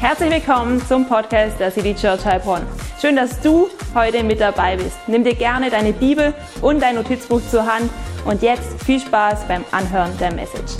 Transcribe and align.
Herzlich 0.00 0.30
willkommen 0.30 0.80
zum 0.86 1.08
Podcast 1.08 1.58
der 1.58 1.72
City 1.72 1.92
Church 1.92 2.24
Heilbronn. 2.24 2.64
Schön, 3.00 3.16
dass 3.16 3.40
du 3.40 3.68
heute 3.94 4.22
mit 4.22 4.40
dabei 4.40 4.76
bist. 4.76 4.96
Nimm 5.08 5.24
dir 5.24 5.34
gerne 5.34 5.70
deine 5.70 5.92
Bibel 5.92 6.32
und 6.62 6.80
dein 6.80 6.94
Notizbuch 6.94 7.42
zur 7.50 7.66
Hand 7.66 7.90
und 8.24 8.40
jetzt 8.40 8.80
viel 8.84 9.00
Spaß 9.00 9.48
beim 9.48 9.64
Anhören 9.72 10.16
der 10.18 10.32
Message. 10.32 10.76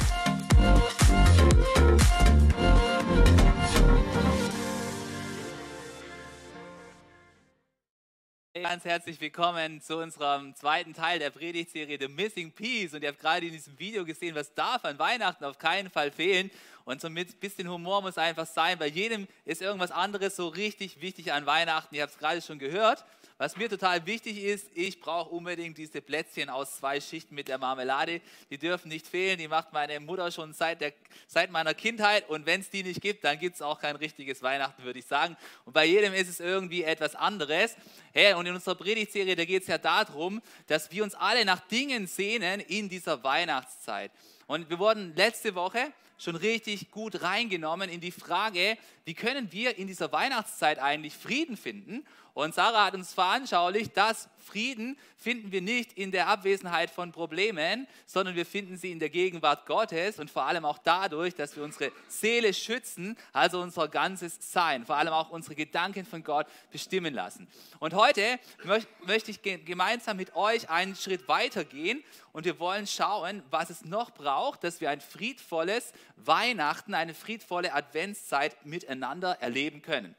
Ganz 8.54 8.84
herzlich 8.84 9.20
willkommen 9.20 9.80
zu 9.80 9.96
unserem 9.96 10.54
zweiten 10.54 10.92
Teil 10.92 11.18
der 11.18 11.30
Predigtserie 11.30 11.98
The 11.98 12.06
Missing 12.06 12.52
Piece. 12.52 12.94
Und 12.94 13.02
ihr 13.02 13.08
habt 13.08 13.18
gerade 13.18 13.46
in 13.46 13.52
diesem 13.52 13.78
Video 13.78 14.04
gesehen, 14.04 14.34
was 14.34 14.54
darf 14.54 14.84
an 14.84 14.98
Weihnachten 14.98 15.44
auf 15.44 15.58
keinen 15.58 15.90
Fall 15.90 16.12
fehlen. 16.12 16.50
Und 16.88 17.02
so 17.02 17.08
ein 17.08 17.14
bisschen 17.14 17.68
Humor 17.68 18.00
muss 18.00 18.16
einfach 18.16 18.46
sein. 18.46 18.78
Bei 18.78 18.86
jedem 18.86 19.28
ist 19.44 19.60
irgendwas 19.60 19.90
anderes 19.90 20.36
so 20.36 20.48
richtig 20.48 21.02
wichtig 21.02 21.34
an 21.34 21.44
Weihnachten. 21.44 21.94
Ihr 21.94 22.00
habt 22.00 22.14
es 22.14 22.18
gerade 22.18 22.40
schon 22.40 22.58
gehört. 22.58 23.04
Was 23.36 23.58
mir 23.58 23.68
total 23.68 24.06
wichtig 24.06 24.42
ist, 24.42 24.68
ich 24.72 24.98
brauche 24.98 25.28
unbedingt 25.28 25.76
diese 25.76 26.00
Plätzchen 26.00 26.48
aus 26.48 26.78
zwei 26.78 26.98
Schichten 26.98 27.34
mit 27.34 27.48
der 27.48 27.58
Marmelade. 27.58 28.22
Die 28.48 28.56
dürfen 28.56 28.88
nicht 28.88 29.06
fehlen. 29.06 29.36
Die 29.36 29.48
macht 29.48 29.70
meine 29.74 30.00
Mutter 30.00 30.32
schon 30.32 30.54
seit, 30.54 30.80
der, 30.80 30.94
seit 31.26 31.50
meiner 31.50 31.74
Kindheit. 31.74 32.26
Und 32.30 32.46
wenn 32.46 32.62
es 32.62 32.70
die 32.70 32.82
nicht 32.82 33.02
gibt, 33.02 33.22
dann 33.22 33.38
gibt 33.38 33.56
es 33.56 33.60
auch 33.60 33.78
kein 33.78 33.96
richtiges 33.96 34.42
Weihnachten, 34.42 34.82
würde 34.82 35.00
ich 35.00 35.06
sagen. 35.06 35.36
Und 35.66 35.74
bei 35.74 35.84
jedem 35.84 36.14
ist 36.14 36.30
es 36.30 36.40
irgendwie 36.40 36.84
etwas 36.84 37.14
anderes. 37.14 37.76
Hey, 38.14 38.32
und 38.32 38.46
in 38.46 38.54
unserer 38.54 38.76
Predigtserie, 38.76 39.36
da 39.36 39.44
geht 39.44 39.60
es 39.60 39.68
ja 39.68 39.76
darum, 39.76 40.40
dass 40.66 40.90
wir 40.90 41.04
uns 41.04 41.14
alle 41.14 41.44
nach 41.44 41.60
Dingen 41.68 42.06
sehnen 42.06 42.60
in 42.60 42.88
dieser 42.88 43.22
Weihnachtszeit. 43.22 44.10
Und 44.46 44.70
wir 44.70 44.78
wurden 44.78 45.14
letzte 45.16 45.54
Woche 45.54 45.92
schon 46.18 46.36
richtig 46.36 46.90
gut 46.90 47.22
reingenommen 47.22 47.88
in 47.88 48.00
die 48.00 48.10
Frage, 48.10 48.76
wie 49.04 49.14
können 49.14 49.52
wir 49.52 49.78
in 49.78 49.86
dieser 49.86 50.12
Weihnachtszeit 50.12 50.78
eigentlich 50.78 51.14
Frieden 51.14 51.56
finden? 51.56 52.04
Und 52.38 52.54
Sarah 52.54 52.84
hat 52.84 52.94
uns 52.94 53.14
veranschaulicht, 53.14 53.96
dass 53.96 54.28
Frieden 54.38 54.96
finden 55.16 55.50
wir 55.50 55.60
nicht 55.60 55.94
in 55.94 56.12
der 56.12 56.28
Abwesenheit 56.28 56.88
von 56.88 57.10
Problemen, 57.10 57.88
sondern 58.06 58.36
wir 58.36 58.46
finden 58.46 58.76
sie 58.76 58.92
in 58.92 59.00
der 59.00 59.10
Gegenwart 59.10 59.66
Gottes 59.66 60.20
und 60.20 60.30
vor 60.30 60.44
allem 60.44 60.64
auch 60.64 60.78
dadurch, 60.78 61.34
dass 61.34 61.56
wir 61.56 61.64
unsere 61.64 61.90
Seele 62.06 62.54
schützen, 62.54 63.18
also 63.32 63.60
unser 63.60 63.88
ganzes 63.88 64.38
Sein, 64.52 64.86
vor 64.86 64.94
allem 64.94 65.12
auch 65.12 65.30
unsere 65.30 65.56
Gedanken 65.56 66.06
von 66.06 66.22
Gott 66.22 66.46
bestimmen 66.70 67.12
lassen. 67.12 67.48
Und 67.80 67.94
heute 67.94 68.38
möchte 69.04 69.32
ich 69.32 69.42
gemeinsam 69.42 70.16
mit 70.16 70.36
euch 70.36 70.70
einen 70.70 70.94
Schritt 70.94 71.26
weitergehen 71.26 72.04
und 72.30 72.44
wir 72.44 72.60
wollen 72.60 72.86
schauen, 72.86 73.42
was 73.50 73.68
es 73.68 73.84
noch 73.84 74.12
braucht, 74.12 74.62
dass 74.62 74.80
wir 74.80 74.90
ein 74.90 75.00
friedvolles 75.00 75.92
Weihnachten, 76.14 76.94
eine 76.94 77.14
friedvolle 77.14 77.74
Adventszeit 77.74 78.64
miteinander 78.64 79.38
erleben 79.40 79.82
können. 79.82 80.14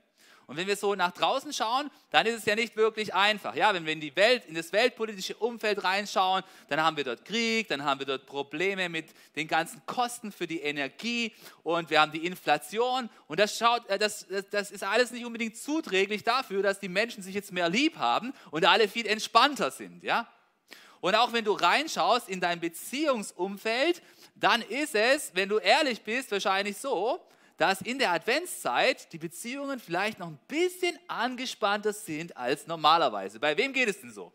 Und 0.49 0.57
wenn 0.57 0.65
wir 0.65 0.75
so 0.75 0.95
nach 0.95 1.11
draußen 1.11 1.53
schauen, 1.53 1.91
dann 2.09 2.25
ist 2.25 2.39
es 2.39 2.45
ja 2.45 2.55
nicht 2.55 2.75
wirklich 2.75 3.13
einfach. 3.13 3.53
Ja, 3.53 3.71
wenn 3.71 3.85
wir 3.85 3.93
in 3.93 4.01
die 4.01 4.15
Welt, 4.15 4.45
in 4.47 4.55
das 4.55 4.73
weltpolitische 4.73 5.35
Umfeld 5.35 5.83
reinschauen, 5.83 6.43
dann 6.69 6.81
haben 6.81 6.97
wir 6.97 7.03
dort 7.03 7.23
Krieg, 7.23 7.67
dann 7.67 7.83
haben 7.83 7.99
wir 7.99 8.07
dort 8.07 8.25
Probleme 8.25 8.89
mit 8.89 9.13
den 9.35 9.47
ganzen 9.47 9.79
Kosten 9.85 10.31
für 10.31 10.47
die 10.47 10.61
Energie 10.61 11.35
und 11.61 11.91
wir 11.91 12.01
haben 12.01 12.11
die 12.11 12.25
Inflation. 12.25 13.11
Und 13.27 13.39
das, 13.39 13.59
schaut, 13.59 13.87
äh, 13.89 13.99
das, 13.99 14.25
das 14.49 14.71
ist 14.71 14.83
alles 14.83 15.11
nicht 15.11 15.23
unbedingt 15.23 15.55
zuträglich 15.55 16.23
dafür, 16.23 16.63
dass 16.63 16.79
die 16.79 16.89
Menschen 16.89 17.21
sich 17.21 17.35
jetzt 17.35 17.51
mehr 17.51 17.69
lieb 17.69 17.97
haben 17.97 18.33
und 18.49 18.65
alle 18.65 18.87
viel 18.87 19.05
entspannter 19.05 19.69
sind. 19.69 20.03
Ja? 20.03 20.27
Und 20.99 21.13
auch 21.13 21.31
wenn 21.31 21.45
du 21.45 21.51
reinschaust 21.51 22.27
in 22.27 22.41
dein 22.41 22.59
Beziehungsumfeld, 22.59 24.01
dann 24.33 24.63
ist 24.63 24.95
es, 24.95 25.29
wenn 25.35 25.47
du 25.47 25.59
ehrlich 25.59 26.01
bist, 26.01 26.31
wahrscheinlich 26.31 26.75
so, 26.75 27.23
dass 27.59 27.81
in 27.81 27.99
der 27.99 28.13
Adventszeit 28.13 29.11
die 29.11 29.17
Beziehungen 29.17 29.79
vielleicht 29.79 30.17
noch 30.17 30.27
ein 30.27 30.39
bisschen 30.47 30.97
angespannter 31.09 31.91
sind 31.91 32.35
als 32.37 32.65
normalerweise. 32.67 33.37
Bei 33.37 33.55
wem 33.57 33.73
geht 33.73 33.89
es 33.89 33.99
denn 33.99 34.13
so? 34.13 34.31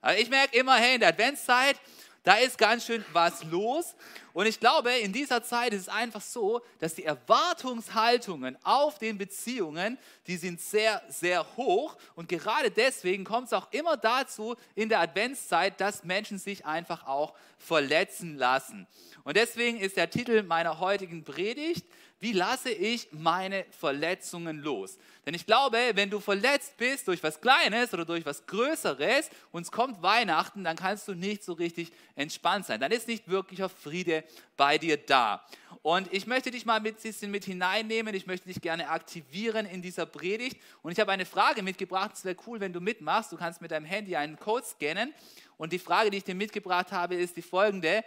Also 0.00 0.20
ich 0.20 0.28
merke 0.28 0.58
immer, 0.58 0.74
hey, 0.74 0.94
in 0.94 1.00
der 1.00 1.10
Adventszeit, 1.10 1.76
da 2.22 2.34
ist 2.34 2.58
ganz 2.58 2.84
schön 2.84 3.04
was 3.12 3.44
los. 3.44 3.94
Und 4.32 4.46
ich 4.46 4.60
glaube, 4.60 4.92
in 4.92 5.12
dieser 5.12 5.42
Zeit 5.42 5.72
ist 5.72 5.82
es 5.82 5.88
einfach 5.88 6.20
so, 6.20 6.60
dass 6.78 6.94
die 6.94 7.04
Erwartungshaltungen 7.04 8.58
auf 8.62 8.98
den 8.98 9.16
Beziehungen, 9.16 9.98
die 10.26 10.36
sind 10.36 10.60
sehr, 10.60 11.02
sehr 11.08 11.46
hoch. 11.56 11.96
Und 12.14 12.28
gerade 12.28 12.70
deswegen 12.70 13.24
kommt 13.24 13.46
es 13.46 13.52
auch 13.52 13.72
immer 13.72 13.96
dazu 13.96 14.54
in 14.74 14.88
der 14.88 15.00
Adventszeit, 15.00 15.80
dass 15.80 16.04
Menschen 16.04 16.38
sich 16.38 16.66
einfach 16.66 17.06
auch 17.06 17.34
verletzen 17.58 18.36
lassen. 18.36 18.86
Und 19.24 19.36
deswegen 19.36 19.78
ist 19.78 19.96
der 19.96 20.10
Titel 20.10 20.42
meiner 20.42 20.78
heutigen 20.78 21.24
Predigt, 21.24 21.86
wie 22.20 22.32
lasse 22.32 22.70
ich 22.70 23.08
meine 23.12 23.64
Verletzungen 23.70 24.58
los? 24.60 24.98
Denn 25.24 25.32
ich 25.32 25.46
glaube, 25.46 25.78
wenn 25.94 26.10
du 26.10 26.20
verletzt 26.20 26.76
bist 26.76 27.08
durch 27.08 27.22
was 27.22 27.40
Kleines 27.40 27.94
oder 27.94 28.04
durch 28.04 28.26
was 28.26 28.46
Größeres 28.46 29.30
und 29.52 29.62
es 29.62 29.72
kommt 29.72 30.02
Weihnachten, 30.02 30.62
dann 30.62 30.76
kannst 30.76 31.08
du 31.08 31.14
nicht 31.14 31.42
so 31.42 31.54
richtig 31.54 31.92
entspannt 32.16 32.66
sein. 32.66 32.78
Dann 32.78 32.92
ist 32.92 33.08
nicht 33.08 33.28
wirklicher 33.28 33.70
Friede 33.70 34.22
bei 34.58 34.76
dir 34.76 34.98
da. 34.98 35.46
Und 35.82 36.12
ich 36.12 36.26
möchte 36.26 36.50
dich 36.50 36.66
mal 36.66 36.76
ein 36.76 36.82
bisschen 36.82 37.30
mit 37.30 37.46
hineinnehmen. 37.46 38.14
Ich 38.14 38.26
möchte 38.26 38.48
dich 38.48 38.60
gerne 38.60 38.90
aktivieren 38.90 39.64
in 39.64 39.80
dieser 39.80 40.04
Predigt. 40.04 40.60
Und 40.82 40.92
ich 40.92 41.00
habe 41.00 41.12
eine 41.12 41.24
Frage 41.24 41.62
mitgebracht. 41.62 42.10
Es 42.14 42.24
wäre 42.26 42.36
cool, 42.46 42.60
wenn 42.60 42.74
du 42.74 42.82
mitmachst. 42.82 43.32
Du 43.32 43.38
kannst 43.38 43.62
mit 43.62 43.70
deinem 43.70 43.86
Handy 43.86 44.14
einen 44.14 44.38
Code 44.38 44.66
scannen. 44.66 45.14
Und 45.56 45.72
die 45.72 45.78
Frage, 45.78 46.10
die 46.10 46.18
ich 46.18 46.24
dir 46.24 46.34
mitgebracht 46.34 46.92
habe, 46.92 47.14
ist 47.14 47.36
die 47.36 47.42
folgende 47.42 48.04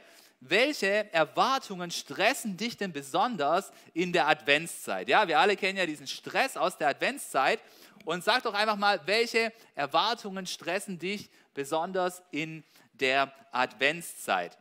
welche 0.50 1.12
Erwartungen 1.14 1.92
stressen 1.92 2.58
dich 2.58 2.78
denn 2.78 2.92
besonders 2.92 3.72
in 3.94 4.12
der 4.12 4.28
Adventszeit? 4.28 5.08
Ja, 5.08 5.28
wir 5.28 5.40
alle 5.40 5.56
kennen 5.56 5.78
ja 5.78 5.86
diesen 5.86 6.08
Stress 6.08 6.58
aus 6.58 6.78
der 6.78 6.90
Adventszeit. 6.90 7.60
Und 8.06 8.24
sag 8.24 8.44
doch 8.44 8.54
einfach 8.54 8.76
mal, 8.76 9.00
welche 9.06 9.54
Erwartungen 9.76 10.46
stressen 10.46 11.00
dich 11.00 11.30
besonders 11.54 12.22
in 12.32 12.64
der 12.94 13.32
Adventszeit? 13.52 14.58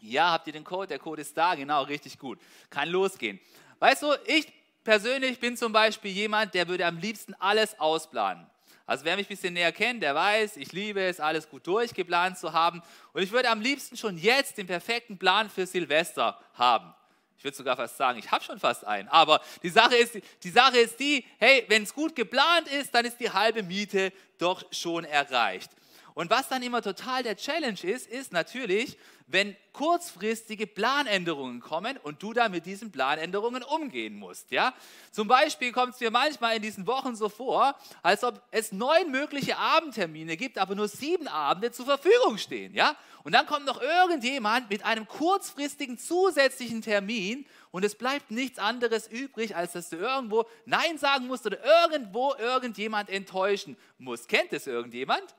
Ja, 0.00 0.32
habt 0.32 0.46
ihr 0.46 0.52
den 0.52 0.64
Code? 0.64 0.88
Der 0.88 0.98
Code 0.98 1.22
ist 1.22 1.36
da, 1.36 1.54
genau, 1.54 1.82
richtig 1.82 2.18
gut. 2.18 2.40
Kann 2.70 2.88
losgehen. 2.88 3.40
Weißt 3.80 4.02
du, 4.02 4.14
ich 4.26 4.52
persönlich 4.82 5.40
bin 5.40 5.56
zum 5.56 5.72
Beispiel 5.72 6.10
jemand, 6.10 6.54
der 6.54 6.68
würde 6.68 6.86
am 6.86 6.98
liebsten 6.98 7.34
alles 7.34 7.78
ausplanen. 7.78 8.46
Also 8.86 9.04
wer 9.04 9.16
mich 9.16 9.26
ein 9.26 9.34
bisschen 9.34 9.54
näher 9.54 9.72
kennt, 9.72 10.02
der 10.02 10.14
weiß, 10.14 10.58
ich 10.58 10.72
liebe 10.72 11.02
es, 11.02 11.18
alles 11.18 11.48
gut 11.48 11.66
durchgeplant 11.66 12.38
zu 12.38 12.52
haben. 12.52 12.82
Und 13.12 13.22
ich 13.22 13.32
würde 13.32 13.48
am 13.48 13.60
liebsten 13.60 13.96
schon 13.96 14.18
jetzt 14.18 14.58
den 14.58 14.66
perfekten 14.66 15.18
Plan 15.18 15.48
für 15.48 15.66
Silvester 15.66 16.38
haben. 16.54 16.92
Ich 17.38 17.44
würde 17.44 17.56
sogar 17.56 17.76
fast 17.76 17.96
sagen, 17.96 18.18
ich 18.18 18.30
habe 18.30 18.44
schon 18.44 18.58
fast 18.58 18.86
einen. 18.86 19.08
Aber 19.08 19.40
die 19.62 19.70
Sache 19.70 19.96
ist 19.96 20.18
die, 20.42 20.50
Sache 20.50 20.78
ist 20.78 20.98
die 21.00 21.26
hey, 21.38 21.64
wenn 21.68 21.82
es 21.82 21.94
gut 21.94 22.14
geplant 22.14 22.68
ist, 22.68 22.94
dann 22.94 23.04
ist 23.04 23.18
die 23.20 23.30
halbe 23.30 23.62
Miete 23.62 24.12
doch 24.38 24.64
schon 24.72 25.04
erreicht. 25.04 25.70
Und 26.14 26.30
was 26.30 26.48
dann 26.48 26.62
immer 26.62 26.80
total 26.80 27.24
der 27.24 27.36
Challenge 27.36 27.82
ist, 27.82 28.06
ist 28.06 28.32
natürlich, 28.32 28.96
wenn 29.26 29.56
kurzfristige 29.72 30.66
Planänderungen 30.66 31.60
kommen 31.60 31.96
und 31.96 32.22
du 32.22 32.32
da 32.32 32.48
mit 32.48 32.66
diesen 32.66 32.92
Planänderungen 32.92 33.64
umgehen 33.64 34.14
musst. 34.14 34.52
Ja? 34.52 34.74
Zum 35.10 35.26
Beispiel 35.26 35.72
kommt 35.72 35.94
es 35.94 36.00
mir 36.00 36.12
manchmal 36.12 36.54
in 36.54 36.62
diesen 36.62 36.86
Wochen 36.86 37.16
so 37.16 37.28
vor, 37.28 37.74
als 38.02 38.22
ob 38.22 38.40
es 38.52 38.70
neun 38.70 39.10
mögliche 39.10 39.56
Abendtermine 39.56 40.36
gibt, 40.36 40.58
aber 40.58 40.76
nur 40.76 40.86
sieben 40.86 41.26
Abende 41.26 41.72
zur 41.72 41.86
Verfügung 41.86 42.38
stehen. 42.38 42.74
Ja? 42.74 42.94
Und 43.24 43.32
dann 43.32 43.46
kommt 43.46 43.66
noch 43.66 43.80
irgendjemand 43.82 44.70
mit 44.70 44.84
einem 44.84 45.08
kurzfristigen 45.08 45.98
zusätzlichen 45.98 46.80
Termin 46.80 47.44
und 47.72 47.84
es 47.84 47.96
bleibt 47.96 48.30
nichts 48.30 48.60
anderes 48.60 49.08
übrig, 49.08 49.56
als 49.56 49.72
dass 49.72 49.88
du 49.88 49.96
irgendwo 49.96 50.44
Nein 50.64 50.96
sagen 50.96 51.26
musst 51.26 51.44
oder 51.44 51.58
irgendwo 51.64 52.34
irgendjemand 52.34 53.10
enttäuschen 53.10 53.76
musst. 53.98 54.28
Kennt 54.28 54.52
es 54.52 54.68
irgendjemand? 54.68 55.34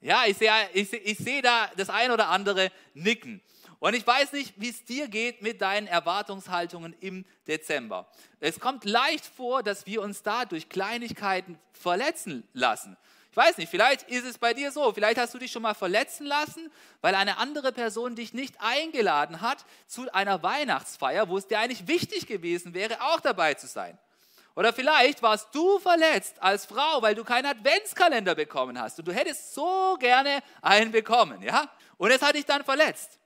Ja, 0.00 0.24
ich 0.26 0.36
sehe 0.36 0.50
ich, 0.72 0.92
ich 0.92 1.18
seh 1.18 1.42
da 1.42 1.70
das 1.76 1.90
ein 1.90 2.10
oder 2.10 2.28
andere 2.28 2.70
Nicken. 2.94 3.42
Und 3.80 3.94
ich 3.94 4.06
weiß 4.06 4.32
nicht, 4.32 4.54
wie 4.56 4.68
es 4.68 4.84
dir 4.84 5.08
geht 5.08 5.40
mit 5.40 5.62
deinen 5.62 5.86
Erwartungshaltungen 5.86 6.94
im 7.00 7.24
Dezember. 7.46 8.10
Es 8.38 8.60
kommt 8.60 8.84
leicht 8.84 9.24
vor, 9.24 9.62
dass 9.62 9.86
wir 9.86 10.02
uns 10.02 10.22
da 10.22 10.44
durch 10.44 10.68
Kleinigkeiten 10.68 11.58
verletzen 11.72 12.46
lassen. 12.52 12.96
Ich 13.30 13.36
weiß 13.36 13.58
nicht, 13.58 13.70
vielleicht 13.70 14.02
ist 14.10 14.24
es 14.24 14.38
bei 14.38 14.54
dir 14.54 14.72
so, 14.72 14.92
vielleicht 14.92 15.18
hast 15.18 15.32
du 15.32 15.38
dich 15.38 15.52
schon 15.52 15.62
mal 15.62 15.74
verletzen 15.74 16.26
lassen, 16.26 16.70
weil 17.00 17.14
eine 17.14 17.38
andere 17.38 17.72
Person 17.72 18.16
dich 18.16 18.34
nicht 18.34 18.56
eingeladen 18.58 19.40
hat 19.40 19.64
zu 19.86 20.12
einer 20.12 20.42
Weihnachtsfeier, 20.42 21.28
wo 21.28 21.38
es 21.38 21.46
dir 21.46 21.60
eigentlich 21.60 21.86
wichtig 21.86 22.26
gewesen 22.26 22.74
wäre, 22.74 23.00
auch 23.00 23.20
dabei 23.20 23.54
zu 23.54 23.66
sein. 23.66 23.96
Oder 24.54 24.72
vielleicht 24.72 25.22
warst 25.22 25.54
du 25.54 25.78
verletzt 25.78 26.36
als 26.40 26.66
Frau, 26.66 27.00
weil 27.00 27.14
du 27.14 27.24
keinen 27.24 27.46
Adventskalender 27.46 28.34
bekommen 28.34 28.80
hast 28.80 28.98
und 28.98 29.08
du 29.08 29.12
hättest 29.12 29.54
so 29.54 29.96
gerne 29.98 30.42
einen 30.60 30.92
bekommen, 30.92 31.42
ja? 31.42 31.68
Und 31.96 32.10
es 32.10 32.20
hat 32.22 32.34
dich 32.34 32.46
dann 32.46 32.64
verletzt. 32.64 33.18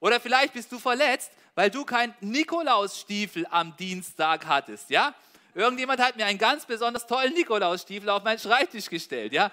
Oder 0.00 0.20
vielleicht 0.20 0.54
bist 0.54 0.72
du 0.72 0.78
verletzt, 0.78 1.30
weil 1.54 1.70
du 1.70 1.84
keinen 1.84 2.14
Nikolausstiefel 2.20 3.46
am 3.50 3.76
Dienstag 3.76 4.46
hattest, 4.46 4.90
ja? 4.90 5.14
Irgendjemand 5.54 6.00
hat 6.00 6.16
mir 6.16 6.26
einen 6.26 6.38
ganz 6.38 6.64
besonders 6.64 7.06
tollen 7.06 7.34
Nikolausstiefel 7.34 8.08
auf 8.08 8.22
meinen 8.22 8.38
Schreibtisch 8.38 8.88
gestellt, 8.88 9.32
ja? 9.32 9.50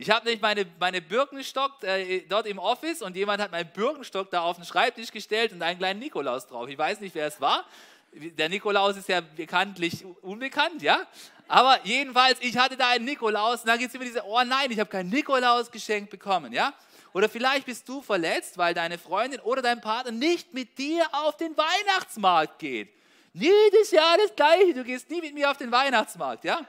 Ich 0.00 0.10
habe 0.10 0.28
nicht 0.28 0.40
meine, 0.40 0.64
meine 0.78 1.02
Birkenstock 1.02 1.82
äh, 1.82 2.20
dort 2.28 2.46
im 2.46 2.60
Office 2.60 3.02
und 3.02 3.16
jemand 3.16 3.42
hat 3.42 3.50
meinen 3.50 3.68
Birkenstock 3.72 4.30
da 4.30 4.42
auf 4.42 4.54
den 4.54 4.64
Schreibtisch 4.64 5.10
gestellt 5.10 5.52
und 5.52 5.60
einen 5.60 5.78
kleinen 5.78 5.98
Nikolaus 5.98 6.46
drauf. 6.46 6.68
Ich 6.68 6.78
weiß 6.78 7.00
nicht, 7.00 7.16
wer 7.16 7.26
es 7.26 7.40
war. 7.40 7.64
Der 8.12 8.48
Nikolaus 8.48 8.96
ist 8.96 9.08
ja 9.08 9.20
bekanntlich 9.20 10.04
unbekannt, 10.22 10.82
ja? 10.82 11.06
Aber 11.46 11.80
jedenfalls, 11.84 12.38
ich 12.40 12.56
hatte 12.58 12.76
da 12.76 12.88
einen 12.88 13.04
Nikolaus 13.04 13.60
und 13.60 13.68
dann 13.68 13.78
gibt 13.78 13.88
es 13.88 13.94
immer 13.94 14.04
diese, 14.04 14.24
oh 14.24 14.42
nein, 14.44 14.70
ich 14.70 14.78
habe 14.78 14.90
kein 14.90 15.08
Nikolaus 15.08 15.70
geschenkt 15.70 16.10
bekommen, 16.10 16.52
ja? 16.52 16.74
Oder 17.14 17.28
vielleicht 17.28 17.66
bist 17.66 17.88
du 17.88 18.02
verletzt, 18.02 18.58
weil 18.58 18.74
deine 18.74 18.98
Freundin 18.98 19.40
oder 19.40 19.62
dein 19.62 19.80
Partner 19.80 20.12
nicht 20.12 20.52
mit 20.52 20.76
dir 20.78 21.06
auf 21.12 21.36
den 21.36 21.56
Weihnachtsmarkt 21.56 22.58
geht. 22.58 22.92
Jedes 23.32 23.90
Jahr 23.90 24.16
das 24.18 24.34
Gleiche, 24.34 24.74
du 24.74 24.84
gehst 24.84 25.08
nie 25.10 25.20
mit 25.20 25.34
mir 25.34 25.50
auf 25.50 25.56
den 25.56 25.70
Weihnachtsmarkt, 25.70 26.44
ja? 26.44 26.60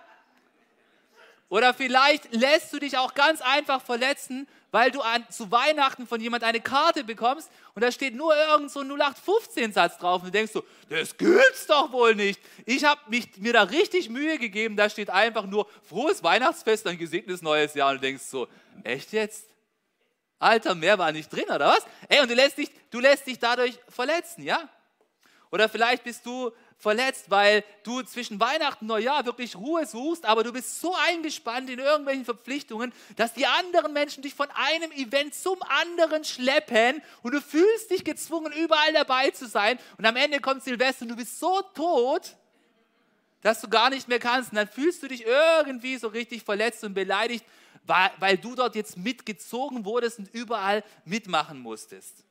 Oder 1.49 1.73
vielleicht 1.73 2.33
lässt 2.33 2.71
du 2.71 2.79
dich 2.79 2.97
auch 2.97 3.13
ganz 3.15 3.41
einfach 3.41 3.81
verletzen, 3.81 4.47
weil 4.71 4.91
du 4.91 5.01
an, 5.01 5.25
zu 5.29 5.51
Weihnachten 5.51 6.07
von 6.07 6.21
jemand 6.21 6.43
eine 6.43 6.61
Karte 6.61 7.03
bekommst 7.03 7.49
und 7.75 7.83
da 7.83 7.91
steht 7.91 8.15
nur 8.15 8.35
irgend 8.35 8.71
so 8.71 8.81
ein 8.81 8.91
0815-Satz 8.91 9.97
drauf 9.97 10.21
und 10.21 10.27
du 10.27 10.31
denkst 10.31 10.51
so, 10.53 10.63
das 10.89 11.17
gibt's 11.17 11.67
doch 11.67 11.91
wohl 11.91 12.15
nicht. 12.15 12.39
Ich 12.65 12.83
habe 12.85 12.99
mir 13.37 13.53
da 13.53 13.63
richtig 13.63 14.09
Mühe 14.09 14.37
gegeben, 14.37 14.75
da 14.75 14.89
steht 14.89 15.09
einfach 15.09 15.45
nur 15.45 15.67
frohes 15.87 16.23
Weihnachtsfest, 16.23 16.87
ein 16.87 16.97
gesegnetes 16.97 17.41
neues 17.41 17.73
Jahr 17.73 17.91
und 17.91 17.97
du 17.97 18.01
denkst 18.01 18.23
so, 18.23 18.47
echt 18.83 19.11
jetzt? 19.13 19.45
Alter, 20.39 20.73
mehr 20.73 20.97
war 20.97 21.11
nicht 21.11 21.31
drin, 21.31 21.45
oder 21.45 21.67
was? 21.67 21.85
Ey, 22.07 22.21
und 22.21 22.29
du 22.29 22.35
lässt 22.35 22.57
dich, 22.57 22.69
du 22.91 22.99
lässt 22.99 23.27
dich 23.27 23.39
dadurch 23.39 23.77
verletzen, 23.89 24.43
ja? 24.43 24.69
Oder 25.51 25.67
vielleicht 25.67 26.03
bist 26.03 26.25
du 26.25 26.51
verletzt, 26.79 27.29
weil 27.29 27.63
du 27.83 28.01
zwischen 28.03 28.39
Weihnachten 28.39 28.85
und 28.85 28.87
Neujahr 28.87 29.25
wirklich 29.25 29.57
Ruhe 29.57 29.85
suchst, 29.85 30.25
aber 30.25 30.43
du 30.43 30.53
bist 30.53 30.79
so 30.79 30.95
eingespannt 30.95 31.69
in 31.69 31.77
irgendwelchen 31.77 32.23
Verpflichtungen, 32.23 32.93
dass 33.17 33.33
die 33.33 33.45
anderen 33.45 33.91
Menschen 33.91 34.23
dich 34.23 34.33
von 34.33 34.47
einem 34.51 34.91
Event 34.93 35.35
zum 35.35 35.61
anderen 35.63 36.23
schleppen 36.23 37.01
und 37.21 37.33
du 37.33 37.41
fühlst 37.41 37.91
dich 37.91 38.05
gezwungen, 38.05 38.53
überall 38.53 38.93
dabei 38.93 39.29
zu 39.31 39.45
sein. 39.45 39.77
Und 39.97 40.05
am 40.05 40.15
Ende 40.15 40.39
kommt 40.39 40.63
Silvester 40.63 41.03
und 41.03 41.09
du 41.09 41.15
bist 41.17 41.37
so 41.37 41.61
tot, 41.75 42.37
dass 43.41 43.59
du 43.59 43.67
gar 43.67 43.89
nicht 43.89 44.07
mehr 44.07 44.19
kannst. 44.19 44.51
Und 44.51 44.55
dann 44.55 44.67
fühlst 44.67 45.03
du 45.03 45.09
dich 45.09 45.25
irgendwie 45.25 45.97
so 45.97 46.07
richtig 46.07 46.43
verletzt 46.43 46.85
und 46.85 46.93
beleidigt, 46.93 47.45
weil, 47.83 48.11
weil 48.19 48.37
du 48.37 48.55
dort 48.55 48.75
jetzt 48.75 48.97
mitgezogen 48.97 49.83
wurdest 49.83 50.19
und 50.19 50.33
überall 50.33 50.83
mitmachen 51.03 51.59
musstest. 51.59 52.23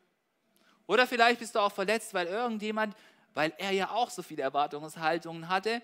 Oder 0.87 1.07
vielleicht 1.07 1.41
bist 1.41 1.55
du 1.55 1.59
auch 1.59 1.73
verletzt, 1.73 2.15
weil 2.15 2.27
irgendjemand 2.29 2.97
weil 3.39 3.53
er 3.59 3.71
ja 3.71 3.91
auch 3.91 4.11
so 4.11 4.25
viele 4.25 4.43
Erwartungshaltungen 4.43 5.49
hatte, 5.49 5.81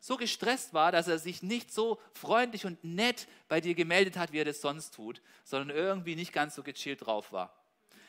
so 0.00 0.16
gestresst 0.16 0.72
war, 0.72 0.90
dass 0.90 1.06
er 1.06 1.18
sich 1.18 1.42
nicht 1.42 1.70
so 1.70 2.00
freundlich 2.14 2.64
und 2.64 2.82
nett 2.82 3.28
bei 3.46 3.60
dir 3.60 3.74
gemeldet 3.74 4.16
hat, 4.16 4.32
wie 4.32 4.38
er 4.38 4.46
das 4.46 4.62
sonst 4.62 4.94
tut, 4.94 5.20
sondern 5.44 5.76
irgendwie 5.76 6.16
nicht 6.16 6.32
ganz 6.32 6.54
so 6.54 6.62
gechillt 6.62 7.04
drauf 7.04 7.30
war. 7.30 7.52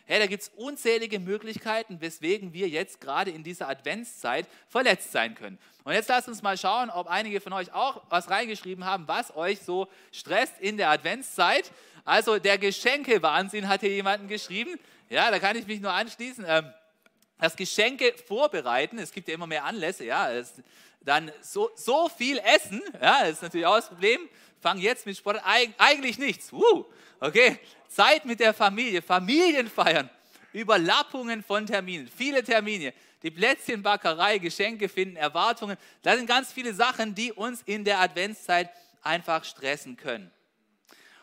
Hey, 0.06 0.20
da 0.20 0.28
gibt 0.28 0.44
es 0.44 0.50
unzählige 0.56 1.20
Möglichkeiten, 1.20 2.00
weswegen 2.00 2.54
wir 2.54 2.70
jetzt 2.70 3.02
gerade 3.02 3.32
in 3.32 3.44
dieser 3.44 3.68
Adventszeit 3.68 4.48
verletzt 4.70 5.12
sein 5.12 5.36
können. 5.36 5.60
Und 5.84 5.92
jetzt 5.92 6.08
lasst 6.08 6.30
uns 6.30 6.42
mal 6.42 6.58
schauen, 6.58 6.90
ob 6.90 7.08
einige 7.08 7.42
von 7.42 7.52
euch 7.52 7.74
auch 7.74 8.02
was 8.08 8.30
reingeschrieben 8.30 8.86
haben, 8.86 9.10
was 9.10 9.36
euch 9.36 9.60
so 9.60 9.90
stresst 10.14 10.58
in 10.62 10.78
der 10.78 10.90
Adventszeit. 10.90 11.70
Also 12.06 12.40
der 12.40 12.58
Geschenkewahnsinn 12.58 13.68
hat 13.68 13.82
hier 13.82 13.90
jemanden 13.90 14.30
geschrieben. 14.30 14.80
Ja, 15.10 15.32
da 15.32 15.40
kann 15.40 15.58
ich 15.58 15.68
mich 15.68 15.82
nur 15.82 15.92
anschließen. 15.92 16.46
Ähm, 16.48 16.72
das 17.40 17.56
Geschenke 17.56 18.14
vorbereiten, 18.28 18.98
es 18.98 19.12
gibt 19.12 19.28
ja 19.28 19.34
immer 19.34 19.48
mehr 19.48 19.66
Anlässe, 19.66 20.06
ja, 20.06 20.30
dann 21.02 21.32
so, 21.42 21.70
so 21.76 22.10
viel 22.10 22.40
essen, 22.40 22.82
ja, 23.02 23.22
ist 23.22 23.42
natürlich 23.42 23.66
auch 23.66 23.76
das 23.76 23.90
Problem. 23.90 24.28
Fang 24.60 24.80
jetzt 24.80 25.06
mit 25.06 25.16
Sport 25.16 25.38
an, 25.44 25.74
eigentlich 25.78 26.18
nichts. 26.18 26.52
Uh, 26.52 26.86
okay, 27.20 27.60
Zeit 27.88 28.26
mit 28.26 28.40
der 28.40 28.54
Familie, 28.54 29.02
Familienfeiern, 29.02 30.10
Überlappungen 30.54 31.44
von 31.44 31.66
Terminen, 31.68 32.08
viele 32.08 32.44
Termine, 32.44 32.94
die 33.22 33.32
Plätzchenbackerei, 33.32 34.40
Geschenke 34.40 34.90
finden, 34.90 35.16
Erwartungen. 35.16 35.78
Das 36.02 36.18
sind 36.18 36.28
ganz 36.28 36.52
viele 36.52 36.74
Sachen, 36.74 37.14
die 37.14 37.32
uns 37.32 37.62
in 37.66 37.84
der 37.84 38.00
Adventszeit 38.00 38.70
einfach 39.02 39.44
stressen 39.44 39.98
können. 39.98 40.32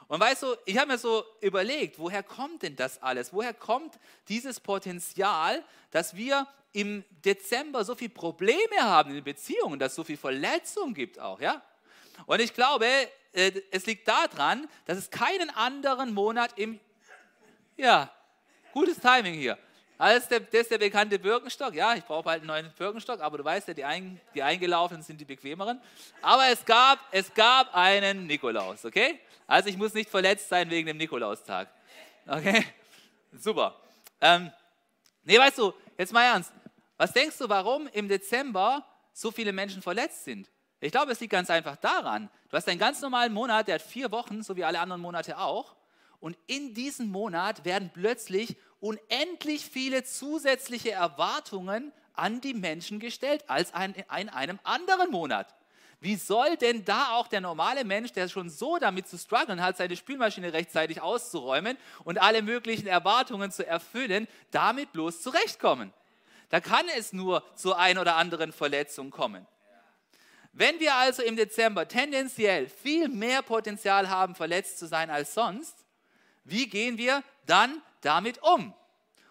Und 0.09 0.21
weißt 0.21 0.43
du, 0.43 0.57
ich 0.67 0.77
habe 0.77 0.93
mir 0.93 0.99
so 0.99 1.25
überlegt, 1.41 1.99
woher 1.99 2.23
kommt 2.23 2.63
denn 2.63 2.77
das 2.77 3.03
alles? 3.03 3.33
Woher 3.33 3.55
kommt 3.55 3.99
dieses 4.29 4.61
Potenzial, 4.61 5.65
dass 5.91 6.17
wir 6.17 6.47
im 6.73 7.05
Dezember 7.25 7.85
so 7.85 7.95
viele 7.95 8.11
Probleme 8.11 8.79
haben 8.81 9.11
in 9.11 9.17
den 9.17 9.25
Beziehungen, 9.25 9.79
dass 9.79 9.93
es 9.93 9.97
so 9.97 10.05
viel 10.05 10.17
Verletzung 10.17 10.95
gibt 10.95 11.19
auch, 11.19 11.41
ja? 11.41 11.63
Und 12.27 12.41
ich 12.41 12.55
glaube, 12.55 12.87
äh, 13.33 13.53
es 13.71 13.87
liegt 13.87 14.07
daran, 14.09 14.69
dass 14.87 14.99
es 14.99 15.11
keinen 15.11 15.51
anderen 15.51 16.13
Monat 16.13 16.59
im, 16.59 16.79
ja, 17.77 18.11
gutes 18.73 18.99
Timing 18.99 19.35
hier. 19.35 19.59
Das 20.05 20.25
ist, 20.25 20.31
der, 20.33 20.41
das 20.41 20.63
ist 20.63 20.71
der 20.73 20.79
bekannte 20.79 21.17
Birkenstock. 21.17 21.75
Ja, 21.75 21.95
ich 21.95 22.05
brauche 22.05 22.29
halt 22.29 22.41
einen 22.41 22.49
neuen 22.49 22.73
Birkenstock, 22.77 23.21
aber 23.21 23.39
du 23.39 23.45
weißt 23.45 23.69
ja, 23.69 23.75
die, 23.75 23.85
ein, 23.85 24.21
die 24.35 24.43
eingelaufenen 24.43 25.01
sind 25.01 25.21
die 25.21 25.25
bequemeren. 25.25 25.81
Aber 26.21 26.49
es 26.49 26.65
gab, 26.65 26.99
es 27.13 27.33
gab 27.33 27.73
einen 27.73 28.27
Nikolaus, 28.27 28.85
okay? 28.85 29.21
Also 29.47 29.69
ich 29.69 29.77
muss 29.77 29.95
nicht 29.95 30.11
verletzt 30.11 30.49
sein 30.49 30.69
wegen 30.71 30.89
dem 30.89 30.97
Nikolaustag. 30.97 31.69
Okay? 32.27 32.67
Super. 33.33 33.77
Ähm, 34.21 34.51
nee, 35.23 35.39
weißt 35.39 35.59
du, 35.59 35.73
jetzt 35.97 36.13
mal 36.13 36.25
ernst. 36.25 36.53
Was 36.97 37.13
denkst 37.13 37.39
du, 37.39 37.49
warum 37.49 37.87
im 37.93 38.09
Dezember 38.09 38.85
so 39.13 39.31
viele 39.31 39.53
Menschen 39.53 39.83
verletzt 39.83 40.25
sind? 40.25 40.51
Ich 40.81 40.91
glaube, 40.91 41.13
es 41.13 41.21
liegt 41.21 41.31
ganz 41.31 41.49
einfach 41.49 41.77
daran. 41.77 42.29
Du 42.49 42.57
hast 42.57 42.69
einen 42.69 42.81
ganz 42.81 43.01
normalen 43.03 43.33
Monat, 43.33 43.69
der 43.69 43.77
hat 43.77 43.83
vier 43.83 44.11
Wochen, 44.11 44.43
so 44.43 44.57
wie 44.57 44.65
alle 44.65 44.81
anderen 44.81 45.01
Monate 45.01 45.39
auch. 45.39 45.77
Und 46.19 46.37
in 46.49 46.75
diesem 46.75 47.09
Monat 47.09 47.65
werden 47.65 47.91
plötzlich 47.95 48.57
unendlich 48.83 49.65
viele 49.65 50.03
zusätzliche 50.03 50.91
Erwartungen 50.91 51.93
an 52.15 52.41
die 52.41 52.53
Menschen 52.53 52.99
gestellt 52.99 53.45
als 53.47 53.71
in 53.71 54.29
einem 54.29 54.59
anderen 54.65 55.11
Monat. 55.11 55.55
Wie 56.01 56.17
soll 56.17 56.57
denn 56.57 56.85
da 56.85 57.13
auch 57.13 57.29
der 57.29 57.41
normale 57.41 57.85
Mensch, 57.85 58.11
der 58.11 58.29
schon 58.29 58.51
so 58.51 58.79
damit 58.79 59.07
zu 59.07 59.17
strugglen 59.17 59.63
hat, 59.63 59.77
seine 59.77 59.95
Spülmaschine 59.95 60.53
rechtzeitig 60.53 61.01
auszuräumen 61.01 61.79
und 62.03 62.21
alle 62.21 62.43
möglichen 62.43 62.89
Erwartungen 62.89 63.53
zu 63.53 63.65
erfüllen, 63.65 64.27
damit 64.51 64.93
bloß 64.93 65.23
zurechtkommen? 65.23 65.93
Da 66.49 66.61
kann 66.61 66.87
es 66.99 67.13
nur 67.13 67.45
zu 67.55 67.75
ein 67.77 67.99
oder 67.99 68.17
anderen 68.17 68.53
Verletzung 68.53 69.11
kommen. 69.11 69.47
Wenn 70.53 70.81
wir 70.81 70.97
also 70.97 71.23
im 71.23 71.37
Dezember 71.37 71.87
tendenziell 71.87 72.69
viel 72.69 73.09
mehr 73.09 73.43
Potenzial 73.43 74.11
haben, 74.11 74.35
verletzt 74.35 74.81
zu 74.81 74.87
sein 74.87 75.09
als 75.09 75.35
sonst, 75.35 75.87
wie 76.43 76.69
gehen 76.69 76.99
wir 76.99 77.23
dann 77.47 77.81
damit 78.03 78.43
um? 78.43 78.75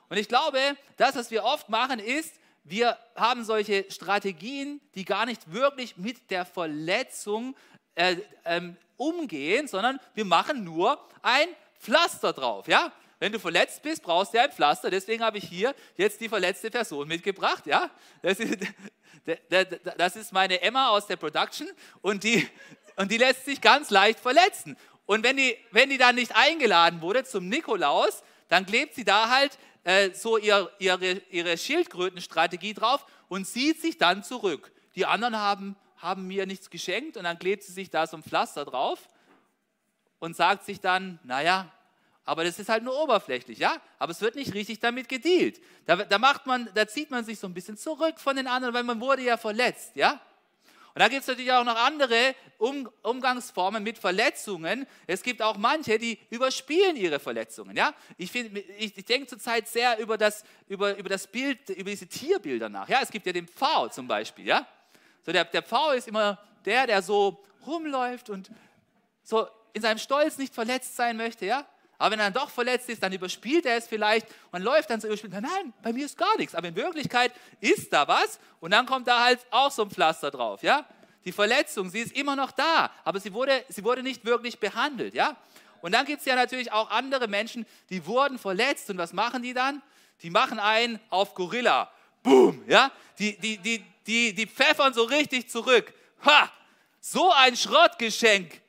Und 0.10 0.18
ich 0.18 0.28
glaube, 0.28 0.60
das, 0.98 1.16
was 1.16 1.32
wir 1.32 1.44
oft 1.44 1.70
machen, 1.70 2.00
ist, 2.00 2.36
wir 2.63 2.98
haben 3.16 3.44
solche 3.44 3.86
Strategien, 3.90 4.82
die 4.96 5.06
gar 5.06 5.25
nicht 5.25 5.51
wirklich 5.51 5.98
mit 5.98 6.30
der 6.30 6.46
Verletzung 6.46 7.56
äh, 7.96 8.18
ähm, 8.46 8.78
umgehen, 8.98 9.68
sondern 9.68 10.00
wir 10.13 10.25
machen 10.25 10.63
nur 10.63 11.00
ein 11.22 11.48
Pflaster 11.80 12.34
drauf. 12.34 12.68
Ja? 12.68 12.92
Wenn 13.20 13.32
du 13.32 13.40
verletzt 13.40 13.82
bist, 13.82 14.04
brauchst 14.04 14.34
du 14.34 14.42
ein 14.42 14.51
Pflaster. 14.51 14.90
Deswegen 14.90 15.24
habe 15.24 15.38
ich 15.38 15.46
hier 15.46 15.74
jetzt 15.98 16.22
die 16.22 16.30
verletzte 16.30 16.70
Person 16.70 17.08
mitgebracht. 17.08 17.66
Ja? 17.66 17.90
Das, 18.22 18.40
ist, 18.40 18.58
das 19.98 20.16
ist 20.16 20.32
meine 20.32 20.62
Emma 20.62 20.90
aus 20.90 21.08
der 21.08 21.16
Production 21.16 21.70
und 22.01 22.24
die, 22.24 22.48
und 22.96 23.12
die 23.12 23.18
lässt 23.18 23.46
sich 23.46 23.60
ganz 23.60 23.90
leicht 23.90 24.20
verletzen. 24.20 24.78
Und 25.06 25.24
wenn 25.24 25.38
die, 25.38 25.58
wenn 25.72 25.90
die 25.90 25.98
dann 25.98 26.16
nicht 26.16 26.36
eingeladen 26.36 27.01
wurde 27.01 27.24
zum 27.24 27.50
Nikolaus, 27.50 28.24
dann 28.51 28.65
klebt 28.65 28.96
sie 28.96 29.05
da 29.05 29.29
halt 29.29 29.58
äh, 29.86 30.12
so 30.12 30.38
ihr, 30.38 30.70
ihre, 30.77 31.22
ihre 31.29 31.58
Schildkrötenstrategie 31.58 32.74
drauf 32.74 33.05
und 33.29 33.46
zieht 33.46 33.81
sich 33.81 33.98
dann 33.98 34.25
zurück. 34.25 34.74
Die 34.96 35.05
anderen 35.05 35.38
haben, 35.38 35.77
haben 35.96 36.27
mir 36.27 36.46
nichts 36.46 36.70
geschenkt 36.70 37.15
und 37.15 37.24
dann 37.24 37.39
klebt 37.39 37.63
sie 37.63 37.72
sich 37.72 37.89
da 37.89 38.05
so 38.05 38.17
ein 38.17 38.24
Pflaster 38.24 38.65
drauf 38.65 39.08
und 40.20 40.36
sagt 40.36 40.65
sich 40.65 40.81
dann, 40.81 41.17
naja, 41.24 41.72
aber 42.25 42.43
das 42.43 42.60
ist 42.60 42.67
halt 42.67 42.84
nur 42.84 43.01
oberflächlich, 43.01 43.58
ja? 43.58 43.77
Aber 43.98 44.12
es 44.12 44.20
wird 44.20 44.36
nicht 44.36 44.53
richtig 44.53 44.79
damit 44.79 45.08
gedealt. 45.08 45.62
Da, 45.86 45.96
da, 45.96 46.20
macht 46.20 46.46
man, 46.46 46.70
da 46.75 46.86
zieht 46.86 47.10
man 47.10 47.24
sich 47.24 47.39
so 47.39 47.48
ein 47.48 47.53
bisschen 47.53 47.77
zurück 47.77 48.20
von 48.20 48.36
den 48.36 48.48
anderen, 48.48 48.74
weil 48.74 48.84
man 48.84 49.00
wurde 49.00 49.22
ja 49.22 49.38
verletzt, 49.38 49.96
ja? 49.96 50.20
Und 50.93 51.00
da 51.00 51.07
gibt 51.07 51.21
es 51.21 51.27
natürlich 51.27 51.51
auch 51.53 51.63
noch 51.63 51.77
andere 51.77 52.36
um 52.57 52.89
Umgangsformen 53.01 53.81
mit 53.81 53.98
Verletzungen. 53.98 54.86
Es 55.07 55.24
gibt 55.24 55.41
auch 55.41 55.57
manche, 55.57 55.98
die 55.98 56.19
überspielen 56.29 56.98
ihre 56.98 57.19
Verletzungen. 57.19 57.77
Ja? 57.77 57.93
Ich, 58.17 58.36
ich, 58.36 58.98
ich 58.98 59.05
denke 59.05 59.27
zurzeit 59.27 59.69
sehr 59.69 60.00
über 60.00 60.17
das, 60.17 60.43
über, 60.67 60.98
über 60.98 61.07
das 61.07 61.27
Bild, 61.27 61.69
über 61.69 61.89
diese 61.89 62.07
Tierbilder 62.07 62.67
nach. 62.67 62.89
Ja? 62.89 63.00
Es 63.01 63.10
gibt 63.10 63.25
ja 63.25 63.31
den 63.31 63.48
Pfau 63.48 63.88
zum 63.88 64.07
Beispiel. 64.07 64.45
Ja? 64.45 64.67
So 65.25 65.31
der, 65.31 65.45
der 65.45 65.62
Pfau 65.62 65.91
ist 65.91 66.10
immer 66.10 66.38
der, 66.65 66.88
der 66.88 67.01
so 67.01 67.41
rumläuft 67.65 68.29
und 68.29 68.51
so 69.24 69.48
in 69.74 69.81
seinem 69.81 69.98
Stolz 69.98 70.38
nicht 70.38 70.53
verletzt 70.53 70.98
sein 70.98 71.15
möchte. 71.15 71.45
Ja? 71.45 71.65
Aber 72.01 72.13
wenn 72.13 72.20
er 72.20 72.31
dann 72.31 72.41
doch 72.41 72.50
verletzt 72.50 72.89
ist, 72.89 73.03
dann 73.03 73.13
überspielt 73.13 73.65
er 73.65 73.77
es 73.77 73.88
vielleicht 73.88 74.27
und 74.51 74.63
läuft 74.63 74.89
dann 74.89 75.00
so 75.00 75.08
überspielt. 75.08 75.34
Nein, 75.34 75.72
bei 75.84 75.93
mir 75.93 76.05
ist 76.05 76.17
gar 76.17 76.36
nichts. 76.38 76.55
Aber 76.55 76.67
in 76.67 76.75
Wirklichkeit 76.75 77.31
ist 77.60 77.93
da 77.93 78.08
was 78.08 78.39
und 78.60 78.72
dann 78.72 78.88
kommt 78.88 79.08
da 79.08 79.24
halt 79.24 79.39
auch 79.51 79.70
so 79.70 79.84
ein 79.84 79.91
Pflaster 79.91 80.31
drauf. 80.31 80.63
Ja? 80.63 80.86
Die 81.25 81.31
Verletzung, 81.31 81.91
sie 81.91 82.00
ist 82.00 82.15
immer 82.15 82.36
noch 82.36 82.51
da, 82.51 82.89
aber 83.03 83.20
sie 83.20 83.31
wurde, 83.34 83.63
sie 83.70 83.84
wurde 83.84 84.01
nicht 84.01 84.25
wirklich 84.25 84.60
behandelt. 84.60 85.13
Ja? 85.13 85.38
Und 85.81 85.93
dann 85.93 86.05
gibt 86.08 86.22
es 86.22 86.25
ja 86.25 86.36
natürlich 86.36 86.72
auch 86.72 86.89
andere 86.89 87.27
Menschen, 87.27 87.67
die 87.91 88.03
wurden 88.08 88.39
verletzt. 88.39 88.89
Und 88.89 88.98
was 88.98 89.13
machen 89.13 89.43
die 89.43 89.53
dann? 89.53 89.84
Die 90.24 90.31
machen 90.31 90.60
einen 90.60 91.00
auf 91.12 91.36
Gorilla. 91.36 91.91
boom, 92.24 92.63
ja, 92.67 92.91
die, 93.20 93.38
die, 93.38 93.58
die, 93.58 93.84
die, 94.08 94.34
die 94.34 94.48
pfeffern 94.48 94.93
so 94.93 95.03
richtig 95.03 95.50
zurück. 95.50 95.93
Ha, 96.25 96.51
so 97.00 97.31
ein 97.31 97.55
Schrottgeschenk, 97.55 98.62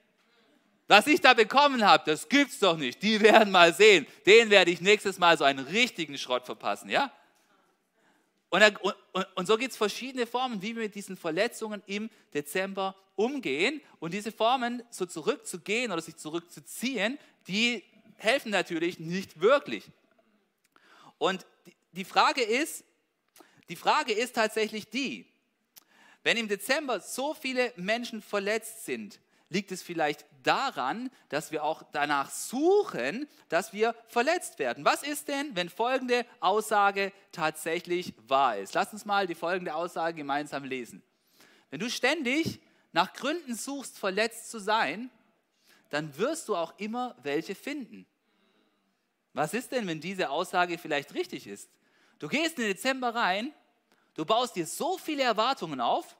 was 0.92 1.06
ich 1.06 1.22
da 1.22 1.32
bekommen 1.32 1.87
habe, 1.87 2.04
das 2.04 2.28
gibt's 2.28 2.58
doch 2.58 2.76
nicht. 2.76 3.02
Die 3.02 3.18
werden 3.18 3.50
mal 3.50 3.72
sehen. 3.72 4.06
Den 4.26 4.50
werde 4.50 4.70
ich 4.70 4.82
nächstes 4.82 5.18
Mal 5.18 5.38
so 5.38 5.44
einen 5.44 5.64
richtigen 5.64 6.18
Schrott 6.18 6.44
verpassen, 6.44 6.90
ja? 6.90 7.11
Und, 8.50 8.62
und, 9.12 9.26
und 9.34 9.46
so 9.46 9.56
gibt 9.56 9.70
es 9.70 9.78
verschiedene 9.78 10.26
Formen, 10.26 10.61
wie 10.61 10.76
wir 10.76 10.82
mit 10.82 10.94
diesen 10.94 11.16
Verletzungen 11.16 11.82
im 11.87 12.11
Dezember 12.34 12.94
umgehen. 13.16 13.80
Und 14.00 14.12
diese 14.12 14.32
Formen, 14.32 14.82
so 14.90 15.06
zurückzugehen 15.06 15.92
oder 15.92 16.02
sich 16.02 16.16
zurückzuziehen, 16.16 17.18
die 17.49 17.82
helfen 18.18 18.50
natürlich 18.50 18.99
nicht 18.99 19.40
wirklich. 19.40 19.84
Und 21.16 21.46
die 21.92 22.04
Frage 22.04 22.42
ist, 22.42 22.84
die 23.70 23.76
Frage 23.76 24.12
ist 24.12 24.34
tatsächlich 24.34 24.90
die, 24.90 25.25
wenn 26.22 26.37
im 26.37 26.49
Dezember 26.49 27.00
so 27.00 27.32
viele 27.32 27.72
Menschen 27.76 28.20
verletzt 28.20 28.84
sind, 28.84 29.21
liegt 29.52 29.71
es 29.73 29.82
vielleicht 29.82 30.25
daran, 30.42 31.11
dass 31.28 31.52
wir 31.52 31.62
auch 31.62 31.82
danach 31.92 32.30
suchen, 32.30 33.28
dass 33.49 33.73
wir 33.73 33.94
verletzt 34.09 34.59
werden. 34.59 34.85
Was 34.85 35.02
ist 35.02 35.28
denn, 35.28 35.54
wenn 35.54 35.68
folgende 35.68 36.26
Aussage 36.40 37.12
tatsächlich 37.30 38.14
wahr 38.26 38.59
ist? 38.59 38.75
Lass 38.75 38.92
uns 38.92 39.04
mal 39.04 39.26
die 39.26 39.35
folgende 39.35 39.75
Aussage 39.75 40.16
gemeinsam 40.16 40.64
lesen. 40.64 41.02
Wenn 41.71 41.80
du 41.80 41.90
ständig 41.90 42.61
nach 42.92 43.12
Gründen 43.12 43.54
suchst, 43.54 43.99
verletzt 43.99 44.50
zu 44.50 44.59
sein, 44.59 45.11
dann 45.90 46.16
wirst 46.16 46.49
du 46.49 46.56
auch 46.56 46.78
immer 46.78 47.16
welche 47.23 47.54
finden. 47.54 48.06
Was 49.35 49.54
ist 49.54 49.73
denn, 49.73 49.87
wenn 49.87 50.00
diese 50.00 50.30
Aussage 50.30 50.78
vielleicht 50.78 51.14
richtig 51.14 51.47
ist? 51.47 51.71
Du 52.18 52.28
gehst 52.28 52.59
in 52.59 52.64
den 52.64 52.75
Dezember 52.75 53.14
rein, 53.14 53.52
du 54.14 54.25
baust 54.25 54.56
dir 54.56 54.66
so 54.66 54.99
viele 54.99 55.23
Erwartungen 55.23 55.80
auf, 55.80 56.16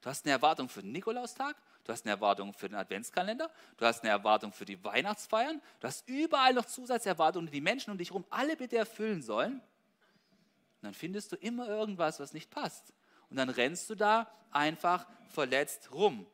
du 0.00 0.08
hast 0.08 0.24
eine 0.24 0.32
Erwartung 0.32 0.68
für 0.68 0.82
den 0.82 0.92
Nikolaustag, 0.92 1.56
du 1.84 1.92
hast 1.92 2.04
eine 2.04 2.12
Erwartung 2.12 2.52
für 2.52 2.68
den 2.68 2.76
Adventskalender, 2.76 3.50
du 3.76 3.84
hast 3.84 4.02
eine 4.02 4.10
Erwartung 4.10 4.52
für 4.52 4.64
die 4.64 4.82
Weihnachtsfeiern, 4.82 5.60
du 5.80 5.86
hast 5.86 6.08
überall 6.08 6.54
noch 6.54 6.64
Zusatzerwartungen, 6.64 7.50
die 7.50 7.60
Menschen 7.60 7.90
um 7.90 7.98
dich 7.98 8.08
herum 8.10 8.24
alle 8.30 8.56
bitte 8.56 8.76
erfüllen 8.76 9.22
sollen. 9.22 9.54
Und 9.54 10.82
dann 10.82 10.94
findest 10.94 11.32
du 11.32 11.36
immer 11.36 11.68
irgendwas, 11.68 12.20
was 12.20 12.32
nicht 12.32 12.50
passt. 12.50 12.92
Und 13.30 13.36
dann 13.36 13.48
rennst 13.48 13.88
du 13.90 13.94
da 13.94 14.30
einfach 14.50 15.06
verletzt 15.28 15.92
rum. 15.92 16.26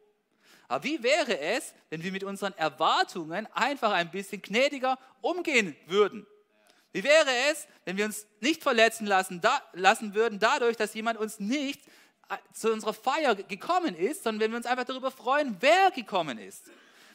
Aber 0.68 0.84
wie 0.84 1.02
wäre 1.02 1.38
es, 1.38 1.74
wenn 1.88 2.02
wir 2.02 2.12
mit 2.12 2.22
unseren 2.22 2.52
Erwartungen 2.56 3.46
einfach 3.52 3.92
ein 3.92 4.10
bisschen 4.10 4.40
gnädiger 4.40 4.98
umgehen 5.20 5.74
würden? 5.86 6.26
Wie 6.92 7.04
wäre 7.04 7.30
es, 7.50 7.66
wenn 7.84 7.96
wir 7.96 8.04
uns 8.04 8.26
nicht 8.40 8.62
verletzen 8.62 9.06
lassen, 9.06 9.40
da, 9.40 9.62
lassen 9.72 10.14
würden 10.14 10.38
dadurch, 10.38 10.76
dass 10.76 10.94
jemand 10.94 11.18
uns 11.18 11.38
nicht 11.38 11.80
zu 12.52 12.72
unserer 12.72 12.94
Feier 12.94 13.34
gekommen 13.34 13.94
ist, 13.94 14.24
sondern 14.24 14.40
wenn 14.40 14.50
wir 14.52 14.56
uns 14.58 14.66
einfach 14.66 14.84
darüber 14.84 15.10
freuen, 15.10 15.56
wer 15.60 15.90
gekommen 15.90 16.38
ist? 16.38 16.70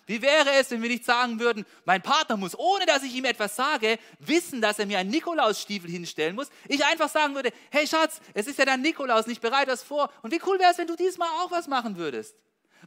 Wie 0.07 0.21
wäre 0.21 0.51
es, 0.59 0.69
wenn 0.69 0.83
wir 0.83 0.89
nicht 0.89 1.03
sagen 1.03 1.39
würden, 1.39 1.65
mein 1.83 2.01
Partner 2.01 2.37
muss, 2.37 2.57
ohne 2.57 2.85
dass 2.85 3.01
ich 3.01 3.15
ihm 3.15 3.25
etwas 3.25 3.55
sage, 3.55 3.97
wissen, 4.19 4.61
dass 4.61 4.77
er 4.77 4.85
mir 4.85 4.99
einen 4.99 5.09
Nikolausstiefel 5.09 5.89
hinstellen 5.89 6.35
muss? 6.35 6.49
Ich 6.67 6.85
einfach 6.85 7.09
sagen 7.09 7.33
würde, 7.33 7.51
hey 7.71 7.87
Schatz, 7.87 8.21
es 8.35 8.45
ist 8.45 8.59
ja 8.59 8.65
dein 8.65 8.81
Nikolaus, 8.81 9.25
nicht 9.25 9.41
bereit 9.41 9.67
was 9.67 9.81
vor. 9.81 10.11
Und 10.21 10.31
wie 10.31 10.41
cool 10.45 10.59
wäre 10.59 10.71
es, 10.71 10.77
wenn 10.77 10.87
du 10.87 10.95
diesmal 10.95 11.29
auch 11.41 11.49
was 11.49 11.67
machen 11.67 11.97
würdest? 11.97 12.35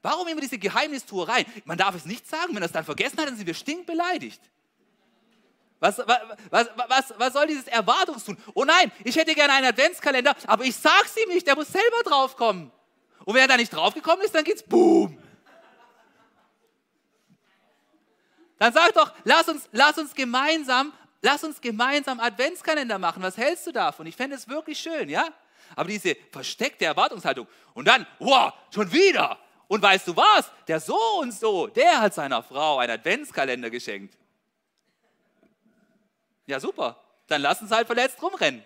Warum 0.01 0.29
immer 0.29 0.41
diese 0.41 0.59
Geheimnistuerei? 0.59 1.45
Man 1.65 1.77
darf 1.77 1.97
es 1.97 2.05
nicht 2.05 2.29
sagen, 2.29 2.55
wenn 2.55 2.63
er 2.63 2.67
es 2.67 2.73
dann 2.73 2.85
vergessen 2.85 3.19
hat, 3.19 3.27
dann 3.27 3.37
sind 3.37 3.47
wir 3.47 3.55
stinkbeleidigt. 3.55 4.41
Was, 5.81 5.99
was, 5.99 6.69
was, 6.89 7.15
was, 7.17 7.33
soll 7.33 7.47
dieses 7.47 7.69
Erwartungstun? 7.69 8.37
Oh 8.55 8.65
nein, 8.65 8.91
ich 9.05 9.15
hätte 9.17 9.35
gerne 9.35 9.53
einen 9.53 9.67
Adventskalender, 9.67 10.35
aber 10.47 10.65
ich 10.65 10.75
sag's 10.75 11.17
ihm 11.17 11.33
nicht, 11.33 11.47
der 11.47 11.55
muss 11.55 11.69
selber 11.69 12.03
draufkommen. 12.05 12.73
Und 13.25 13.35
wenn 13.35 13.43
er 13.43 13.49
da 13.49 13.57
nicht 13.57 13.73
draufgekommen 13.73 14.25
ist, 14.25 14.35
dann 14.35 14.43
geht's 14.43 14.63
boom. 14.63 15.17
Dann 18.59 18.73
sag 18.73 18.93
doch, 18.95 19.13
lass 19.23 19.49
uns, 19.49 19.69
lass 19.71 19.99
uns 19.99 20.15
gemeinsam, 20.15 20.93
lass 21.23 21.45
uns 21.45 21.61
gemeinsam 21.61 22.19
Adventskalender 22.19 22.99
machen. 22.99 23.23
Was 23.23 23.37
hältst 23.37 23.69
du 23.69 23.73
davon? 23.73 24.07
Ich 24.07 24.17
fände 24.17 24.35
es 24.35 24.49
wirklich 24.49 24.81
schön, 24.81 25.09
ja? 25.09 25.29
Aber 25.77 25.89
diese 25.89 26.17
versteckte 26.33 26.87
Erwartungshaltung 26.87 27.47
und 27.75 27.87
dann, 27.87 28.05
wow, 28.19 28.53
schon 28.75 28.91
wieder, 28.91 29.39
und 29.69 29.81
weißt 29.81 30.09
du 30.09 30.17
was? 30.17 30.51
Der 30.67 30.81
so 30.81 30.99
und 31.21 31.33
so, 31.33 31.69
der 31.69 32.01
hat 32.01 32.15
seiner 32.15 32.43
Frau 32.43 32.79
einen 32.79 32.93
Adventskalender 32.93 33.71
geschenkt. 33.71 34.18
Ja, 36.49 36.59
super. 36.59 37.05
Dann 37.27 37.43
lass 37.43 37.61
uns 37.61 37.71
halt 37.71 37.87
verletzt 37.87 38.23
rumrennen. 38.23 38.65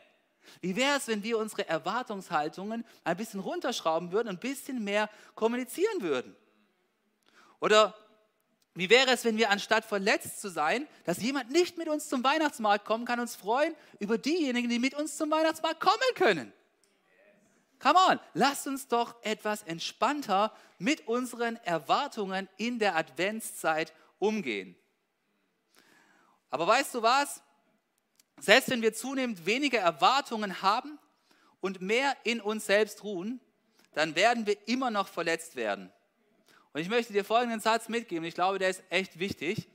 Wie 0.61 0.77
wäre 0.77 0.97
es, 0.97 1.09
wenn 1.09 1.23
wir 1.25 1.37
unsere 1.37 1.69
Erwartungshaltungen 1.69 2.85
ein 3.03 3.17
bisschen 3.17 3.41
runterschrauben 3.41 4.12
würden 4.12 4.29
und 4.29 4.37
ein 4.37 4.41
bisschen 4.41 4.85
mehr 4.85 5.11
kommunizieren 5.35 6.01
würden? 6.01 6.37
Oder 7.61 7.95
wie 8.75 8.89
wäre 8.89 9.11
es, 9.11 9.25
wenn 9.25 9.37
wir 9.37 9.51
anstatt 9.51 9.85
verletzt 9.85 10.41
zu 10.41 10.49
sein, 10.49 10.87
dass 11.05 11.21
jemand 11.21 11.51
nicht 11.51 11.77
mit 11.77 11.89
uns 11.89 12.09
zum 12.09 12.23
Weihnachtsmarkt 12.23 12.85
kommen 12.85 13.05
kann, 13.05 13.19
uns 13.19 13.35
freuen 13.35 13.75
über 13.99 14.17
diejenigen, 14.17 14.69
die 14.69 14.79
mit 14.79 14.95
uns 14.95 15.17
zum 15.17 15.31
Weihnachtsmarkt 15.33 15.81
kommen 15.81 16.15
können? 16.15 16.53
Come 17.81 17.99
on, 18.09 18.21
lasst 18.35 18.69
uns 18.69 18.87
doch 18.87 19.17
etwas 19.25 19.65
entspannter 19.65 20.55
mit 20.79 21.09
unseren 21.09 21.57
Erwartungen 21.65 22.49
in 22.57 22.79
der 22.79 22.95
Adventszeit 22.95 23.93
umgehen. 24.21 24.77
Aber 26.49 26.69
weißt 26.69 26.95
du 26.95 27.03
was? 27.03 27.43
Selbst 28.39 28.71
wenn 28.71 28.83
wir 28.83 28.93
zunehmend 28.93 29.47
weniger 29.47 29.79
Erwartungen 29.79 30.62
haben 30.62 30.99
und 31.61 31.81
mehr 31.81 32.17
in 32.25 32.41
uns 32.41 32.67
selbst 32.67 33.05
ruhen, 33.05 33.41
dann 33.95 34.17
werden 34.17 34.47
wir 34.47 34.57
immer 34.67 34.91
noch 34.91 35.09
verletzt 35.09 35.57
werden. 35.57 35.93
Und 36.73 36.81
ich 36.81 36.89
möchte 36.89 37.12
dir 37.12 37.25
folgenden 37.25 37.61
Satz 37.61 37.89
mitgeben, 37.89 38.25
ich 38.25 38.35
glaube, 38.35 38.59
der 38.59 38.71
ist 38.71 38.83
echt 38.89 39.19
wichtig. 39.19 39.69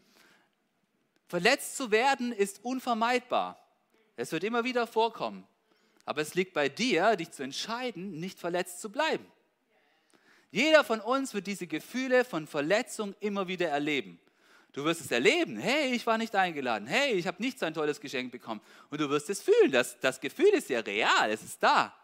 Verletzt 1.28 1.78
zu 1.78 1.92
werden 1.92 2.32
ist 2.32 2.64
unvermeidbar. 2.64 3.60
Es 4.16 4.32
wird 4.32 4.44
immer 4.44 4.64
wieder 4.64 4.88
vorkommen. 4.88 5.48
Aber 6.06 6.22
es 6.22 6.36
liegt 6.36 6.54
bei 6.54 6.70
dir, 6.70 7.16
dich 7.18 7.32
zu 7.32 7.44
entscheiden, 7.44 8.20
nicht 8.20 8.40
verletzt 8.40 8.80
zu 8.82 8.92
bleiben. 8.92 9.26
Jeder 10.52 10.84
von 10.84 11.02
uns 11.02 11.34
wird 11.34 11.46
diese 11.48 11.68
Gefühle 11.68 12.24
von 12.24 12.48
Verletzung 12.48 13.14
immer 13.20 13.48
wieder 13.48 13.68
erleben. 13.68 14.20
Du 14.78 14.86
wirst 14.86 15.02
es 15.02 15.10
erleben. 15.10 15.58
Hey, 15.58 15.96
ich 15.96 16.06
war 16.06 16.20
nicht 16.20 16.36
eingeladen. 16.36 16.88
Hey, 16.88 17.14
ich 17.14 17.26
habe 17.26 17.42
nicht 17.42 17.58
so 17.58 17.66
ein 17.66 17.74
tolles 17.74 18.00
Geschenk 18.00 18.32
bekommen. 18.32 18.62
Und 18.92 19.02
du 19.02 19.10
wirst 19.10 19.28
es 19.28 19.42
fühlen. 19.42 19.72
Das, 19.72 20.00
das 20.02 20.20
Gefühl 20.20 20.50
ist 20.50 20.70
ja 20.70 20.82
real. 20.82 21.32
Es 21.32 21.42
ist 21.42 21.64
da. 21.64 21.96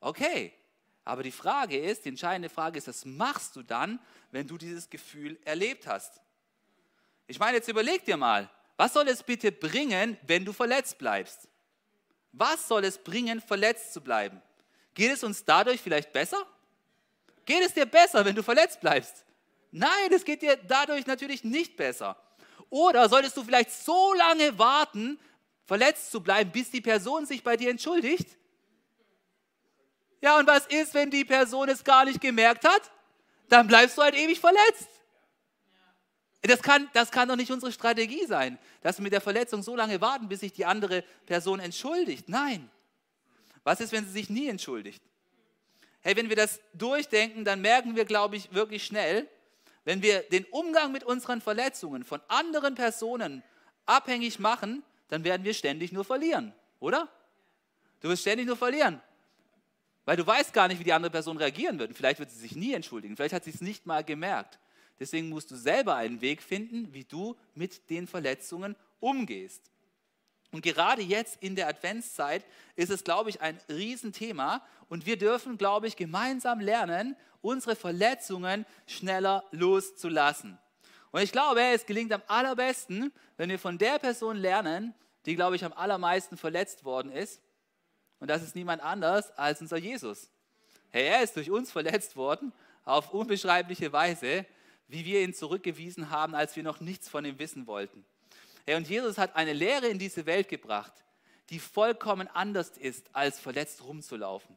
Okay. 0.00 0.52
Aber 1.04 1.22
die 1.22 1.30
Frage 1.30 1.78
ist, 1.78 2.04
die 2.04 2.08
entscheidende 2.08 2.48
Frage 2.48 2.78
ist, 2.78 2.88
was 2.88 3.04
machst 3.04 3.54
du 3.54 3.62
dann, 3.62 4.00
wenn 4.32 4.48
du 4.48 4.58
dieses 4.58 4.90
Gefühl 4.90 5.38
erlebt 5.44 5.86
hast? 5.86 6.20
Ich 7.28 7.38
meine, 7.38 7.58
jetzt 7.58 7.68
überleg 7.68 8.04
dir 8.04 8.16
mal, 8.16 8.50
was 8.76 8.94
soll 8.94 9.06
es 9.06 9.22
bitte 9.22 9.52
bringen, 9.52 10.18
wenn 10.26 10.44
du 10.44 10.52
verletzt 10.52 10.98
bleibst? 10.98 11.48
Was 12.32 12.66
soll 12.66 12.84
es 12.84 12.98
bringen, 12.98 13.40
verletzt 13.40 13.92
zu 13.92 14.00
bleiben? 14.00 14.42
Geht 14.94 15.12
es 15.12 15.22
uns 15.22 15.44
dadurch 15.44 15.80
vielleicht 15.80 16.12
besser? 16.12 16.44
Geht 17.44 17.62
es 17.62 17.72
dir 17.72 17.86
besser, 17.86 18.24
wenn 18.24 18.34
du 18.34 18.42
verletzt 18.42 18.80
bleibst? 18.80 19.24
Nein, 19.72 20.12
es 20.12 20.24
geht 20.24 20.42
dir 20.42 20.56
dadurch 20.56 21.06
natürlich 21.06 21.42
nicht 21.42 21.76
besser. 21.76 22.16
Oder 22.68 23.08
solltest 23.08 23.36
du 23.36 23.42
vielleicht 23.42 23.72
so 23.72 24.12
lange 24.14 24.58
warten, 24.58 25.18
verletzt 25.64 26.10
zu 26.10 26.22
bleiben, 26.22 26.52
bis 26.52 26.70
die 26.70 26.82
Person 26.82 27.26
sich 27.26 27.42
bei 27.42 27.56
dir 27.56 27.70
entschuldigt? 27.70 28.38
Ja, 30.20 30.38
und 30.38 30.46
was 30.46 30.66
ist, 30.66 30.94
wenn 30.94 31.10
die 31.10 31.24
Person 31.24 31.68
es 31.68 31.82
gar 31.82 32.04
nicht 32.04 32.20
gemerkt 32.20 32.66
hat? 32.66 32.92
Dann 33.48 33.66
bleibst 33.66 33.98
du 33.98 34.02
halt 34.02 34.14
ewig 34.14 34.38
verletzt. 34.38 34.88
Das 36.42 36.60
kann, 36.60 36.88
das 36.92 37.10
kann 37.10 37.28
doch 37.28 37.36
nicht 37.36 37.50
unsere 37.50 37.72
Strategie 37.72 38.26
sein, 38.26 38.58
dass 38.82 38.98
wir 38.98 39.04
mit 39.04 39.12
der 39.12 39.20
Verletzung 39.20 39.62
so 39.62 39.74
lange 39.74 40.00
warten, 40.00 40.28
bis 40.28 40.40
sich 40.40 40.52
die 40.52 40.64
andere 40.64 41.02
Person 41.24 41.60
entschuldigt. 41.60 42.28
Nein. 42.28 42.70
Was 43.64 43.80
ist, 43.80 43.92
wenn 43.92 44.04
sie 44.04 44.12
sich 44.12 44.28
nie 44.28 44.48
entschuldigt? 44.48 45.02
Hey, 46.00 46.16
wenn 46.16 46.28
wir 46.28 46.36
das 46.36 46.60
durchdenken, 46.74 47.44
dann 47.44 47.60
merken 47.60 47.94
wir, 47.94 48.04
glaube 48.04 48.36
ich, 48.36 48.52
wirklich 48.52 48.84
schnell, 48.84 49.28
wenn 49.84 50.02
wir 50.02 50.22
den 50.22 50.44
Umgang 50.46 50.92
mit 50.92 51.04
unseren 51.04 51.40
Verletzungen 51.40 52.04
von 52.04 52.20
anderen 52.28 52.74
Personen 52.74 53.42
abhängig 53.86 54.38
machen, 54.38 54.82
dann 55.08 55.24
werden 55.24 55.44
wir 55.44 55.54
ständig 55.54 55.92
nur 55.92 56.04
verlieren, 56.04 56.54
oder? 56.78 57.08
Du 58.00 58.08
wirst 58.08 58.22
ständig 58.22 58.46
nur 58.46 58.56
verlieren, 58.56 59.00
weil 60.04 60.16
du 60.16 60.26
weißt 60.26 60.52
gar 60.52 60.68
nicht, 60.68 60.78
wie 60.78 60.84
die 60.84 60.92
andere 60.92 61.10
Person 61.10 61.36
reagieren 61.36 61.78
wird. 61.78 61.96
Vielleicht 61.96 62.18
wird 62.18 62.30
sie 62.30 62.38
sich 62.38 62.56
nie 62.56 62.74
entschuldigen, 62.74 63.16
vielleicht 63.16 63.34
hat 63.34 63.44
sie 63.44 63.50
es 63.50 63.60
nicht 63.60 63.86
mal 63.86 64.04
gemerkt. 64.04 64.58
Deswegen 65.00 65.28
musst 65.28 65.50
du 65.50 65.56
selber 65.56 65.96
einen 65.96 66.20
Weg 66.20 66.42
finden, 66.42 66.94
wie 66.94 67.04
du 67.04 67.36
mit 67.54 67.90
den 67.90 68.06
Verletzungen 68.06 68.76
umgehst. 69.00 69.71
Und 70.52 70.62
gerade 70.62 71.02
jetzt 71.02 71.42
in 71.42 71.56
der 71.56 71.66
Adventszeit 71.66 72.44
ist 72.76 72.90
es, 72.90 73.04
glaube 73.04 73.30
ich, 73.30 73.40
ein 73.40 73.58
Riesenthema. 73.68 74.62
Und 74.88 75.06
wir 75.06 75.16
dürfen, 75.16 75.58
glaube 75.58 75.88
ich, 75.88 75.96
gemeinsam 75.96 76.60
lernen, 76.60 77.16
unsere 77.40 77.74
Verletzungen 77.74 78.66
schneller 78.86 79.44
loszulassen. 79.50 80.58
Und 81.10 81.22
ich 81.22 81.32
glaube, 81.32 81.62
es 81.62 81.86
gelingt 81.86 82.12
am 82.12 82.22
allerbesten, 82.26 83.12
wenn 83.36 83.50
wir 83.50 83.58
von 83.58 83.78
der 83.78 83.98
Person 83.98 84.36
lernen, 84.36 84.94
die, 85.26 85.36
glaube 85.36 85.56
ich, 85.56 85.64
am 85.64 85.72
allermeisten 85.72 86.36
verletzt 86.36 86.84
worden 86.84 87.10
ist. 87.10 87.40
Und 88.20 88.28
das 88.28 88.42
ist 88.42 88.54
niemand 88.54 88.82
anders 88.82 89.30
als 89.36 89.60
unser 89.60 89.78
Jesus. 89.78 90.30
Hey, 90.90 91.06
er 91.06 91.22
ist 91.22 91.36
durch 91.36 91.50
uns 91.50 91.72
verletzt 91.72 92.16
worden, 92.16 92.52
auf 92.84 93.12
unbeschreibliche 93.12 93.92
Weise, 93.92 94.44
wie 94.88 95.04
wir 95.04 95.22
ihn 95.22 95.32
zurückgewiesen 95.32 96.10
haben, 96.10 96.34
als 96.34 96.54
wir 96.56 96.62
noch 96.62 96.80
nichts 96.80 97.08
von 97.08 97.24
ihm 97.24 97.38
wissen 97.38 97.66
wollten. 97.66 98.04
Und 98.66 98.88
Jesus 98.88 99.18
hat 99.18 99.36
eine 99.36 99.52
Lehre 99.52 99.88
in 99.88 99.98
diese 99.98 100.26
Welt 100.26 100.48
gebracht, 100.48 100.92
die 101.50 101.58
vollkommen 101.58 102.28
anders 102.28 102.70
ist, 102.78 103.14
als 103.14 103.40
verletzt 103.40 103.84
rumzulaufen. 103.84 104.56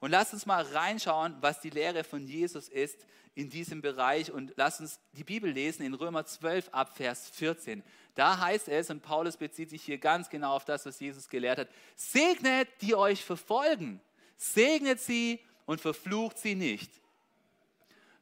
Und 0.00 0.10
lass 0.10 0.32
uns 0.32 0.46
mal 0.46 0.62
reinschauen, 0.62 1.36
was 1.40 1.60
die 1.60 1.70
Lehre 1.70 2.04
von 2.04 2.26
Jesus 2.26 2.68
ist 2.68 3.04
in 3.34 3.50
diesem 3.50 3.80
Bereich. 3.80 4.30
Und 4.30 4.52
lass 4.56 4.80
uns 4.80 5.00
die 5.12 5.24
Bibel 5.24 5.50
lesen 5.50 5.84
in 5.84 5.94
Römer 5.94 6.24
12 6.24 6.68
ab 6.72 6.96
Vers 6.96 7.30
14. 7.30 7.82
Da 8.14 8.38
heißt 8.38 8.68
es, 8.68 8.90
und 8.90 9.02
Paulus 9.02 9.36
bezieht 9.36 9.70
sich 9.70 9.82
hier 9.82 9.98
ganz 9.98 10.28
genau 10.28 10.54
auf 10.54 10.64
das, 10.64 10.86
was 10.86 11.00
Jesus 11.00 11.28
gelehrt 11.28 11.58
hat, 11.58 11.68
segnet, 11.96 12.68
die 12.80 12.94
euch 12.94 13.24
verfolgen, 13.24 14.00
segnet 14.36 15.00
sie 15.00 15.40
und 15.66 15.80
verflucht 15.80 16.38
sie 16.38 16.54
nicht. 16.54 16.90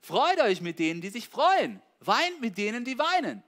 Freut 0.01 0.41
euch 0.41 0.61
mit 0.61 0.79
denen, 0.79 1.01
die 1.01 1.09
sich 1.09 1.29
freuen, 1.29 1.83
weint 2.01 2.41
mit 2.41 2.59
denen, 2.59 2.85
die 2.85 2.99
weinen. 2.99 3.43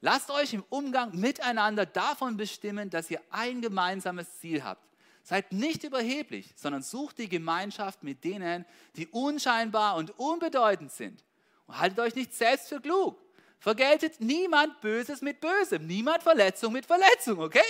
Lasst 0.00 0.30
euch 0.30 0.52
im 0.52 0.64
Umgang 0.68 1.18
miteinander 1.18 1.86
davon 1.86 2.36
bestimmen, 2.36 2.90
dass 2.90 3.10
ihr 3.10 3.20
ein 3.30 3.60
gemeinsames 3.60 4.38
Ziel 4.38 4.62
habt. 4.62 4.82
Seid 5.22 5.52
nicht 5.52 5.84
überheblich, 5.84 6.52
sondern 6.54 6.82
sucht 6.82 7.18
die 7.18 7.28
Gemeinschaft 7.28 8.02
mit 8.02 8.22
denen, 8.24 8.66
die 8.96 9.06
unscheinbar 9.06 9.96
und 9.96 10.18
unbedeutend 10.18 10.92
sind. 10.92 11.24
Und 11.66 11.78
haltet 11.78 11.98
euch 12.00 12.14
nicht 12.14 12.34
selbst 12.34 12.68
für 12.68 12.80
klug. 12.80 13.18
Vergeltet 13.58 14.20
niemand 14.20 14.82
Böses 14.82 15.22
mit 15.22 15.40
Bösem, 15.40 15.86
niemand 15.86 16.22
Verletzung 16.22 16.74
mit 16.74 16.84
Verletzung, 16.84 17.40
okay? 17.40 17.62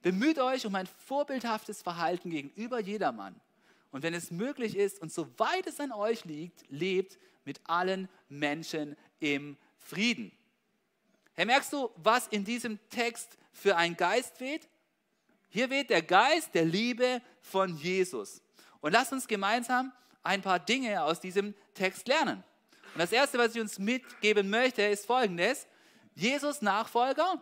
Bemüht 0.00 0.38
euch 0.38 0.64
um 0.64 0.74
ein 0.74 0.86
vorbildhaftes 0.86 1.82
Verhalten 1.82 2.30
gegenüber 2.30 2.80
jedermann. 2.80 3.38
Und 3.90 4.02
wenn 4.02 4.14
es 4.14 4.30
möglich 4.30 4.76
ist 4.76 5.02
und 5.02 5.12
soweit 5.12 5.66
es 5.66 5.80
an 5.80 5.92
euch 5.92 6.24
liegt, 6.24 6.64
lebt 6.70 7.18
mit 7.44 7.60
allen 7.64 8.08
Menschen 8.30 8.96
im 9.20 9.58
Frieden. 9.76 10.32
Hey, 11.38 11.46
merkst 11.46 11.72
du, 11.72 11.88
was 11.94 12.26
in 12.26 12.44
diesem 12.44 12.80
Text 12.90 13.38
für 13.52 13.76
ein 13.76 13.96
Geist 13.96 14.40
weht? 14.40 14.68
Hier 15.48 15.70
weht 15.70 15.88
der 15.88 16.02
Geist 16.02 16.52
der 16.52 16.64
Liebe 16.64 17.22
von 17.42 17.76
Jesus. 17.76 18.42
Und 18.80 18.90
lass 18.90 19.12
uns 19.12 19.28
gemeinsam 19.28 19.92
ein 20.24 20.42
paar 20.42 20.58
Dinge 20.58 21.00
aus 21.00 21.20
diesem 21.20 21.54
Text 21.74 22.08
lernen. 22.08 22.42
Und 22.92 22.98
das 22.98 23.12
Erste, 23.12 23.38
was 23.38 23.54
ich 23.54 23.60
uns 23.60 23.78
mitgeben 23.78 24.50
möchte, 24.50 24.82
ist 24.82 25.06
folgendes. 25.06 25.68
Jesus 26.16 26.60
Nachfolger 26.60 27.40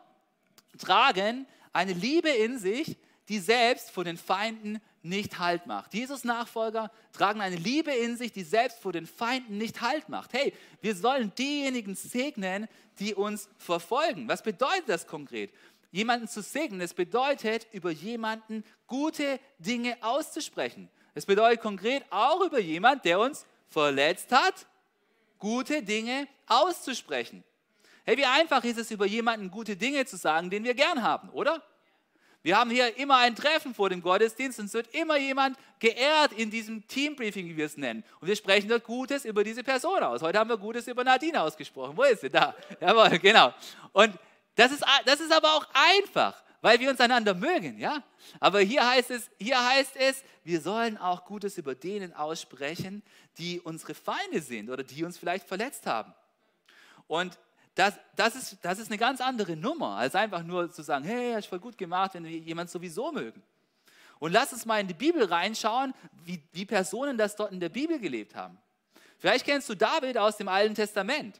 tragen 0.76 1.46
eine 1.72 1.94
Liebe 1.94 2.28
in 2.28 2.58
sich, 2.58 2.98
die 3.28 3.38
selbst 3.38 3.90
vor 3.90 4.04
den 4.04 4.16
Feinden 4.16 4.80
nicht 5.02 5.38
Halt 5.38 5.66
macht. 5.66 5.94
Jesus 5.94 6.24
Nachfolger 6.24 6.90
tragen 7.12 7.40
eine 7.40 7.56
Liebe 7.56 7.92
in 7.92 8.16
sich, 8.16 8.32
die 8.32 8.42
selbst 8.42 8.78
vor 8.78 8.92
den 8.92 9.06
Feinden 9.06 9.58
nicht 9.58 9.80
Halt 9.80 10.08
macht. 10.08 10.32
Hey, 10.32 10.52
wir 10.80 10.94
sollen 10.94 11.32
diejenigen 11.36 11.94
segnen, 11.94 12.68
die 12.98 13.14
uns 13.14 13.48
verfolgen. 13.58 14.28
Was 14.28 14.42
bedeutet 14.42 14.88
das 14.88 15.06
konkret? 15.06 15.52
jemanden 15.96 16.28
zu 16.28 16.42
segnen. 16.42 16.80
Es 16.82 16.92
bedeutet, 16.94 17.66
über 17.72 17.90
jemanden 17.90 18.64
gute 18.86 19.40
Dinge 19.58 19.96
auszusprechen. 20.02 20.90
Es 21.14 21.24
bedeutet 21.24 21.62
konkret 21.62 22.04
auch 22.10 22.42
über 22.42 22.60
jemanden, 22.60 23.02
der 23.04 23.18
uns 23.18 23.46
verletzt 23.68 24.30
hat, 24.30 24.66
gute 25.38 25.82
Dinge 25.82 26.28
auszusprechen. 26.46 27.42
Hey, 28.04 28.18
wie 28.18 28.26
einfach 28.26 28.62
ist 28.64 28.78
es, 28.78 28.90
über 28.90 29.06
jemanden 29.06 29.50
gute 29.50 29.76
Dinge 29.76 30.04
zu 30.04 30.16
sagen, 30.16 30.50
den 30.50 30.64
wir 30.64 30.74
gern 30.74 31.02
haben, 31.02 31.30
oder? 31.30 31.62
Wir 32.46 32.56
haben 32.56 32.70
hier 32.70 32.96
immer 32.96 33.16
ein 33.16 33.34
Treffen 33.34 33.74
vor 33.74 33.90
dem 33.90 34.00
Gottesdienst 34.00 34.60
und 34.60 34.66
es 34.66 34.74
wird 34.74 34.94
immer 34.94 35.16
jemand 35.16 35.58
geehrt 35.80 36.32
in 36.32 36.48
diesem 36.48 36.86
Teambriefing, 36.86 37.48
wie 37.48 37.56
wir 37.56 37.66
es 37.66 37.76
nennen. 37.76 38.04
Und 38.20 38.28
wir 38.28 38.36
sprechen 38.36 38.68
dort 38.68 38.84
Gutes 38.84 39.24
über 39.24 39.42
diese 39.42 39.64
Person 39.64 40.00
aus. 40.04 40.22
Heute 40.22 40.38
haben 40.38 40.48
wir 40.48 40.56
Gutes 40.56 40.86
über 40.86 41.02
Nadine 41.02 41.42
ausgesprochen. 41.42 41.96
Wo 41.96 42.04
ist 42.04 42.20
sie? 42.20 42.30
Da. 42.30 42.54
Jawohl, 42.80 43.18
genau. 43.18 43.52
Und 43.92 44.16
das 44.54 44.70
ist, 44.70 44.84
das 45.06 45.18
ist 45.18 45.32
aber 45.32 45.56
auch 45.56 45.66
einfach, 45.74 46.40
weil 46.60 46.78
wir 46.78 46.88
uns 46.88 47.00
einander 47.00 47.34
mögen, 47.34 47.80
ja? 47.80 48.04
Aber 48.38 48.60
hier 48.60 48.88
heißt 48.88 49.10
es, 49.10 49.28
hier 49.40 49.68
heißt 49.68 49.96
es, 49.96 50.22
wir 50.44 50.60
sollen 50.60 50.98
auch 50.98 51.24
Gutes 51.24 51.58
über 51.58 51.74
denen 51.74 52.14
aussprechen, 52.14 53.02
die 53.38 53.58
unsere 53.58 53.94
Feinde 53.94 54.40
sind 54.40 54.70
oder 54.70 54.84
die 54.84 55.02
uns 55.02 55.18
vielleicht 55.18 55.48
verletzt 55.48 55.86
haben. 55.86 56.14
Und 57.08 57.40
das, 57.76 57.94
das, 58.16 58.34
ist, 58.34 58.56
das 58.62 58.78
ist 58.78 58.88
eine 58.90 58.98
ganz 58.98 59.20
andere 59.20 59.54
Nummer, 59.54 59.96
als 59.96 60.14
einfach 60.14 60.42
nur 60.42 60.72
zu 60.72 60.82
sagen, 60.82 61.04
hey, 61.04 61.34
hast 61.34 61.46
voll 61.46 61.60
gut 61.60 61.76
gemacht, 61.76 62.14
wenn 62.14 62.24
wir 62.24 62.30
jemand 62.30 62.70
sowieso 62.70 63.12
mögen. 63.12 63.42
Und 64.18 64.32
lass 64.32 64.52
uns 64.54 64.64
mal 64.64 64.80
in 64.80 64.88
die 64.88 64.94
Bibel 64.94 65.22
reinschauen, 65.24 65.92
wie, 66.24 66.42
wie 66.52 66.64
Personen 66.64 67.18
das 67.18 67.36
dort 67.36 67.52
in 67.52 67.60
der 67.60 67.68
Bibel 67.68 67.98
gelebt 67.98 68.34
haben. 68.34 68.56
Vielleicht 69.18 69.44
kennst 69.44 69.68
du 69.68 69.74
David 69.74 70.16
aus 70.16 70.38
dem 70.38 70.48
Alten 70.48 70.74
Testament. 70.74 71.38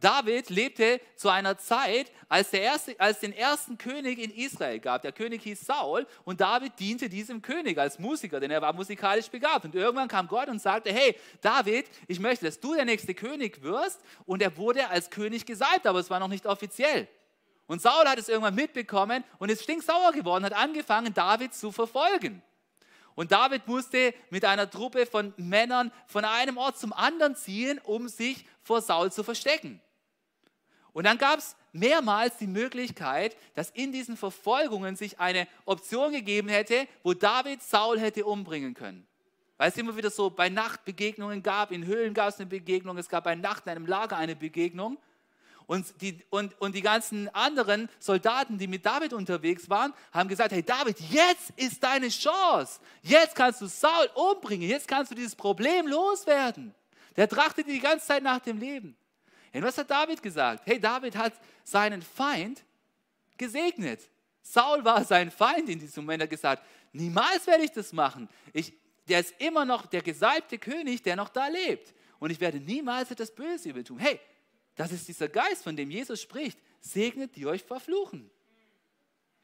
David 0.00 0.48
lebte 0.48 1.00
zu 1.14 1.28
einer 1.28 1.58
Zeit, 1.58 2.10
als, 2.28 2.50
der 2.50 2.62
erste, 2.62 2.98
als 2.98 3.20
den 3.20 3.32
ersten 3.32 3.76
König 3.76 4.18
in 4.18 4.30
Israel 4.30 4.78
gab. 4.78 5.02
Der 5.02 5.12
König 5.12 5.42
hieß 5.42 5.66
Saul 5.66 6.06
und 6.24 6.40
David 6.40 6.72
diente 6.78 7.08
diesem 7.08 7.42
König 7.42 7.76
als 7.78 7.98
Musiker, 7.98 8.40
denn 8.40 8.50
er 8.50 8.62
war 8.62 8.72
musikalisch 8.72 9.28
begabt. 9.28 9.66
Und 9.66 9.74
irgendwann 9.74 10.08
kam 10.08 10.26
Gott 10.26 10.48
und 10.48 10.60
sagte, 10.60 10.92
hey 10.92 11.16
David, 11.42 11.86
ich 12.08 12.18
möchte, 12.18 12.46
dass 12.46 12.58
du 12.58 12.74
der 12.74 12.86
nächste 12.86 13.14
König 13.14 13.62
wirst. 13.62 14.00
Und 14.24 14.42
er 14.42 14.56
wurde 14.56 14.88
als 14.88 15.10
König 15.10 15.44
gesalbt, 15.44 15.86
aber 15.86 15.98
es 15.98 16.08
war 16.08 16.18
noch 16.18 16.28
nicht 16.28 16.46
offiziell. 16.46 17.06
Und 17.66 17.82
Saul 17.82 18.06
hat 18.06 18.18
es 18.18 18.28
irgendwann 18.28 18.54
mitbekommen 18.54 19.22
und 19.38 19.50
ist 19.50 19.62
stinksauer 19.62 20.12
geworden, 20.12 20.44
hat 20.44 20.54
angefangen, 20.54 21.14
David 21.14 21.54
zu 21.54 21.70
verfolgen. 21.70 22.42
Und 23.14 23.32
David 23.32 23.66
musste 23.66 24.14
mit 24.30 24.44
einer 24.44 24.70
Truppe 24.70 25.04
von 25.04 25.34
Männern 25.36 25.92
von 26.06 26.24
einem 26.24 26.56
Ort 26.56 26.78
zum 26.78 26.92
anderen 26.92 27.36
ziehen, 27.36 27.78
um 27.84 28.08
sich 28.08 28.46
vor 28.62 28.80
Saul 28.80 29.12
zu 29.12 29.22
verstecken. 29.22 29.80
Und 30.92 31.04
dann 31.04 31.18
gab 31.18 31.38
es 31.38 31.56
mehrmals 31.72 32.36
die 32.38 32.46
Möglichkeit, 32.46 33.36
dass 33.54 33.70
in 33.70 33.92
diesen 33.92 34.16
Verfolgungen 34.16 34.96
sich 34.96 35.20
eine 35.20 35.46
Option 35.64 36.12
gegeben 36.12 36.48
hätte, 36.48 36.86
wo 37.02 37.14
David 37.14 37.62
Saul 37.62 37.98
hätte 37.98 38.24
umbringen 38.24 38.74
können. 38.74 39.06
Weil 39.56 39.68
es 39.68 39.76
immer 39.76 39.96
wieder 39.96 40.10
so 40.10 40.30
bei 40.30 40.48
Nacht 40.48 40.84
Begegnungen 40.84 41.42
gab, 41.42 41.70
in 41.70 41.84
Höhlen 41.84 42.14
gab 42.14 42.30
es 42.30 42.36
eine 42.36 42.46
Begegnung, 42.46 42.96
es 42.98 43.08
gab 43.08 43.24
bei 43.24 43.34
Nacht 43.34 43.66
in 43.66 43.72
einem 43.72 43.86
Lager 43.86 44.16
eine 44.16 44.34
Begegnung. 44.34 44.98
Und 45.66 46.00
die, 46.00 46.18
und, 46.30 46.60
und 46.60 46.74
die 46.74 46.82
ganzen 46.82 47.28
anderen 47.28 47.88
Soldaten, 48.00 48.58
die 48.58 48.66
mit 48.66 48.84
David 48.84 49.12
unterwegs 49.12 49.70
waren, 49.70 49.92
haben 50.12 50.28
gesagt, 50.28 50.50
hey 50.50 50.64
David, 50.64 50.98
jetzt 50.98 51.50
ist 51.54 51.80
deine 51.84 52.08
Chance. 52.08 52.80
Jetzt 53.02 53.36
kannst 53.36 53.60
du 53.60 53.66
Saul 53.66 54.08
umbringen, 54.14 54.68
jetzt 54.68 54.88
kannst 54.88 55.12
du 55.12 55.14
dieses 55.14 55.36
Problem 55.36 55.86
loswerden. 55.86 56.74
Der 57.16 57.28
trachtet 57.28 57.68
die 57.68 57.78
ganze 57.78 58.06
Zeit 58.06 58.22
nach 58.22 58.40
dem 58.40 58.58
Leben. 58.58 58.96
Und 59.52 59.62
was 59.62 59.78
hat 59.78 59.90
David 59.90 60.22
gesagt? 60.22 60.62
Hey, 60.66 60.78
David 60.78 61.16
hat 61.16 61.32
seinen 61.64 62.02
Feind 62.02 62.62
gesegnet. 63.36 64.00
Saul 64.42 64.84
war 64.84 65.04
sein 65.04 65.30
Feind 65.30 65.68
in 65.68 65.78
diesem 65.78 66.04
Moment. 66.04 66.22
Er 66.22 66.24
hat 66.24 66.30
gesagt, 66.30 66.64
niemals 66.92 67.46
werde 67.46 67.64
ich 67.64 67.72
das 67.72 67.92
machen. 67.92 68.28
Ich, 68.52 68.72
der 69.08 69.20
ist 69.20 69.34
immer 69.38 69.64
noch 69.64 69.86
der 69.86 70.02
gesalbte 70.02 70.58
König, 70.58 71.02
der 71.02 71.16
noch 71.16 71.28
da 71.28 71.48
lebt. 71.48 71.92
Und 72.18 72.30
ich 72.30 72.40
werde 72.40 72.58
niemals 72.58 73.10
etwas 73.10 73.34
Böses 73.34 73.66
über 73.66 73.82
tun. 73.82 73.98
Hey, 73.98 74.20
das 74.76 74.92
ist 74.92 75.08
dieser 75.08 75.28
Geist, 75.28 75.64
von 75.64 75.76
dem 75.76 75.90
Jesus 75.90 76.20
spricht. 76.20 76.58
Segnet, 76.80 77.36
die 77.36 77.46
euch 77.46 77.64
verfluchen. 77.64 78.30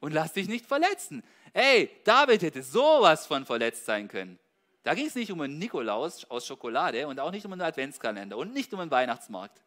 Und 0.01 0.13
lasst 0.13 0.37
dich 0.37 0.49
nicht 0.49 0.67
verletzen. 0.67 1.23
Ey, 1.53 1.91
David 2.05 2.43
hätte 2.43 2.63
sowas 2.63 3.27
von 3.27 3.45
verletzt 3.45 3.85
sein 3.87 4.09
können. 4.09 4.39
Da 4.83 4.95
ging 4.95 5.07
es 5.07 5.15
nicht 5.15 5.33
um 5.33 5.41
einen 5.41 5.59
Nikolaus 5.59 6.25
aus 6.31 6.47
Schokolade 6.47 7.09
und 7.09 7.19
auch 7.19 7.33
nicht 7.33 7.45
um 7.45 7.53
einen 7.53 7.63
Adventskalender 7.63 8.37
und 8.37 8.53
nicht 8.53 8.73
um 8.73 8.81
einen 8.81 8.91
Weihnachtsmarkt. 8.91 9.61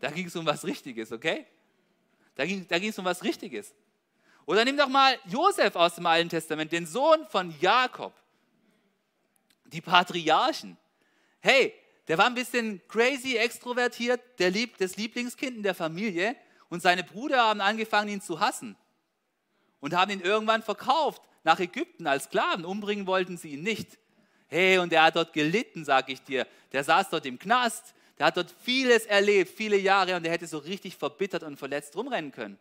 Da 0.00 0.10
ging 0.10 0.26
es 0.26 0.36
um 0.36 0.44
was 0.44 0.64
Richtiges, 0.64 1.12
okay? 1.12 1.46
Da 2.34 2.44
ging, 2.44 2.66
da 2.68 2.76
es 2.76 2.98
um 2.98 3.04
was 3.04 3.22
Richtiges. 3.22 3.74
Oder 4.46 4.64
nimm 4.64 4.76
doch 4.76 4.88
mal 4.88 5.16
Josef 5.26 5.76
aus 5.76 5.94
dem 5.94 6.06
Alten 6.06 6.28
Testament, 6.28 6.72
den 6.72 6.86
Sohn 6.86 7.26
von 7.28 7.54
Jakob. 7.60 8.12
Die 9.66 9.80
Patriarchen. 9.80 10.76
Hey, 11.40 11.72
der 12.08 12.18
war 12.18 12.26
ein 12.26 12.34
bisschen 12.34 12.82
crazy, 12.88 13.36
extrovertiert, 13.36 14.20
der 14.38 14.50
lieb, 14.50 14.76
das 14.78 14.96
Lieblingskind 14.96 15.56
in 15.56 15.62
der 15.62 15.74
Familie. 15.74 16.36
Und 16.68 16.82
seine 16.82 17.04
Brüder 17.04 17.42
haben 17.42 17.60
angefangen, 17.60 18.08
ihn 18.08 18.20
zu 18.20 18.40
hassen. 18.40 18.76
Und 19.80 19.94
haben 19.94 20.10
ihn 20.10 20.20
irgendwann 20.20 20.62
verkauft 20.62 21.22
nach 21.44 21.60
Ägypten 21.60 22.06
als 22.06 22.24
Sklaven. 22.24 22.64
Umbringen 22.64 23.06
wollten 23.06 23.36
sie 23.36 23.50
ihn 23.50 23.62
nicht. 23.62 23.98
Hey, 24.48 24.78
und 24.78 24.92
er 24.92 25.04
hat 25.04 25.16
dort 25.16 25.32
gelitten, 25.32 25.84
sag 25.84 26.08
ich 26.10 26.22
dir. 26.22 26.46
Der 26.72 26.84
saß 26.84 27.10
dort 27.10 27.26
im 27.26 27.38
Knast, 27.38 27.94
der 28.18 28.26
hat 28.26 28.36
dort 28.36 28.54
vieles 28.62 29.06
erlebt, 29.06 29.50
viele 29.56 29.76
Jahre 29.76 30.16
und 30.16 30.24
er 30.24 30.32
hätte 30.32 30.46
so 30.46 30.58
richtig 30.58 30.96
verbittert 30.96 31.42
und 31.42 31.56
verletzt 31.56 31.96
rumrennen 31.96 32.32
können. 32.32 32.58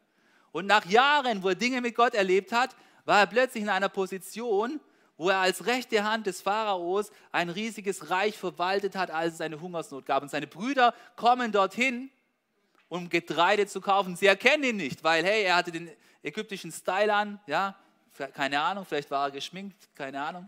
Und 0.52 0.66
nach 0.68 0.86
Jahren, 0.86 1.44
wo 1.44 1.50
er 1.50 1.56
Dinge 1.56 1.82
mit 1.82 1.96
Gott 1.96 2.14
erlebt 2.14 2.52
hat, 2.52 2.76
war 3.06 3.20
er 3.20 3.28
plötzlich 3.28 3.64
in 3.64 3.70
einer 3.70 3.90
Position, 3.90 4.80
wo 5.18 5.30
er 5.30 5.38
als 5.38 5.66
rechte 5.66 6.04
Hand 6.04 6.28
des 6.28 6.42
Pharaos 6.42 7.12
ein 7.32 7.50
riesiges 7.50 8.10
Reich 8.10 8.38
verwaltet 8.38 8.96
hat, 8.96 9.12
als 9.12 9.36
es 9.36 9.42
eine 9.42 9.60
Hungersnot 9.60 10.06
gab. 10.06 10.24
Und 10.24 10.30
seine 10.30 10.48
Brüder 10.48 10.94
kommen 11.16 11.52
dorthin, 11.52 12.10
um 12.90 13.10
Getreide 13.10 13.68
zu 13.68 13.82
kaufen. 13.82 14.16
Sie 14.16 14.28
erkennen 14.28 14.64
ihn 14.64 14.78
nicht, 14.78 15.04
weil, 15.04 15.24
hey, 15.24 15.44
er 15.44 15.56
hatte 15.56 15.72
den 15.72 15.90
ägyptischen 16.24 16.72
Style 16.72 17.14
an, 17.14 17.40
ja, 17.48 17.76
Keine 18.34 18.62
Ahnung, 18.62 18.86
vielleicht 18.86 19.10
war 19.10 19.28
er 19.28 19.32
geschminkt, 19.32 19.90
keine 19.96 20.22
Ahnung. 20.22 20.48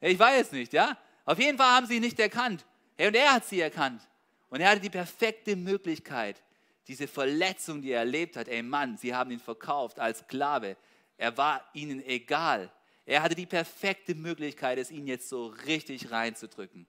Ich 0.00 0.18
weiß 0.18 0.50
nicht, 0.52 0.72
ja. 0.72 0.96
Auf 1.24 1.38
jeden 1.38 1.56
Fall 1.56 1.70
haben 1.76 1.86
sie 1.86 1.96
ihn 1.96 2.02
nicht 2.02 2.18
erkannt. 2.18 2.64
Hey, 2.98 3.06
und 3.06 3.14
er 3.14 3.32
hat 3.32 3.46
sie 3.46 3.60
erkannt. 3.60 4.02
Und 4.50 4.60
er 4.60 4.70
hatte 4.70 4.80
die 4.80 4.90
perfekte 4.90 5.54
Möglichkeit, 5.54 6.42
diese 6.88 7.06
Verletzung, 7.06 7.80
die 7.80 7.92
er 7.92 8.00
erlebt 8.00 8.36
hat. 8.36 8.48
Ey 8.48 8.62
Mann, 8.62 8.96
sie 8.96 9.14
haben 9.14 9.30
ihn 9.30 9.38
verkauft 9.38 10.00
als 10.00 10.18
Sklave. 10.20 10.76
Er 11.16 11.36
war 11.36 11.64
ihnen 11.74 12.04
egal. 12.04 12.72
Er 13.06 13.22
hatte 13.22 13.36
die 13.36 13.46
perfekte 13.46 14.14
Möglichkeit, 14.14 14.78
es 14.78 14.90
ihnen 14.90 15.06
jetzt 15.06 15.28
so 15.28 15.46
richtig 15.66 16.10
reinzudrücken. 16.10 16.86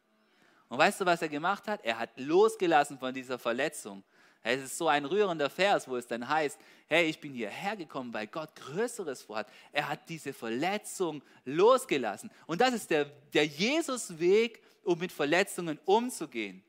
Und 0.67 0.77
weißt 0.77 1.01
du, 1.01 1.05
was 1.05 1.21
er 1.21 1.29
gemacht 1.29 1.67
hat? 1.67 1.83
Er 1.83 1.99
hat 1.99 2.09
losgelassen 2.15 2.97
von 2.97 3.13
dieser 3.13 3.37
Verletzung. 3.37 4.03
Es 4.41 4.61
ist 4.63 4.77
so 4.77 4.87
ein 4.87 5.05
rührender 5.05 5.49
Vers, 5.49 5.87
wo 5.87 5.97
es 5.97 6.07
dann 6.07 6.27
heißt, 6.27 6.57
hey, 6.87 7.05
ich 7.05 7.19
bin 7.19 7.33
hierher 7.33 7.75
gekommen, 7.75 8.13
weil 8.13 8.27
Gott 8.27 8.55
Größeres 8.55 9.23
vorhat. 9.23 9.47
Er 9.71 9.89
hat 9.89 10.07
diese 10.07 10.33
Verletzung 10.33 11.21
losgelassen. 11.45 12.31
Und 12.47 12.61
das 12.61 12.73
ist 12.73 12.89
der, 12.89 13.05
der 13.33 13.45
Jesus-Weg, 13.45 14.61
um 14.89 14.97
mit 14.99 15.11
Verletzungen 15.11 15.79
umzugehen. 15.85 16.63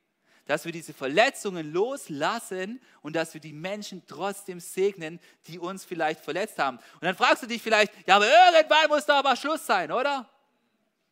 Dass 0.44 0.64
wir 0.64 0.72
diese 0.72 0.92
Verletzungen 0.92 1.72
loslassen 1.72 2.80
und 3.02 3.16
dass 3.16 3.32
wir 3.32 3.40
die 3.40 3.52
Menschen 3.52 4.02
trotzdem 4.06 4.60
segnen, 4.60 5.20
die 5.46 5.58
uns 5.58 5.84
vielleicht 5.84 6.20
verletzt 6.20 6.58
haben. 6.58 6.76
Und 6.76 7.02
dann 7.02 7.16
fragst 7.16 7.42
du 7.42 7.46
dich 7.46 7.62
vielleicht, 7.62 7.92
ja, 8.06 8.16
aber 8.16 8.26
irgendwann 8.26 8.88
muss 8.88 9.06
da 9.06 9.20
aber 9.20 9.36
Schluss 9.36 9.64
sein, 9.64 9.90
oder? 9.90 10.28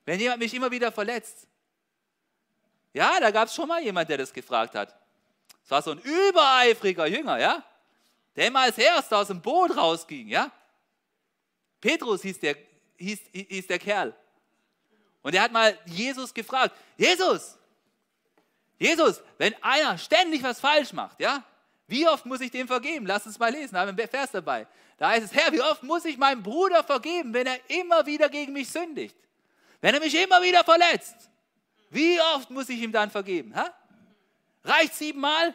Wenn 0.05 0.21
jemand 0.21 0.41
mich 0.41 0.53
immer 0.53 0.71
wieder 0.71 0.93
verletzt. 0.93 1.47
Ja, 2.93 3.19
da 3.21 3.31
gab 3.31 3.49
es 3.49 3.55
schon 3.55 3.69
mal 3.69 3.83
jemand, 3.83 4.09
der 4.11 4.19
das 4.19 4.33
gefragt 4.33 4.75
hat. 4.75 4.95
Es 5.65 5.71
war 5.71 5.83
so 5.83 5.93
ein 5.93 6.01
übereifriger 6.01 7.07
Jünger, 7.07 7.39
ja, 7.39 7.63
der 8.37 8.49
immer 8.49 8.61
als 8.61 8.77
Erster 8.77 9.19
aus 9.19 9.29
dem 9.29 9.41
Boot 9.41 9.77
rausging, 9.77 10.29
ja. 10.29 10.51
Petrus 11.81 12.23
hieß 12.23 12.41
der, 12.41 12.57
hieß, 12.97 13.21
hieß 13.33 13.67
der 13.67 13.79
Kerl. 13.79 14.15
Und 15.23 15.35
er 15.35 15.43
hat 15.43 15.53
mal 15.53 15.77
Jesus 15.87 16.33
gefragt, 16.33 16.75
Jesus, 16.97 17.59
Jesus, 18.79 19.21
wenn 19.39 19.55
einer 19.63 19.99
ständig 19.99 20.43
was 20.43 20.61
falsch 20.61 20.93
macht, 20.93 21.21
ja, 21.21 21.43
wie 21.87 22.07
oft 22.07 22.27
muss 22.27 22.41
ich 22.41 22.51
dem 22.51 22.69
vergeben? 22.69 23.07
Lass 23.07 23.27
uns 23.27 23.39
mal 23.39 23.51
lesen, 23.51 23.75
da 23.75 23.81
haben 23.81 23.97
wir 23.97 24.05
einen 24.05 24.11
Vers 24.11 24.31
dabei. 24.31 24.67
Da 24.99 25.09
heißt 25.09 25.27
es, 25.27 25.35
Herr, 25.35 25.53
wie 25.53 25.63
oft 25.63 25.83
muss 25.83 26.05
ich 26.05 26.19
meinem 26.19 26.43
Bruder 26.43 26.85
vergeben, 26.85 27.33
wenn 27.33 27.47
er 27.47 27.59
immer 27.69 28.05
wieder 28.05 28.29
gegen 28.29 28.53
mich 28.53 28.71
sündigt? 28.71 29.17
Wenn 29.81 29.95
er 29.95 30.01
mich 30.01 30.15
immer 30.15 30.43
wieder 30.43 30.65
verletzt? 30.65 31.31
Wie 31.91 32.21
oft 32.35 32.51
muss 32.51 32.69
ich 32.69 32.81
ihm 32.81 32.93
dann 32.93 33.11
vergeben? 33.11 33.55
Ha? 33.55 33.73
Reicht 34.65 34.95
siebenmal? 34.95 35.55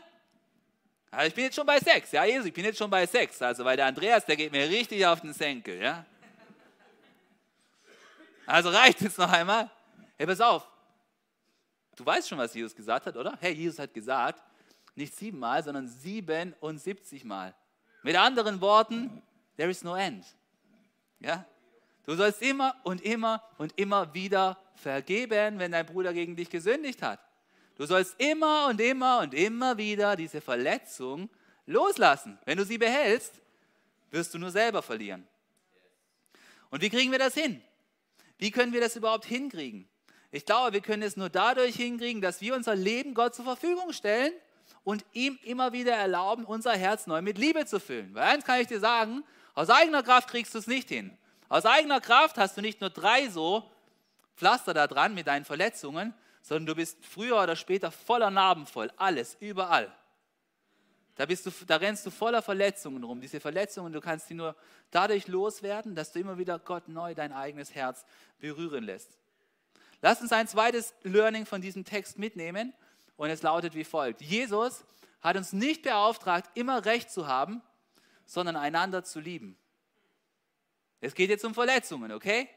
Also 1.11 1.27
ich 1.27 1.35
bin 1.35 1.43
jetzt 1.43 1.55
schon 1.55 1.67
bei 1.67 1.79
sechs. 1.79 2.11
Ja, 2.11 2.25
Jesus, 2.25 2.47
ich 2.47 2.53
bin 2.53 2.65
jetzt 2.65 2.77
schon 2.77 2.89
bei 2.89 3.05
sechs. 3.05 3.39
Also, 3.41 3.63
weil 3.63 3.77
der 3.77 3.85
Andreas, 3.85 4.25
der 4.25 4.35
geht 4.35 4.51
mir 4.51 4.67
richtig 4.67 5.05
auf 5.05 5.21
den 5.21 5.33
Senkel. 5.33 5.79
Ja? 5.79 6.05
Also 8.45 8.69
reicht 8.69 9.01
es 9.01 9.17
noch 9.17 9.31
einmal. 9.31 9.69
Hey, 10.17 10.27
pass 10.27 10.41
auf. 10.41 10.67
Du 11.95 12.05
weißt 12.05 12.27
schon, 12.27 12.37
was 12.37 12.53
Jesus 12.53 12.75
gesagt 12.75 13.05
hat, 13.05 13.15
oder? 13.15 13.37
Hey, 13.39 13.53
Jesus 13.53 13.79
hat 13.79 13.93
gesagt, 13.93 14.41
nicht 14.95 15.15
siebenmal, 15.15 15.63
sondern 15.63 15.87
siebenundsiebzigmal. 15.87 17.53
Mit 18.03 18.15
anderen 18.15 18.59
Worten, 18.61 19.21
there 19.57 19.69
is 19.69 19.83
no 19.83 19.95
end. 19.95 20.25
Ja? 21.19 21.45
Du 22.05 22.15
sollst 22.15 22.41
immer 22.41 22.75
und 22.83 23.01
immer 23.01 23.41
und 23.57 23.77
immer 23.77 24.13
wieder 24.13 24.57
vergeben, 24.75 25.59
wenn 25.59 25.71
dein 25.71 25.85
Bruder 25.85 26.13
gegen 26.13 26.35
dich 26.35 26.49
gesündigt 26.49 27.01
hat. 27.01 27.19
Du 27.75 27.85
sollst 27.85 28.19
immer 28.19 28.67
und 28.67 28.79
immer 28.81 29.19
und 29.19 29.33
immer 29.33 29.77
wieder 29.77 30.15
diese 30.15 30.41
Verletzung 30.41 31.29
loslassen. 31.65 32.37
Wenn 32.45 32.57
du 32.57 32.65
sie 32.65 32.77
behältst, 32.77 33.41
wirst 34.11 34.33
du 34.33 34.37
nur 34.37 34.51
selber 34.51 34.81
verlieren. 34.81 35.27
Und 36.69 36.81
wie 36.81 36.89
kriegen 36.89 37.11
wir 37.11 37.19
das 37.19 37.33
hin? 37.33 37.61
Wie 38.43 38.51
können 38.51 38.73
wir 38.73 38.81
das 38.81 38.97
überhaupt 38.97 39.23
hinkriegen? 39.23 39.87
Ich 40.29 40.45
glaube, 40.45 40.73
wir 40.73 40.81
können 40.81 41.01
es 41.01 41.15
nur 41.15 41.29
dadurch 41.29 41.77
hinkriegen, 41.77 42.21
dass 42.21 42.41
wir 42.41 42.55
unser 42.55 42.75
Leben 42.75 43.13
Gott 43.13 43.33
zur 43.33 43.45
Verfügung 43.45 43.93
stellen 43.93 44.33
und 44.83 45.05
ihm 45.13 45.39
immer 45.45 45.71
wieder 45.71 45.93
erlauben, 45.93 46.43
unser 46.43 46.73
Herz 46.73 47.07
neu 47.07 47.21
mit 47.21 47.37
Liebe 47.37 47.65
zu 47.65 47.79
füllen. 47.79 48.13
Weil 48.13 48.23
eins 48.23 48.43
kann 48.43 48.59
ich 48.59 48.67
dir 48.67 48.81
sagen, 48.81 49.23
aus 49.53 49.69
eigener 49.69 50.03
Kraft 50.03 50.27
kriegst 50.27 50.53
du 50.53 50.57
es 50.57 50.67
nicht 50.67 50.89
hin. 50.89 51.17
Aus 51.47 51.65
eigener 51.65 52.01
Kraft 52.01 52.37
hast 52.37 52.57
du 52.57 52.61
nicht 52.61 52.81
nur 52.81 52.89
drei 52.89 53.29
so 53.29 53.63
Pflaster 54.35 54.73
da 54.73 54.87
dran 54.87 55.13
mit 55.13 55.27
deinen 55.27 55.45
Verletzungen, 55.45 56.13
sondern 56.41 56.65
du 56.65 56.75
bist 56.75 56.97
früher 57.05 57.41
oder 57.41 57.55
später 57.55 57.91
voller 57.91 58.29
Narben 58.29 58.65
voll, 58.65 58.91
alles, 58.97 59.37
überall. 59.39 59.89
Da, 61.15 61.25
bist 61.25 61.45
du, 61.45 61.51
da 61.67 61.75
rennst 61.75 62.05
du 62.05 62.09
voller 62.09 62.41
Verletzungen 62.41 63.03
rum. 63.03 63.21
Diese 63.21 63.39
Verletzungen, 63.39 63.93
du 63.93 64.01
kannst 64.01 64.27
sie 64.27 64.33
nur 64.33 64.55
dadurch 64.89 65.27
loswerden, 65.27 65.93
dass 65.95 66.11
du 66.11 66.19
immer 66.19 66.37
wieder 66.37 66.57
Gott 66.59 66.87
neu 66.87 67.13
dein 67.13 67.31
eigenes 67.31 67.75
Herz 67.75 68.05
berühren 68.39 68.83
lässt. 68.83 69.17
Lass 70.01 70.21
uns 70.21 70.31
ein 70.31 70.47
zweites 70.47 70.93
Learning 71.03 71.45
von 71.45 71.61
diesem 71.61 71.85
Text 71.85 72.17
mitnehmen 72.17 72.73
und 73.15 73.29
es 73.29 73.41
lautet 73.41 73.75
wie 73.75 73.83
folgt. 73.83 74.21
Jesus 74.21 74.83
hat 75.21 75.37
uns 75.37 75.53
nicht 75.53 75.83
beauftragt, 75.83 76.49
immer 76.55 76.83
Recht 76.83 77.11
zu 77.11 77.27
haben, 77.27 77.61
sondern 78.25 78.55
einander 78.55 79.03
zu 79.03 79.19
lieben. 79.19 79.57
Es 80.99 81.13
geht 81.13 81.29
jetzt 81.29 81.45
um 81.45 81.53
Verletzungen, 81.53 82.11
okay? 82.11 82.49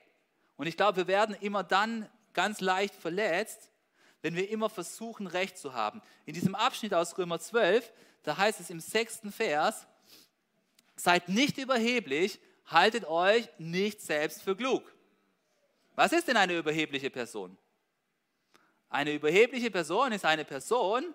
Und 0.56 0.66
ich 0.66 0.76
glaube, 0.76 0.96
wir 0.96 1.06
werden 1.06 1.36
immer 1.40 1.62
dann 1.62 2.08
ganz 2.32 2.60
leicht 2.60 2.94
verletzt, 2.94 3.70
wenn 4.22 4.34
wir 4.34 4.48
immer 4.48 4.70
versuchen, 4.70 5.26
Recht 5.26 5.58
zu 5.58 5.74
haben. 5.74 6.02
In 6.24 6.34
diesem 6.34 6.54
Abschnitt 6.54 6.94
aus 6.94 7.16
Römer 7.18 7.38
12, 7.38 7.92
da 8.26 8.36
heißt 8.36 8.58
es 8.58 8.70
im 8.70 8.80
sechsten 8.80 9.30
Vers, 9.30 9.86
seid 10.96 11.28
nicht 11.28 11.58
überheblich, 11.58 12.40
haltet 12.66 13.04
euch 13.04 13.48
nicht 13.58 14.00
selbst 14.00 14.42
für 14.42 14.56
klug. 14.56 14.92
Was 15.94 16.12
ist 16.12 16.26
denn 16.26 16.36
eine 16.36 16.58
überhebliche 16.58 17.08
Person? 17.08 17.56
Eine 18.88 19.12
überhebliche 19.12 19.70
Person 19.70 20.10
ist 20.10 20.24
eine 20.24 20.44
Person, 20.44 21.14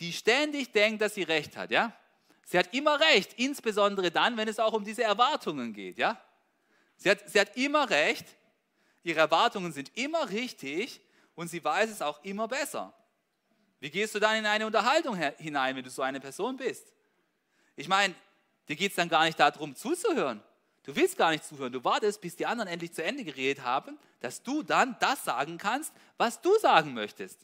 die 0.00 0.12
ständig 0.12 0.70
denkt, 0.72 1.00
dass 1.00 1.14
sie 1.14 1.22
Recht 1.22 1.56
hat, 1.56 1.70
ja? 1.70 1.96
Sie 2.44 2.58
hat 2.58 2.74
immer 2.74 3.00
Recht, 3.00 3.32
insbesondere 3.38 4.10
dann, 4.10 4.36
wenn 4.36 4.48
es 4.48 4.58
auch 4.58 4.74
um 4.74 4.84
diese 4.84 5.02
Erwartungen 5.02 5.72
geht, 5.72 5.96
ja? 5.96 6.22
Sie 6.98 7.08
hat, 7.08 7.26
sie 7.26 7.40
hat 7.40 7.56
immer 7.56 7.88
Recht, 7.88 8.26
ihre 9.02 9.20
Erwartungen 9.20 9.72
sind 9.72 9.96
immer 9.96 10.28
richtig 10.28 11.00
und 11.34 11.48
sie 11.48 11.64
weiß 11.64 11.90
es 11.90 12.02
auch 12.02 12.22
immer 12.22 12.48
besser. 12.48 12.92
Wie 13.84 13.90
gehst 13.90 14.14
du 14.14 14.18
dann 14.18 14.36
in 14.36 14.46
eine 14.46 14.64
Unterhaltung 14.64 15.14
hinein, 15.36 15.76
wenn 15.76 15.84
du 15.84 15.90
so 15.90 16.00
eine 16.00 16.18
Person 16.18 16.56
bist? 16.56 16.86
Ich 17.76 17.86
meine, 17.86 18.14
dir 18.66 18.76
geht 18.76 18.92
es 18.92 18.96
dann 18.96 19.10
gar 19.10 19.26
nicht 19.26 19.38
darum, 19.38 19.76
zuzuhören. 19.76 20.42
Du 20.84 20.96
willst 20.96 21.18
gar 21.18 21.32
nicht 21.32 21.44
zuhören. 21.44 21.70
Du 21.70 21.84
wartest, 21.84 22.22
bis 22.22 22.34
die 22.34 22.46
anderen 22.46 22.70
endlich 22.70 22.94
zu 22.94 23.04
Ende 23.04 23.24
geredet 23.24 23.62
haben, 23.62 23.98
dass 24.20 24.42
du 24.42 24.62
dann 24.62 24.96
das 25.00 25.22
sagen 25.22 25.58
kannst, 25.58 25.92
was 26.16 26.40
du 26.40 26.58
sagen 26.60 26.94
möchtest. 26.94 27.38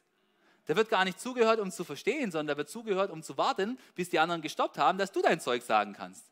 Da 0.65 0.77
wird 0.77 0.89
gar 0.89 1.05
nicht 1.05 1.21
zugehört, 1.21 1.61
um 1.61 1.71
zu 1.71 1.85
verstehen, 1.85 2.31
sondern 2.31 2.55
da 2.55 2.57
wird 2.57 2.71
zugehört, 2.71 3.11
um 3.11 3.23
zu 3.23 3.37
warten, 3.37 3.79
bis 3.95 4.09
die 4.09 4.19
anderen 4.19 4.41
gestoppt 4.41 4.79
haben, 4.79 4.97
dass 4.97 5.13
du 5.13 5.21
dein 5.21 5.41
Zeug 5.41 5.63
sagen 5.63 5.93
kannst. 5.93 6.25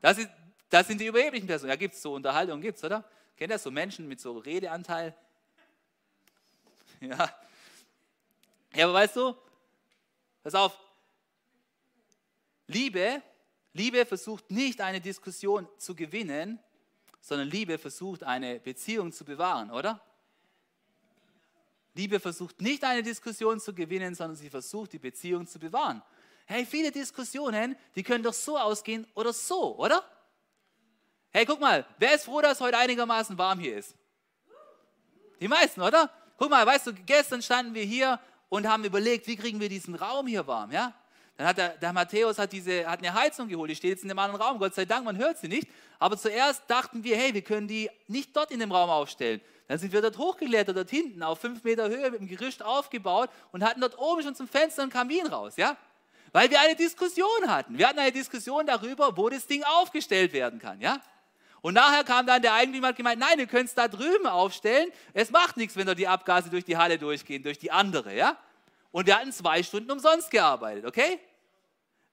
Das, 0.00 0.18
ist, 0.18 0.28
das 0.70 0.86
sind 0.86 1.00
die 1.00 1.06
überheblichen 1.06 1.48
Personen. 1.48 1.70
Ja, 1.70 1.76
gibt 1.76 1.96
es 1.96 2.02
so 2.02 2.14
Unterhaltungen, 2.14 2.62
gibt 2.62 2.78
es, 2.78 2.84
oder? 2.84 3.02
Kennt 3.36 3.50
ihr 3.50 3.58
so 3.58 3.72
Menschen 3.72 4.06
mit 4.06 4.20
so 4.20 4.38
Redeanteil? 4.38 5.16
Ja. 7.00 7.28
ja, 8.74 8.84
aber 8.84 8.94
weißt 8.94 9.14
du, 9.16 9.36
pass 10.42 10.54
auf, 10.54 10.78
Liebe, 12.66 13.22
Liebe 13.72 14.04
versucht 14.04 14.50
nicht 14.50 14.80
eine 14.80 15.00
Diskussion 15.00 15.68
zu 15.78 15.94
gewinnen, 15.94 16.58
sondern 17.20 17.48
Liebe 17.48 17.78
versucht 17.78 18.22
eine 18.22 18.60
Beziehung 18.60 19.12
zu 19.12 19.24
bewahren, 19.24 19.70
oder? 19.70 20.00
Liebe 21.94 22.20
versucht 22.20 22.60
nicht 22.60 22.84
eine 22.84 23.02
Diskussion 23.02 23.58
zu 23.58 23.74
gewinnen, 23.74 24.14
sondern 24.14 24.36
sie 24.36 24.50
versucht 24.50 24.92
die 24.92 24.98
Beziehung 24.98 25.46
zu 25.46 25.58
bewahren. 25.58 26.02
Hey, 26.46 26.64
viele 26.64 26.90
Diskussionen, 26.90 27.76
die 27.94 28.02
können 28.02 28.22
doch 28.22 28.32
so 28.32 28.56
ausgehen 28.56 29.06
oder 29.14 29.32
so, 29.32 29.76
oder? 29.76 30.02
Hey, 31.30 31.44
guck 31.44 31.60
mal, 31.60 31.84
wer 31.98 32.14
ist 32.14 32.24
froh, 32.24 32.40
dass 32.40 32.60
heute 32.60 32.78
einigermaßen 32.78 33.36
warm 33.36 33.58
hier 33.58 33.78
ist? 33.78 33.94
Die 35.40 35.48
meisten, 35.48 35.82
oder? 35.82 36.10
Guck 36.36 36.50
mal, 36.50 36.64
weißt 36.64 36.86
du, 36.86 36.94
gestern 36.94 37.42
standen 37.42 37.74
wir 37.74 37.84
hier 37.84 38.20
und 38.48 38.68
haben 38.68 38.84
überlegt, 38.84 39.26
wie 39.26 39.36
kriegen 39.36 39.60
wir 39.60 39.68
diesen 39.68 39.94
Raum 39.94 40.26
hier 40.26 40.46
warm, 40.46 40.72
ja? 40.72 40.94
Dann 41.38 41.46
hat 41.46 41.56
der, 41.56 41.68
der 41.76 41.92
Matthäus 41.92 42.36
hat, 42.36 42.52
diese, 42.52 42.84
hat 42.90 42.98
eine 42.98 43.14
Heizung 43.14 43.46
geholt, 43.46 43.70
die 43.70 43.76
steht 43.76 43.90
jetzt 43.90 44.02
in 44.02 44.08
dem 44.08 44.18
anderen 44.18 44.42
Raum. 44.42 44.58
Gott 44.58 44.74
sei 44.74 44.84
Dank, 44.84 45.04
man 45.04 45.16
hört 45.16 45.38
sie 45.38 45.46
nicht. 45.46 45.68
Aber 46.00 46.16
zuerst 46.16 46.64
dachten 46.66 47.04
wir, 47.04 47.16
hey, 47.16 47.32
wir 47.32 47.42
können 47.42 47.68
die 47.68 47.88
nicht 48.08 48.36
dort 48.36 48.50
in 48.50 48.58
dem 48.58 48.72
Raum 48.72 48.90
aufstellen. 48.90 49.40
Dann 49.68 49.78
sind 49.78 49.92
wir 49.92 50.02
dort 50.02 50.18
hochgeklettert, 50.18 50.76
dort 50.76 50.90
hinten 50.90 51.22
auf 51.22 51.38
fünf 51.38 51.62
Meter 51.62 51.88
Höhe 51.88 52.10
mit 52.10 52.20
dem 52.20 52.26
Gerüst 52.26 52.64
aufgebaut 52.64 53.30
und 53.52 53.62
hatten 53.62 53.80
dort 53.80 53.96
oben 53.98 54.22
schon 54.22 54.34
zum 54.34 54.48
Fenster 54.48 54.82
einen 54.82 54.90
Kamin 54.90 55.28
raus, 55.28 55.54
ja? 55.56 55.76
Weil 56.32 56.50
wir 56.50 56.60
eine 56.60 56.74
Diskussion 56.74 57.46
hatten. 57.46 57.78
Wir 57.78 57.86
hatten 57.86 58.00
eine 58.00 58.12
Diskussion 58.12 58.66
darüber, 58.66 59.16
wo 59.16 59.28
das 59.28 59.46
Ding 59.46 59.62
aufgestellt 59.62 60.32
werden 60.32 60.58
kann, 60.58 60.80
ja? 60.80 61.00
Und 61.60 61.74
nachher 61.74 62.04
kam 62.04 62.26
dann 62.26 62.40
der 62.40 62.52
Eigentümer 62.54 62.86
und 62.86 62.90
hat 62.90 62.96
gemeint, 62.96 63.18
nein, 63.18 63.38
ihr 63.38 63.46
könnt 63.46 63.68
es 63.68 63.74
da 63.74 63.88
drüben 63.88 64.26
aufstellen. 64.26 64.90
Es 65.12 65.30
macht 65.30 65.56
nichts, 65.56 65.76
wenn 65.76 65.86
da 65.86 65.94
die 65.94 66.06
Abgase 66.06 66.50
durch 66.50 66.64
die 66.64 66.76
Halle 66.76 66.98
durchgehen, 66.98 67.42
durch 67.42 67.58
die 67.58 67.70
andere, 67.70 68.14
ja? 68.14 68.36
Und 68.90 69.06
wir 69.06 69.16
hatten 69.16 69.32
zwei 69.32 69.62
Stunden 69.62 69.90
umsonst 69.90 70.30
gearbeitet, 70.30 70.86
okay? 70.86 71.18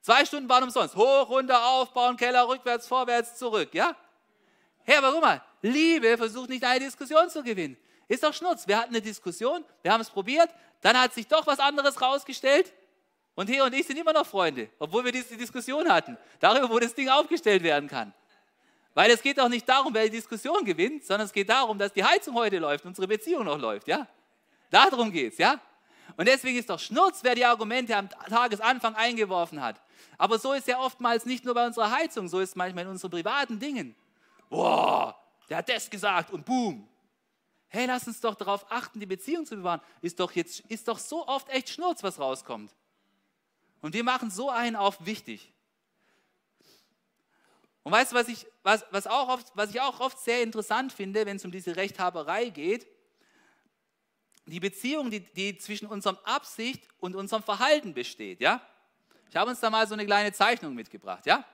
Zwei 0.01 0.25
Stunden 0.25 0.49
waren 0.49 0.63
umsonst. 0.63 0.95
Hoch, 0.95 1.29
runter, 1.29 1.65
aufbauen, 1.65 2.17
Keller, 2.17 2.47
rückwärts, 2.47 2.87
vorwärts, 2.87 3.37
zurück, 3.37 3.73
ja? 3.73 3.95
Aber 4.97 5.11
guck 5.11 5.21
mal, 5.21 5.41
Liebe 5.61 6.17
versucht 6.17 6.49
nicht 6.49 6.63
eine 6.63 6.79
Diskussion 6.79 7.29
zu 7.29 7.41
gewinnen. 7.41 7.77
Ist 8.07 8.23
doch 8.23 8.33
Schnurz. 8.33 8.67
Wir 8.67 8.77
hatten 8.77 8.89
eine 8.89 9.01
Diskussion, 9.01 9.65
wir 9.81 9.91
haben 9.91 10.01
es 10.01 10.09
probiert, 10.09 10.49
dann 10.81 10.99
hat 10.99 11.13
sich 11.13 11.27
doch 11.27 11.47
was 11.47 11.59
anderes 11.59 11.99
rausgestellt 11.99 12.71
und 13.33 13.49
He 13.49 13.61
und 13.61 13.73
ich 13.73 13.85
sind 13.85 13.97
immer 13.97 14.13
noch 14.13 14.25
Freunde, 14.25 14.69
obwohl 14.79 15.03
wir 15.05 15.11
diese 15.11 15.35
Diskussion 15.35 15.91
hatten, 15.91 16.17
darüber, 16.39 16.69
wo 16.69 16.79
das 16.79 16.93
Ding 16.93 17.09
aufgestellt 17.09 17.63
werden 17.63 17.89
kann. 17.89 18.13
Weil 18.95 19.11
es 19.11 19.21
geht 19.21 19.37
doch 19.37 19.49
nicht 19.49 19.67
darum, 19.67 19.93
wer 19.93 20.05
die 20.05 20.11
Diskussion 20.11 20.63
gewinnt, 20.63 21.03
sondern 21.03 21.25
es 21.25 21.33
geht 21.33 21.49
darum, 21.49 21.77
dass 21.77 21.91
die 21.91 22.03
Heizung 22.03 22.33
heute 22.33 22.57
läuft, 22.59 22.85
unsere 22.85 23.07
Beziehung 23.07 23.43
noch 23.43 23.59
läuft, 23.59 23.89
ja? 23.89 24.07
Darum 24.71 25.11
geht 25.11 25.33
es, 25.33 25.37
ja? 25.37 25.59
Und 26.15 26.27
deswegen 26.29 26.57
ist 26.57 26.69
doch 26.69 26.79
Schnurz, 26.79 27.19
wer 27.21 27.35
die 27.35 27.43
Argumente 27.43 27.95
am 27.95 28.09
Tagesanfang 28.09 28.95
eingeworfen 28.95 29.61
hat. 29.61 29.81
Aber 30.17 30.39
so 30.39 30.53
ist 30.53 30.67
ja 30.67 30.79
oftmals 30.79 31.25
nicht 31.25 31.43
nur 31.43 31.53
bei 31.53 31.65
unserer 31.65 31.91
Heizung, 31.91 32.29
so 32.29 32.39
ist 32.39 32.49
es 32.51 32.55
manchmal 32.55 32.85
in 32.85 32.91
unseren 32.91 33.11
privaten 33.11 33.59
Dingen. 33.59 33.95
Boah, 34.49 35.19
der 35.49 35.57
hat 35.57 35.67
das 35.67 35.89
gesagt 35.89 36.31
und 36.31 36.45
boom. 36.45 36.87
Hey, 37.67 37.87
lass 37.87 38.07
uns 38.07 38.21
doch 38.21 38.35
darauf 38.35 38.65
achten, 38.71 39.01
die 39.01 39.05
Beziehung 39.05 39.45
zu 39.45 39.57
bewahren. 39.57 39.81
Ist 40.01 40.21
doch, 40.21 40.31
jetzt, 40.31 40.61
ist 40.69 40.87
doch 40.87 40.99
so 40.99 41.27
oft 41.27 41.49
echt 41.49 41.67
Schnurz, 41.67 42.01
was 42.01 42.17
rauskommt. 42.17 42.73
Und 43.81 43.93
wir 43.93 44.05
machen 44.05 44.31
so 44.31 44.49
einen 44.49 44.77
auf 44.77 45.05
wichtig. 45.05 45.51
Und 47.85 47.91
weißt 47.91 48.13
du, 48.13 48.15
was 48.15 48.27
ich, 48.29 48.47
was, 48.63 48.83
was, 48.89 49.05
auch 49.05 49.29
oft, 49.29 49.51
was 49.53 49.69
ich 49.69 49.79
auch 49.79 49.99
oft 49.99 50.17
sehr 50.17 50.41
interessant 50.41 50.91
finde, 50.91 51.23
wenn 51.27 51.35
es 51.35 51.45
um 51.45 51.51
diese 51.51 51.75
Rechthaberei 51.75 52.49
geht? 52.49 52.87
Die 54.47 54.59
Beziehung, 54.59 55.11
die, 55.11 55.19
die 55.19 55.55
zwischen 55.59 55.85
unserem 55.85 56.17
Absicht 56.23 56.81
und 56.99 57.15
unserem 57.15 57.43
Verhalten 57.43 57.93
besteht. 57.93 58.41
Ja? 58.41 58.59
Ich 59.29 59.35
habe 59.35 59.51
uns 59.51 59.59
da 59.59 59.69
mal 59.69 59.87
so 59.87 59.93
eine 59.93 60.03
kleine 60.03 60.33
Zeichnung 60.33 60.73
mitgebracht. 60.73 61.27
Ja? 61.27 61.45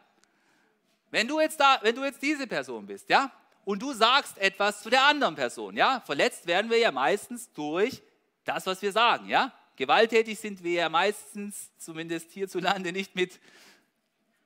Wenn 1.09 1.27
du 1.27 1.41
jetzt 1.41 1.59
da, 1.59 1.79
wenn 1.81 1.95
du 1.95 2.05
jetzt 2.05 2.21
diese 2.21 2.47
Person 2.47 2.85
bist, 2.85 3.09
ja, 3.09 3.29
und 3.65 3.81
du 3.81 3.91
sagst 3.91 4.37
etwas 4.37 4.81
zu 4.81 4.89
der 4.89 5.03
anderen 5.03 5.35
Person, 5.35 5.75
ja, 5.75 5.99
verletzt 5.99 6.47
werden 6.47 6.71
wir 6.71 6.77
ja 6.77 6.93
meistens 6.93 7.51
durch 7.51 8.01
das, 8.45 8.65
was 8.65 8.81
wir 8.81 8.93
sagen, 8.93 9.27
ja. 9.27 9.53
Gewalttätig 9.75 10.39
sind 10.39 10.63
wir 10.63 10.73
ja 10.73 10.89
meistens, 10.89 11.71
zumindest 11.77 12.31
hierzulande, 12.31 12.93
nicht 12.93 13.15
mit, 13.15 13.41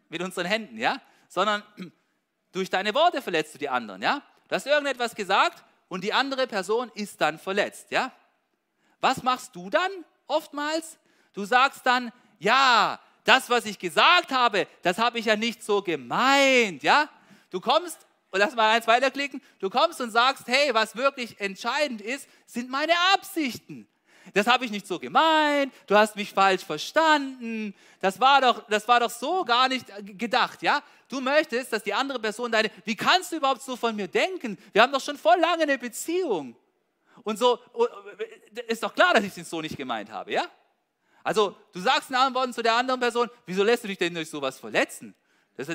mit 0.09 0.23
unseren 0.23 0.47
Händen, 0.47 0.79
ja, 0.79 0.99
sondern 1.35 1.63
durch 2.53 2.69
deine 2.69 2.93
Worte 2.95 3.21
verletzt 3.21 3.53
du 3.53 3.57
die 3.59 3.69
anderen, 3.69 4.01
ja. 4.01 4.21
Du 4.47 4.55
hast 4.55 4.65
irgendetwas 4.65 5.13
gesagt 5.13 5.63
und 5.89 6.03
die 6.03 6.13
andere 6.13 6.47
Person 6.47 6.89
ist 6.95 7.19
dann 7.19 7.37
verletzt, 7.37 7.91
ja. 7.91 8.11
Was 9.01 9.21
machst 9.21 9.53
du 9.53 9.69
dann 9.69 9.91
oftmals? 10.27 10.97
Du 11.33 11.43
sagst 11.43 11.85
dann, 11.85 12.13
ja, 12.39 12.99
das, 13.25 13.49
was 13.49 13.65
ich 13.65 13.77
gesagt 13.77 14.31
habe, 14.31 14.65
das 14.81 14.97
habe 14.97 15.19
ich 15.19 15.25
ja 15.25 15.35
nicht 15.35 15.61
so 15.61 15.81
gemeint, 15.81 16.83
ja? 16.83 17.09
Du 17.49 17.59
kommst, 17.59 18.07
und 18.31 18.39
lass 18.39 18.55
mal 18.55 18.73
eins 18.73 18.87
weiterklicken, 18.87 19.41
du 19.59 19.69
kommst 19.69 19.99
und 19.99 20.11
sagst, 20.11 20.47
hey, 20.47 20.73
was 20.73 20.95
wirklich 20.95 21.39
entscheidend 21.41 21.99
ist, 21.99 22.29
sind 22.45 22.69
meine 22.69 22.93
Absichten. 23.13 23.89
Das 24.33 24.47
habe 24.47 24.65
ich 24.65 24.71
nicht 24.71 24.87
so 24.87 24.99
gemeint, 24.99 25.73
du 25.87 25.95
hast 25.95 26.15
mich 26.15 26.33
falsch 26.33 26.63
verstanden, 26.63 27.75
das 28.01 28.19
war 28.19 28.41
doch, 28.41 28.67
das 28.67 28.87
war 28.87 28.99
doch 28.99 29.09
so 29.09 29.45
gar 29.45 29.67
nicht 29.67 29.85
gedacht, 30.17 30.61
ja? 30.61 30.81
Du 31.07 31.21
möchtest, 31.21 31.71
dass 31.71 31.83
die 31.83 31.93
andere 31.93 32.19
Person 32.19 32.51
deine, 32.51 32.71
wie 32.83 32.95
kannst 32.95 33.31
du 33.31 33.37
überhaupt 33.37 33.61
so 33.61 33.75
von 33.75 33.95
mir 33.95 34.07
denken? 34.07 34.57
Wir 34.73 34.81
haben 34.81 34.91
doch 34.91 35.01
schon 35.01 35.17
voll 35.17 35.39
lange 35.39 35.63
eine 35.63 35.77
Beziehung. 35.77 36.55
Und 37.23 37.37
so, 37.37 37.59
oh, 37.73 37.87
ist 38.67 38.83
doch 38.83 38.93
klar, 38.93 39.13
dass 39.13 39.23
ich 39.23 39.37
es 39.37 39.49
so 39.49 39.61
nicht 39.61 39.77
gemeint 39.77 40.11
habe, 40.11 40.31
ja? 40.31 40.45
Also 41.23 41.57
du 41.71 41.79
sagst 41.79 42.09
in 42.09 42.15
anderen 42.15 42.35
Worten 42.35 42.53
zu 42.53 42.61
der 42.61 42.75
anderen 42.75 42.99
Person, 42.99 43.29
wieso 43.45 43.63
lässt 43.63 43.83
du 43.83 43.87
dich 43.87 43.97
denn 43.97 44.13
durch 44.13 44.29
sowas 44.29 44.59
verletzen? 44.59 45.15
Das, 45.55 45.67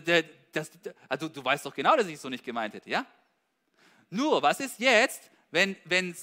das, 0.52 0.70
also 1.08 1.28
du 1.28 1.44
weißt 1.44 1.66
doch 1.66 1.74
genau, 1.74 1.96
dass 1.96 2.06
ich 2.06 2.14
es 2.14 2.22
so 2.22 2.28
nicht 2.28 2.44
gemeint 2.44 2.74
hätte, 2.74 2.90
ja? 2.90 3.06
Nur, 4.10 4.42
was 4.42 4.60
ist 4.60 4.78
jetzt, 4.78 5.30
wenn 5.50 5.76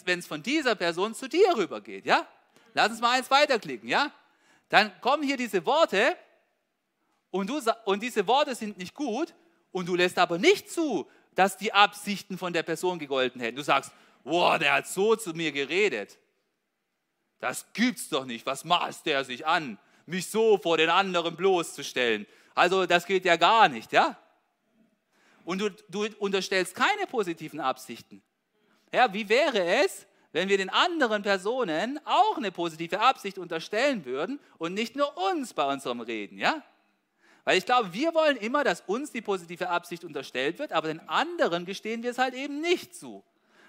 es 0.05 0.27
von 0.27 0.41
dieser 0.41 0.75
Person 0.75 1.13
zu 1.13 1.27
dir 1.27 1.55
rübergeht, 1.55 2.05
ja? 2.05 2.27
Lass 2.73 2.91
uns 2.91 3.01
mal 3.01 3.17
eins 3.17 3.31
weiterklicken, 3.31 3.89
ja? 3.89 4.11
Dann 4.69 4.91
kommen 5.01 5.23
hier 5.23 5.37
diese 5.37 5.65
Worte 5.65 6.15
und, 7.31 7.49
du, 7.49 7.59
und 7.85 8.03
diese 8.03 8.27
Worte 8.27 8.55
sind 8.55 8.77
nicht 8.77 8.93
gut 8.93 9.33
und 9.71 9.87
du 9.87 9.95
lässt 9.95 10.17
aber 10.17 10.37
nicht 10.37 10.69
zu, 10.69 11.09
dass 11.35 11.57
die 11.57 11.73
Absichten 11.73 12.37
von 12.37 12.53
der 12.53 12.63
Person 12.63 12.99
gegolten 12.99 13.39
hätten. 13.39 13.57
Du 13.57 13.63
sagst, 13.63 13.91
boah, 14.23 14.57
der 14.57 14.73
hat 14.73 14.87
so 14.87 15.15
zu 15.15 15.33
mir 15.33 15.51
geredet. 15.51 16.17
Das 17.39 17.71
gibt's 17.73 18.09
doch 18.09 18.25
nicht. 18.25 18.45
Was 18.45 18.63
maßt 18.65 19.05
der 19.05 19.23
sich 19.23 19.45
an, 19.45 19.77
mich 20.05 20.29
so 20.29 20.57
vor 20.57 20.77
den 20.77 20.89
anderen 20.89 21.35
bloßzustellen? 21.35 22.25
Also 22.55 22.85
das 22.85 23.05
geht 23.05 23.25
ja 23.25 23.35
gar 23.35 23.69
nicht, 23.69 23.91
ja? 23.91 24.17
Und 25.45 25.59
du, 25.59 25.69
du 25.89 26.07
unterstellst 26.17 26.75
keine 26.75 27.05
positiven 27.07 27.59
Absichten. 27.59 28.21
Ja, 28.93 29.13
wie 29.13 29.27
wäre 29.29 29.63
es, 29.83 30.05
wenn 30.31 30.49
wir 30.49 30.57
den 30.57 30.69
anderen 30.69 31.23
Personen 31.23 31.99
auch 32.05 32.37
eine 32.37 32.51
positive 32.51 32.99
Absicht 32.99 33.37
unterstellen 33.37 34.05
würden 34.05 34.39
und 34.57 34.73
nicht 34.73 34.95
nur 34.95 35.17
uns 35.31 35.53
bei 35.53 35.65
unserem 35.71 36.01
Reden, 36.01 36.37
ja? 36.37 36.61
Weil 37.43 37.57
ich 37.57 37.65
glaube, 37.65 37.93
wir 37.93 38.13
wollen 38.13 38.35
immer, 38.37 38.63
dass 38.63 38.81
uns 38.81 39.11
die 39.11 39.21
positive 39.21 39.69
Absicht 39.69 40.03
unterstellt 40.03 40.59
wird, 40.59 40.73
aber 40.73 40.89
den 40.89 40.99
anderen 41.07 41.65
gestehen 41.65 42.03
wir 42.03 42.11
es 42.11 42.17
halt 42.17 42.33
eben 42.33 42.59
nicht 42.59 42.93
zu 42.95 43.23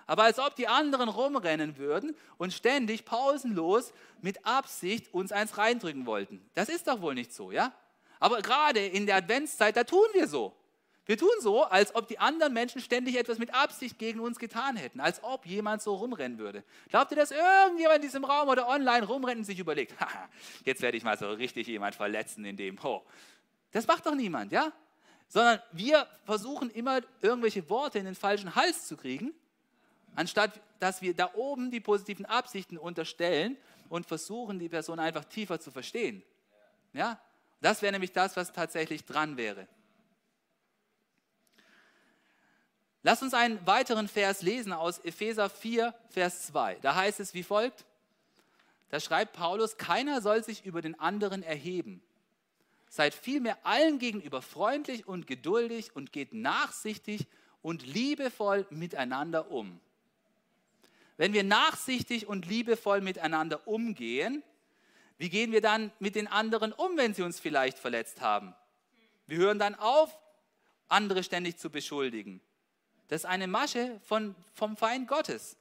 aber 0.08 0.24
als 0.24 0.38
ob 0.38 0.56
die 0.56 0.66
anderen 0.66 1.10
rumrennen 1.10 1.76
würden 1.76 2.16
und 2.38 2.52
ständig 2.52 3.04
pausenlos 3.04 3.92
mit 4.22 4.44
Absicht 4.44 5.12
uns 5.12 5.32
eins 5.32 5.58
reindrücken 5.58 6.06
wollten. 6.06 6.42
Das 6.54 6.70
ist 6.70 6.88
doch 6.88 7.02
wohl 7.02 7.14
nicht 7.14 7.32
so, 7.32 7.52
ja? 7.52 7.72
Aber 8.18 8.40
gerade 8.40 8.84
in 8.84 9.04
der 9.04 9.16
Adventszeit, 9.16 9.76
da 9.76 9.84
tun 9.84 10.06
wir 10.14 10.26
so. 10.26 10.54
Wir 11.08 11.18
tun 11.18 11.30
so, 11.40 11.64
als 11.64 11.94
ob 11.96 12.06
die 12.06 12.20
anderen 12.20 12.52
Menschen 12.52 12.80
ständig 12.80 13.16
etwas 13.16 13.38
mit 13.38 13.52
Absicht 13.52 13.98
gegen 13.98 14.20
uns 14.20 14.38
getan 14.38 14.76
hätten, 14.76 15.00
als 15.00 15.24
ob 15.24 15.44
jemand 15.46 15.82
so 15.82 15.96
rumrennen 15.96 16.38
würde. 16.38 16.62
Glaubt 16.90 17.10
ihr, 17.10 17.16
dass 17.16 17.32
irgendjemand 17.32 17.96
in 17.96 18.02
diesem 18.02 18.24
Raum 18.24 18.48
oder 18.48 18.68
online 18.68 19.06
rumrennt 19.06 19.38
und 19.38 19.44
sich 19.44 19.58
überlegt, 19.58 19.94
jetzt 20.64 20.82
werde 20.82 20.96
ich 20.96 21.02
mal 21.02 21.18
so 21.18 21.30
richtig 21.30 21.66
jemand 21.66 21.96
verletzen 21.96 22.44
in 22.44 22.56
dem, 22.56 22.78
oh. 22.84 23.02
Das 23.72 23.86
macht 23.86 24.06
doch 24.06 24.14
niemand, 24.14 24.52
ja? 24.52 24.72
Sondern 25.28 25.60
wir 25.72 26.06
versuchen 26.24 26.70
immer 26.70 27.00
irgendwelche 27.20 27.68
Worte 27.68 27.98
in 27.98 28.04
den 28.04 28.14
falschen 28.14 28.54
Hals 28.54 28.86
zu 28.86 28.96
kriegen 28.96 29.34
anstatt 30.18 30.60
dass 30.80 31.02
wir 31.02 31.14
da 31.14 31.30
oben 31.34 31.70
die 31.70 31.80
positiven 31.80 32.26
Absichten 32.26 32.78
unterstellen 32.78 33.56
und 33.88 34.06
versuchen, 34.06 34.58
die 34.58 34.68
Person 34.68 34.98
einfach 34.98 35.24
tiefer 35.24 35.58
zu 35.60 35.70
verstehen. 35.70 36.22
Ja? 36.92 37.20
Das 37.60 37.82
wäre 37.82 37.92
nämlich 37.92 38.12
das, 38.12 38.36
was 38.36 38.52
tatsächlich 38.52 39.04
dran 39.04 39.36
wäre. 39.36 39.66
Lass 43.02 43.22
uns 43.22 43.34
einen 43.34 43.64
weiteren 43.66 44.08
Vers 44.08 44.42
lesen 44.42 44.72
aus 44.72 44.98
Epheser 44.98 45.48
4, 45.48 45.94
Vers 46.10 46.46
2. 46.48 46.78
Da 46.82 46.94
heißt 46.94 47.20
es 47.20 47.32
wie 47.34 47.42
folgt. 47.44 47.84
Da 48.90 49.00
schreibt 49.00 49.34
Paulus, 49.34 49.76
keiner 49.76 50.20
soll 50.20 50.42
sich 50.42 50.64
über 50.64 50.82
den 50.82 50.98
anderen 50.98 51.42
erheben. 51.42 52.02
Seid 52.88 53.14
vielmehr 53.14 53.58
allen 53.64 53.98
gegenüber 53.98 54.42
freundlich 54.42 55.06
und 55.06 55.26
geduldig 55.26 55.94
und 55.94 56.10
geht 56.12 56.32
nachsichtig 56.32 57.26
und 57.60 57.86
liebevoll 57.86 58.66
miteinander 58.70 59.50
um. 59.50 59.78
Wenn 61.18 61.32
wir 61.32 61.44
nachsichtig 61.44 62.26
und 62.26 62.46
liebevoll 62.46 63.00
miteinander 63.00 63.66
umgehen, 63.68 64.42
wie 65.18 65.28
gehen 65.28 65.52
wir 65.52 65.60
dann 65.60 65.90
mit 65.98 66.14
den 66.14 66.28
anderen 66.28 66.72
um, 66.72 66.96
wenn 66.96 67.12
sie 67.12 67.22
uns 67.22 67.40
vielleicht 67.40 67.78
verletzt 67.78 68.20
haben? 68.20 68.54
Wir 69.26 69.38
hören 69.38 69.58
dann 69.58 69.74
auf, 69.74 70.16
andere 70.88 71.22
ständig 71.22 71.58
zu 71.58 71.70
beschuldigen. 71.70 72.40
Das 73.08 73.22
ist 73.22 73.26
eine 73.26 73.46
Masche 73.46 74.00
von, 74.04 74.34
vom 74.54 74.76
Feind 74.76 75.08
Gottes. 75.08 75.56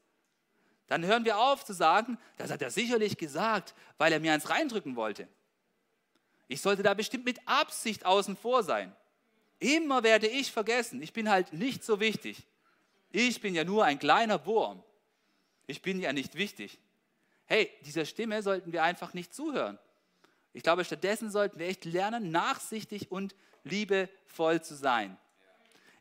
Dann 0.87 1.05
hören 1.05 1.25
wir 1.25 1.37
auf 1.37 1.65
zu 1.65 1.73
sagen, 1.73 2.17
das 2.37 2.51
hat 2.51 2.61
er 2.61 2.69
sicherlich 2.69 3.17
gesagt, 3.17 3.73
weil 3.97 4.13
er 4.13 4.19
mir 4.19 4.33
eins 4.33 4.49
reindrücken 4.49 4.95
wollte. 4.95 5.27
Ich 6.47 6.61
sollte 6.61 6.83
da 6.83 6.93
bestimmt 6.93 7.25
mit 7.25 7.39
Absicht 7.45 8.05
außen 8.05 8.37
vor 8.37 8.63
sein. 8.63 8.95
Immer 9.59 10.03
werde 10.03 10.27
ich 10.27 10.51
vergessen, 10.51 11.01
ich 11.01 11.11
bin 11.11 11.29
halt 11.29 11.51
nicht 11.51 11.83
so 11.83 11.99
wichtig. 11.99 12.45
Ich 13.11 13.41
bin 13.41 13.55
ja 13.55 13.63
nur 13.63 13.83
ein 13.83 13.99
kleiner 13.99 14.45
Wurm 14.45 14.83
ich 15.67 15.81
bin 15.81 15.99
ja 15.99 16.13
nicht 16.13 16.35
wichtig. 16.35 16.79
Hey, 17.45 17.69
dieser 17.85 18.05
Stimme 18.05 18.41
sollten 18.41 18.71
wir 18.71 18.83
einfach 18.83 19.13
nicht 19.13 19.33
zuhören. 19.33 19.77
Ich 20.53 20.63
glaube, 20.63 20.83
stattdessen 20.83 21.29
sollten 21.29 21.59
wir 21.59 21.67
echt 21.67 21.85
lernen, 21.85 22.31
nachsichtig 22.31 23.11
und 23.11 23.35
liebevoll 23.63 24.61
zu 24.61 24.75
sein. 24.75 25.17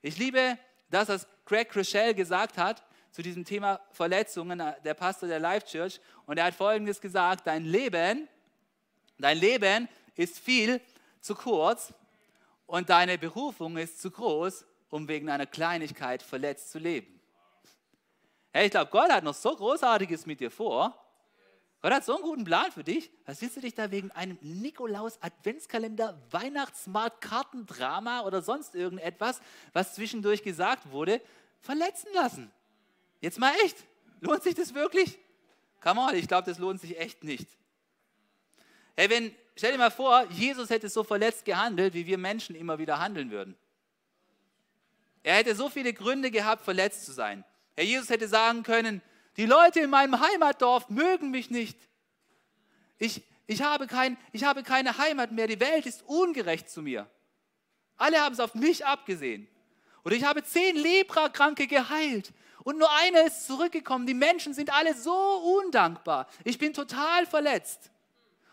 Ich 0.03 0.19
liebe 0.19 0.57
das, 0.91 1.09
was 1.09 1.27
Craig 1.45 1.75
Rochelle 1.75 2.15
gesagt 2.15 2.59
hat 2.59 2.83
zu 3.11 3.23
diesem 3.23 3.45
Thema 3.45 3.81
Verletzungen, 3.93 4.63
der 4.85 4.95
Pastor 4.95 5.29
der 5.29 5.39
Life 5.39 5.67
Church. 5.67 6.01
Und 6.27 6.39
er 6.39 6.45
hat 6.45 6.55
Folgendes 6.55 7.01
gesagt, 7.01 7.47
dein 7.47 7.65
Leben, 7.65 8.29
dein 9.19 9.39
Leben 9.39 9.89
ist 10.15 10.39
viel 10.39 10.81
zu 11.21 11.35
kurz 11.35 11.93
und 12.67 12.91
deine 12.91 13.17
Berufung 13.19 13.77
ist 13.77 14.01
zu 14.01 14.11
groß, 14.11 14.65
um 14.91 15.09
wegen 15.09 15.31
einer 15.31 15.47
Kleinigkeit 15.47 16.23
verletzt 16.23 16.71
zu 16.71 16.79
leben. 16.79 17.21
Hey, 18.53 18.67
ich 18.67 18.71
glaube, 18.71 18.91
Gott 18.91 19.11
hat 19.11 19.25
noch 19.25 19.35
so 19.35 19.55
Großartiges 19.55 20.27
mit 20.27 20.41
dir 20.41 20.51
vor. 20.51 21.06
Gott 21.83 21.93
hat 21.93 22.05
so 22.05 22.15
einen 22.15 22.25
guten 22.25 22.45
Plan 22.45 22.73
für 22.73 22.83
dich. 22.83 23.11
Was 23.27 23.41
willst 23.43 23.57
du 23.57 23.61
dich 23.61 23.75
da 23.75 23.91
wegen 23.91 24.11
einem 24.11 24.39
Nikolaus-Adventskalender, 24.41 26.21
Weihnachtsmarkt, 26.31 27.21
Kartendrama 27.21 28.23
oder 28.23 28.43
sonst 28.43 28.75
irgendetwas, 28.75 29.41
was 29.73 29.95
zwischendurch 29.95 30.43
gesagt 30.43 30.91
wurde, 30.91 31.21
verletzen 31.61 32.09
lassen. 32.15 32.51
Jetzt 33.21 33.39
mal 33.39 33.53
echt. 33.65 33.77
Lohnt 34.21 34.43
sich 34.43 34.55
das 34.55 34.75
wirklich? 34.75 35.19
Come 35.83 36.01
on, 36.01 36.15
ich 36.15 36.27
glaube, 36.27 36.49
das 36.49 36.59
lohnt 36.59 36.81
sich 36.81 36.99
echt 36.99 37.23
nicht. 37.23 37.49
Hey, 38.97 39.11
wenn, 39.11 39.35
stell 39.55 39.73
dir 39.73 39.79
mal 39.79 39.91
vor, 39.91 40.25
Jesus 40.31 40.71
hätte 40.71 40.89
so 40.89 41.05
verletzt 41.05 41.45
gehandelt, 41.45 41.93
wie 41.93 42.07
wir 42.07 42.17
Menschen 42.17 42.57
immer 42.57 42.79
wieder 42.79 42.99
handeln 42.99 43.31
würden. 43.31 43.57
Er 45.23 45.37
hätte 45.37 45.55
so 45.55 45.69
viele 45.69 45.93
Gründe 45.93 46.31
gehabt, 46.31 46.65
verletzt 46.65 47.05
zu 47.05 47.13
sein. 47.13 47.45
Herr 47.75 47.85
Jesus 47.85 48.09
hätte 48.09 48.27
sagen 48.27 48.63
können, 48.63 49.03
die 49.37 49.47
Leute 49.47 49.81
in 49.81 49.91
meinem 49.91 50.21
Heimatdorf 50.21 50.89
mögen 50.89 51.31
mich 51.31 51.51
nicht. 51.51 51.79
Ich, 52.99 53.23
ich, 53.47 53.63
habe 53.63 53.87
kein, 53.87 54.17
ich 54.33 54.45
habe 54.45 54.63
keine 54.63 54.99
Heimat 54.99 55.33
mehr. 55.33 55.47
Die 55.47 55.61
Welt 55.61 55.87
ist 55.87 56.03
ungerecht 56.07 56.71
zu 56.71 56.83
mir. 56.83 57.09
Alle 57.97 58.21
haben 58.21 58.33
es 58.33 58.41
auf 58.41 58.55
mich 58.55 58.85
abgesehen. 58.85 59.49
Oder 60.05 60.17
ich 60.17 60.25
habe 60.25 60.45
zehn 60.45 60.77
Leprakranke 60.77 61.67
geheilt 61.67 62.33
und 62.63 62.79
nur 62.79 62.91
einer 62.97 63.27
ist 63.27 63.47
zurückgekommen. 63.47 64.07
Die 64.07 64.15
Menschen 64.15 64.55
sind 64.55 64.73
alle 64.73 64.95
so 64.95 65.15
undankbar. 65.63 66.29
Ich 66.45 66.59
bin 66.59 66.73
total 66.73 67.27
verletzt. 67.27 67.91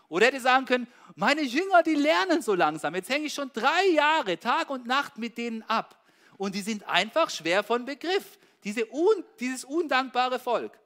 Oder 0.08 0.26
hätte 0.26 0.40
sagen 0.40 0.66
können, 0.66 0.86
meine 1.16 1.42
Jünger, 1.42 1.82
die 1.82 1.94
lernen 1.94 2.42
so 2.42 2.54
langsam. 2.54 2.94
Jetzt 2.94 3.08
hänge 3.08 3.26
ich 3.26 3.34
schon 3.34 3.50
drei 3.52 3.86
Jahre 3.92 4.38
Tag 4.38 4.70
und 4.70 4.86
Nacht 4.86 5.18
mit 5.18 5.38
denen 5.38 5.62
ab 5.62 6.04
und 6.36 6.54
die 6.54 6.60
sind 6.60 6.86
einfach 6.88 7.30
schwer 7.30 7.62
von 7.62 7.84
Begriff. 7.84 8.38
Diese 8.64 8.90
un, 8.92 9.24
dieses 9.38 9.64
undankbare 9.64 10.38
Volk. 10.38 10.78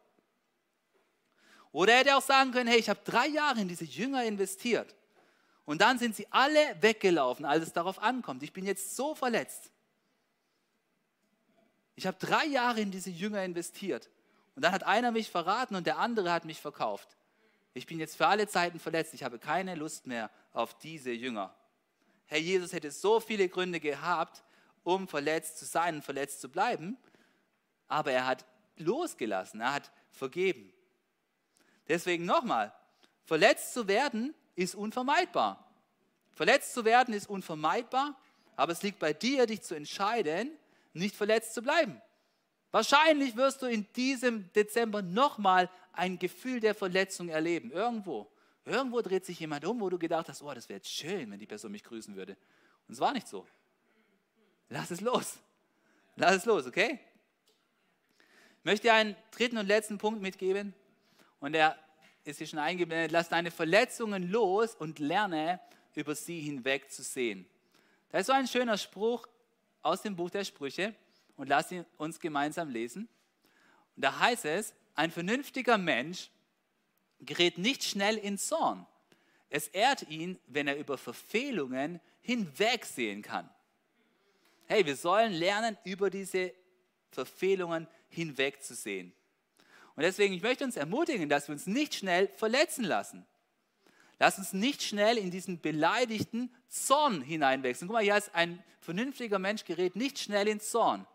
Oder 1.73 1.93
er 1.93 1.99
hätte 2.01 2.17
auch 2.17 2.23
sagen 2.23 2.51
können, 2.51 2.69
hey, 2.69 2.79
ich 2.79 2.89
habe 2.89 3.01
drei 3.05 3.29
Jahre 3.29 3.61
in 3.61 3.69
diese 3.69 3.85
Jünger 3.85 4.25
investiert. 4.25 4.95
Und 5.65 5.81
dann 5.81 5.99
sind 5.99 6.17
sie 6.17 6.27
alle 6.31 6.59
weggelaufen, 6.81 7.45
als 7.45 7.63
es 7.63 7.73
darauf 7.73 8.03
ankommt. 8.03 8.43
Ich 8.43 8.53
bin 8.53 8.65
jetzt 8.65 8.97
so 8.97 9.15
verletzt. 9.15 9.71
Ich 11.95 12.07
habe 12.07 12.17
drei 12.19 12.47
Jahre 12.47 12.81
in 12.81 12.91
diese 12.91 13.11
Jünger 13.11 13.45
investiert. 13.45 14.09
Und 14.55 14.63
dann 14.63 14.73
hat 14.73 14.85
einer 14.85 15.11
mich 15.11 15.31
verraten 15.31 15.77
und 15.77 15.87
der 15.87 15.99
andere 15.99 16.33
hat 16.33 16.45
mich 16.45 16.61
verkauft. 16.61 17.17
Ich 17.75 17.87
bin 17.87 18.01
jetzt 18.01 18.17
für 18.17 18.27
alle 18.27 18.49
Zeiten 18.49 18.81
verletzt. 18.81 19.15
Ich 19.15 19.23
habe 19.23 19.39
keine 19.39 19.75
Lust 19.75 20.07
mehr 20.07 20.31
auf 20.53 20.79
diese 20.79 21.13
Jünger. 21.13 21.55
Herr 22.27 22.39
Jesus 22.39 22.73
hätte 22.73 22.91
so 22.91 23.21
viele 23.21 23.49
Gründe 23.49 23.79
gehabt, 23.79 24.43
um 24.85 25.07
verletzt 25.07 25.59
zu 25.59 25.65
sein 25.65 25.97
und 25.97 26.03
verletzt 26.03 26.41
zu 26.41 26.49
bleiben. 26.49 26.97
Aber 27.89 28.13
er 28.13 28.27
hat 28.27 28.45
losgelassen, 28.77 29.61
er 29.61 29.75
hat 29.75 29.91
vergeben. 30.11 30.73
Deswegen 31.89 32.25
nochmal, 32.25 32.73
verletzt 33.25 33.73
zu 33.73 33.89
werden 33.89 34.35
ist 34.55 34.75
unvermeidbar. 34.75 35.65
Verletzt 36.35 36.75
zu 36.75 36.85
werden 36.85 37.15
ist 37.15 37.29
unvermeidbar, 37.29 38.17
aber 38.57 38.73
es 38.73 38.83
liegt 38.83 38.99
bei 38.99 39.13
dir, 39.13 39.47
dich 39.47 39.63
zu 39.63 39.75
entscheiden, 39.75 40.51
nicht 40.93 41.17
verletzt 41.17 41.55
zu 41.55 41.63
bleiben. 41.63 42.01
Wahrscheinlich 42.71 43.37
wirst 43.37 43.63
du 43.63 43.67
in 43.67 43.91
diesem 43.95 44.53
Dezember 44.53 45.01
nochmal 45.01 45.71
ein 45.93 46.19
Gefühl 46.19 46.61
der 46.61 46.75
Verletzung 46.75 47.29
erleben. 47.29 47.73
Irgendwo. 47.73 48.31
Irgendwo 48.65 49.01
dreht 49.01 49.25
sich 49.25 49.41
jemand 49.41 49.65
um, 49.65 49.81
wo 49.81 49.89
du 49.89 49.99
gedacht 49.99 50.29
hast, 50.29 50.43
oh, 50.43 50.53
das 50.53 50.69
wäre 50.69 50.77
jetzt 50.77 50.93
schön, 50.93 51.31
wenn 51.31 51.39
die 51.39 51.47
Person 51.47 51.73
mich 51.73 51.83
grüßen 51.83 52.15
würde. 52.15 52.37
Und 52.87 52.95
es 52.95 53.01
war 53.01 53.13
nicht 53.13 53.27
so. 53.27 53.47
Lass 54.69 54.91
es 54.91 55.01
los. 55.01 55.39
Lass 56.17 56.37
es 56.37 56.45
los, 56.45 56.67
okay? 56.67 57.01
Möchte 58.65 58.93
einen 58.93 59.17
dritten 59.31 59.59
und 59.59 59.67
letzten 59.67 59.99
Punkt 59.99 60.21
mitgeben. 60.21 60.75
Und 61.41 61.53
der 61.53 61.79
ist 62.25 62.39
hier 62.39 62.47
schon 62.47 62.59
eingeblendet. 62.59 63.11
Lass 63.11 63.29
deine 63.29 63.51
Verletzungen 63.51 64.31
los 64.31 64.75
und 64.75 64.99
lerne, 64.99 65.61
über 65.95 66.15
sie 66.15 66.41
hinweg 66.41 66.91
zu 66.91 67.03
sehen. 67.03 67.47
Da 68.11 68.19
ist 68.19 68.27
so 68.27 68.33
ein 68.33 68.47
schöner 68.47 68.79
Spruch 68.79 69.27
aus 69.83 70.03
dem 70.03 70.17
Buch 70.17 70.31
der 70.31 70.45
Sprüche. 70.45 70.95
Und 71.37 71.49
lass 71.49 71.71
ihn 71.71 71.85
uns 71.97 72.19
gemeinsam 72.19 72.69
lesen. 72.69 73.09
Und 73.97 74.05
da 74.05 74.19
heißt 74.19 74.45
es, 74.45 74.75
ein 74.95 75.11
vernünftiger 75.11 75.79
Mensch 75.79 76.31
gerät 77.21 77.59
nicht 77.59 77.85
schnell 77.85 78.17
in 78.17 78.39
Zorn. 78.39 78.87
Es 79.49 79.69
ehrt 79.69 80.09
ihn, 80.09 80.39
wenn 80.47 80.67
er 80.67 80.77
über 80.77 80.99
Verfehlungen 80.99 82.01
hinwegsehen 82.21 83.23
kann 83.23 83.49
hey, 84.69 84.85
wir 84.85 84.97
sollen 84.97 85.33
lernen, 85.33 85.77
über 85.85 86.11
diese 86.11 86.53
Verfehlungen 87.11 87.87
hinwegzusehen. 88.09 89.13
Und 89.97 90.03
deswegen, 90.03 90.35
ich 90.35 90.43
möchte 90.43 90.65
uns 90.65 90.77
ermutigen, 90.77 91.29
dass 91.29 91.49
wir 91.49 91.53
uns 91.53 91.67
nicht 91.67 91.95
schnell 91.95 92.29
verletzen 92.37 92.85
lassen. 92.85 93.27
Lass 94.19 94.39
uns 94.39 94.53
nicht 94.53 94.83
schnell 94.83 95.17
in 95.19 95.31
diesen 95.31 95.61
beleidigten 95.61 96.55
Zorn 96.69 97.23
hineinwechseln. 97.23 97.89
Guck 97.89 97.95
mal, 97.95 98.03
hier 98.03 98.17
ist 98.17 98.35
ein 98.35 98.63
vernünftiger 98.81 99.39
Mensch 99.39 99.65
gerät 99.65 99.97
nicht 99.97 100.19
schnell 100.19 100.49
in 100.49 100.61
Zorn. 100.61 101.07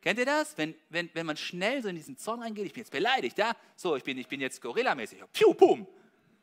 Kennt 0.00 0.18
ihr 0.18 0.26
das? 0.26 0.56
Wenn, 0.56 0.74
wenn, 0.90 1.10
wenn 1.12 1.26
man 1.26 1.36
schnell 1.36 1.82
so 1.82 1.88
in 1.88 1.96
diesen 1.96 2.16
Zorn 2.16 2.40
reingeht, 2.40 2.66
ich 2.66 2.72
bin 2.72 2.82
jetzt 2.82 2.92
beleidigt, 2.92 3.36
ja? 3.36 3.54
So, 3.76 3.96
ich 3.96 4.04
bin, 4.04 4.16
ich 4.16 4.28
bin 4.28 4.40
jetzt 4.40 4.60
Gorilla-mäßig. 4.62 5.18
Piu, 5.32 5.54
pum. 5.54 5.86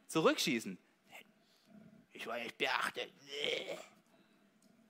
Zurückschießen. 0.08 0.78
Ich 2.14 2.28
war 2.28 2.38
nicht 2.38 2.58
beachtet. 2.58 3.10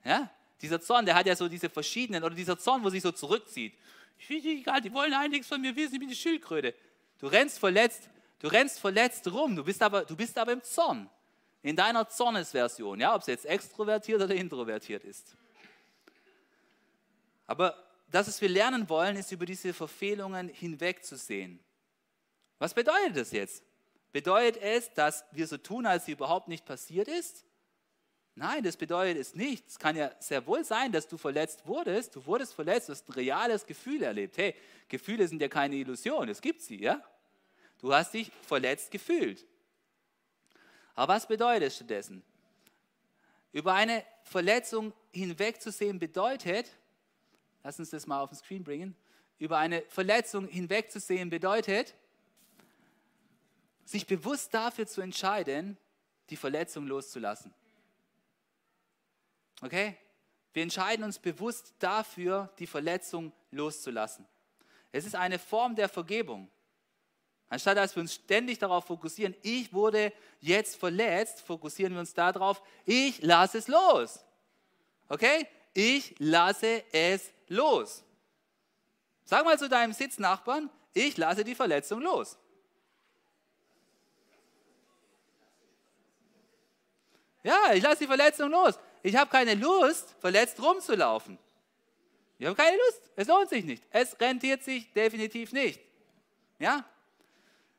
Ja? 0.04 0.30
Dieser 0.60 0.80
Zorn, 0.80 1.06
der 1.06 1.14
hat 1.14 1.26
ja 1.26 1.36
so 1.36 1.48
diese 1.48 1.68
verschiedenen, 1.68 2.24
oder 2.24 2.34
dieser 2.34 2.58
Zorn, 2.58 2.82
wo 2.82 2.90
sich 2.90 3.02
so 3.02 3.12
zurückzieht. 3.12 3.74
Ich 4.18 4.28
will 4.28 4.44
egal, 4.46 4.80
die 4.80 4.92
wollen 4.92 5.12
eigentlich 5.14 5.46
von 5.46 5.60
mir 5.60 5.74
wissen, 5.76 5.94
ich 5.94 6.00
bin 6.00 6.08
die 6.08 6.16
Schildkröte. 6.16 6.74
Du 7.18 7.26
rennst 7.26 7.58
verletzt, 7.58 8.08
du 8.40 8.48
rennst 8.48 8.78
verletzt 8.80 9.30
rum, 9.30 9.56
du 9.56 9.64
bist 9.64 9.82
aber, 9.82 10.04
du 10.04 10.16
bist 10.16 10.36
aber 10.38 10.52
im 10.52 10.62
Zorn. 10.62 11.08
In 11.62 11.74
deiner 11.74 12.08
Zornesversion, 12.08 13.00
ja, 13.00 13.14
ob 13.14 13.22
es 13.22 13.26
jetzt 13.26 13.46
extrovertiert 13.46 14.22
oder 14.22 14.34
introvertiert 14.34 15.04
ist. 15.04 15.34
Aber 17.46 17.76
das, 18.10 18.28
was 18.28 18.40
wir 18.40 18.48
lernen 18.48 18.88
wollen, 18.88 19.16
ist 19.16 19.32
über 19.32 19.46
diese 19.46 19.72
Verfehlungen 19.72 20.48
hinwegzusehen. 20.48 21.58
Was 22.58 22.72
bedeutet 22.72 23.16
das 23.16 23.32
jetzt? 23.32 23.62
Bedeutet 24.12 24.62
es, 24.62 24.92
dass 24.94 25.24
wir 25.32 25.46
so 25.46 25.56
tun, 25.56 25.86
als 25.86 26.06
sie 26.06 26.12
überhaupt 26.12 26.48
nicht 26.48 26.64
passiert 26.64 27.08
ist? 27.08 27.44
Nein, 28.38 28.62
das 28.62 28.76
bedeutet 28.76 29.16
es 29.16 29.34
nicht. 29.34 29.66
Es 29.66 29.78
kann 29.78 29.96
ja 29.96 30.10
sehr 30.20 30.46
wohl 30.46 30.62
sein, 30.62 30.92
dass 30.92 31.08
du 31.08 31.16
verletzt 31.16 31.66
wurdest. 31.66 32.14
Du 32.14 32.26
wurdest 32.26 32.52
verletzt, 32.52 32.88
du 32.88 32.92
hast 32.92 33.08
ein 33.08 33.12
reales 33.12 33.64
Gefühl 33.64 34.02
erlebt. 34.02 34.36
Hey, 34.36 34.54
Gefühle 34.88 35.26
sind 35.26 35.40
ja 35.40 35.48
keine 35.48 35.76
Illusion, 35.76 36.28
es 36.28 36.42
gibt 36.42 36.60
sie, 36.60 36.82
ja? 36.82 37.02
Du 37.78 37.94
hast 37.94 38.12
dich 38.12 38.30
verletzt 38.42 38.90
gefühlt. 38.90 39.46
Aber 40.94 41.14
was 41.14 41.26
bedeutet 41.26 41.68
es 41.68 41.76
stattdessen? 41.76 42.22
Über 43.52 43.72
eine 43.72 44.04
Verletzung 44.22 44.92
hinwegzusehen 45.12 45.98
bedeutet, 45.98 46.70
lass 47.62 47.78
uns 47.78 47.88
das 47.88 48.06
mal 48.06 48.20
auf 48.20 48.28
den 48.28 48.36
Screen 48.36 48.64
bringen, 48.64 48.94
über 49.38 49.56
eine 49.56 49.80
Verletzung 49.88 50.46
hinwegzusehen 50.46 51.30
bedeutet, 51.30 51.94
sich 53.86 54.06
bewusst 54.06 54.52
dafür 54.52 54.86
zu 54.86 55.00
entscheiden, 55.00 55.78
die 56.28 56.36
Verletzung 56.36 56.86
loszulassen. 56.86 57.54
Okay? 59.62 59.96
Wir 60.52 60.62
entscheiden 60.62 61.04
uns 61.04 61.18
bewusst 61.18 61.74
dafür, 61.78 62.52
die 62.58 62.66
Verletzung 62.66 63.32
loszulassen. 63.50 64.26
Es 64.92 65.04
ist 65.04 65.14
eine 65.14 65.38
Form 65.38 65.74
der 65.74 65.88
Vergebung. 65.88 66.50
Anstatt 67.48 67.76
dass 67.76 67.94
wir 67.94 68.00
uns 68.00 68.14
ständig 68.14 68.58
darauf 68.58 68.86
fokussieren, 68.86 69.36
ich 69.42 69.72
wurde 69.72 70.12
jetzt 70.40 70.76
verletzt, 70.76 71.40
fokussieren 71.42 71.92
wir 71.92 72.00
uns 72.00 72.14
darauf, 72.14 72.62
ich 72.84 73.22
lasse 73.22 73.58
es 73.58 73.68
los. 73.68 74.24
Okay? 75.08 75.46
Ich 75.74 76.14
lasse 76.18 76.82
es 76.92 77.30
los. 77.48 78.02
Sag 79.24 79.44
mal 79.44 79.58
zu 79.58 79.68
deinem 79.68 79.92
Sitznachbarn, 79.92 80.70
ich 80.94 81.16
lasse 81.16 81.44
die 81.44 81.54
Verletzung 81.54 82.00
los. 82.00 82.38
Ja, 87.42 87.74
ich 87.74 87.82
lasse 87.82 87.98
die 87.98 88.06
Verletzung 88.06 88.50
los. 88.50 88.76
Ich 89.06 89.14
habe 89.14 89.30
keine 89.30 89.54
Lust, 89.54 90.16
verletzt 90.18 90.60
rumzulaufen. 90.60 91.38
Ich 92.40 92.46
habe 92.46 92.56
keine 92.56 92.76
Lust. 92.76 93.02
Es 93.14 93.28
lohnt 93.28 93.48
sich 93.48 93.64
nicht. 93.64 93.84
Es 93.90 94.20
rentiert 94.20 94.64
sich 94.64 94.92
definitiv 94.94 95.52
nicht. 95.52 95.80
Ja? 96.58 96.84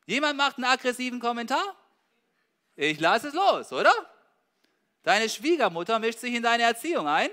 Jemand 0.06 0.38
macht 0.38 0.56
einen 0.56 0.64
aggressiven 0.64 1.20
Kommentar? 1.20 1.76
Ich 2.78 3.02
lasse 3.02 3.28
es 3.28 3.34
los, 3.34 3.74
oder? 3.74 3.92
Deine 5.04 5.28
Schwiegermutter 5.28 6.00
mischt 6.00 6.20
sich 6.20 6.34
in 6.34 6.44
deine 6.44 6.64
Erziehung 6.64 7.10
ein? 7.10 7.30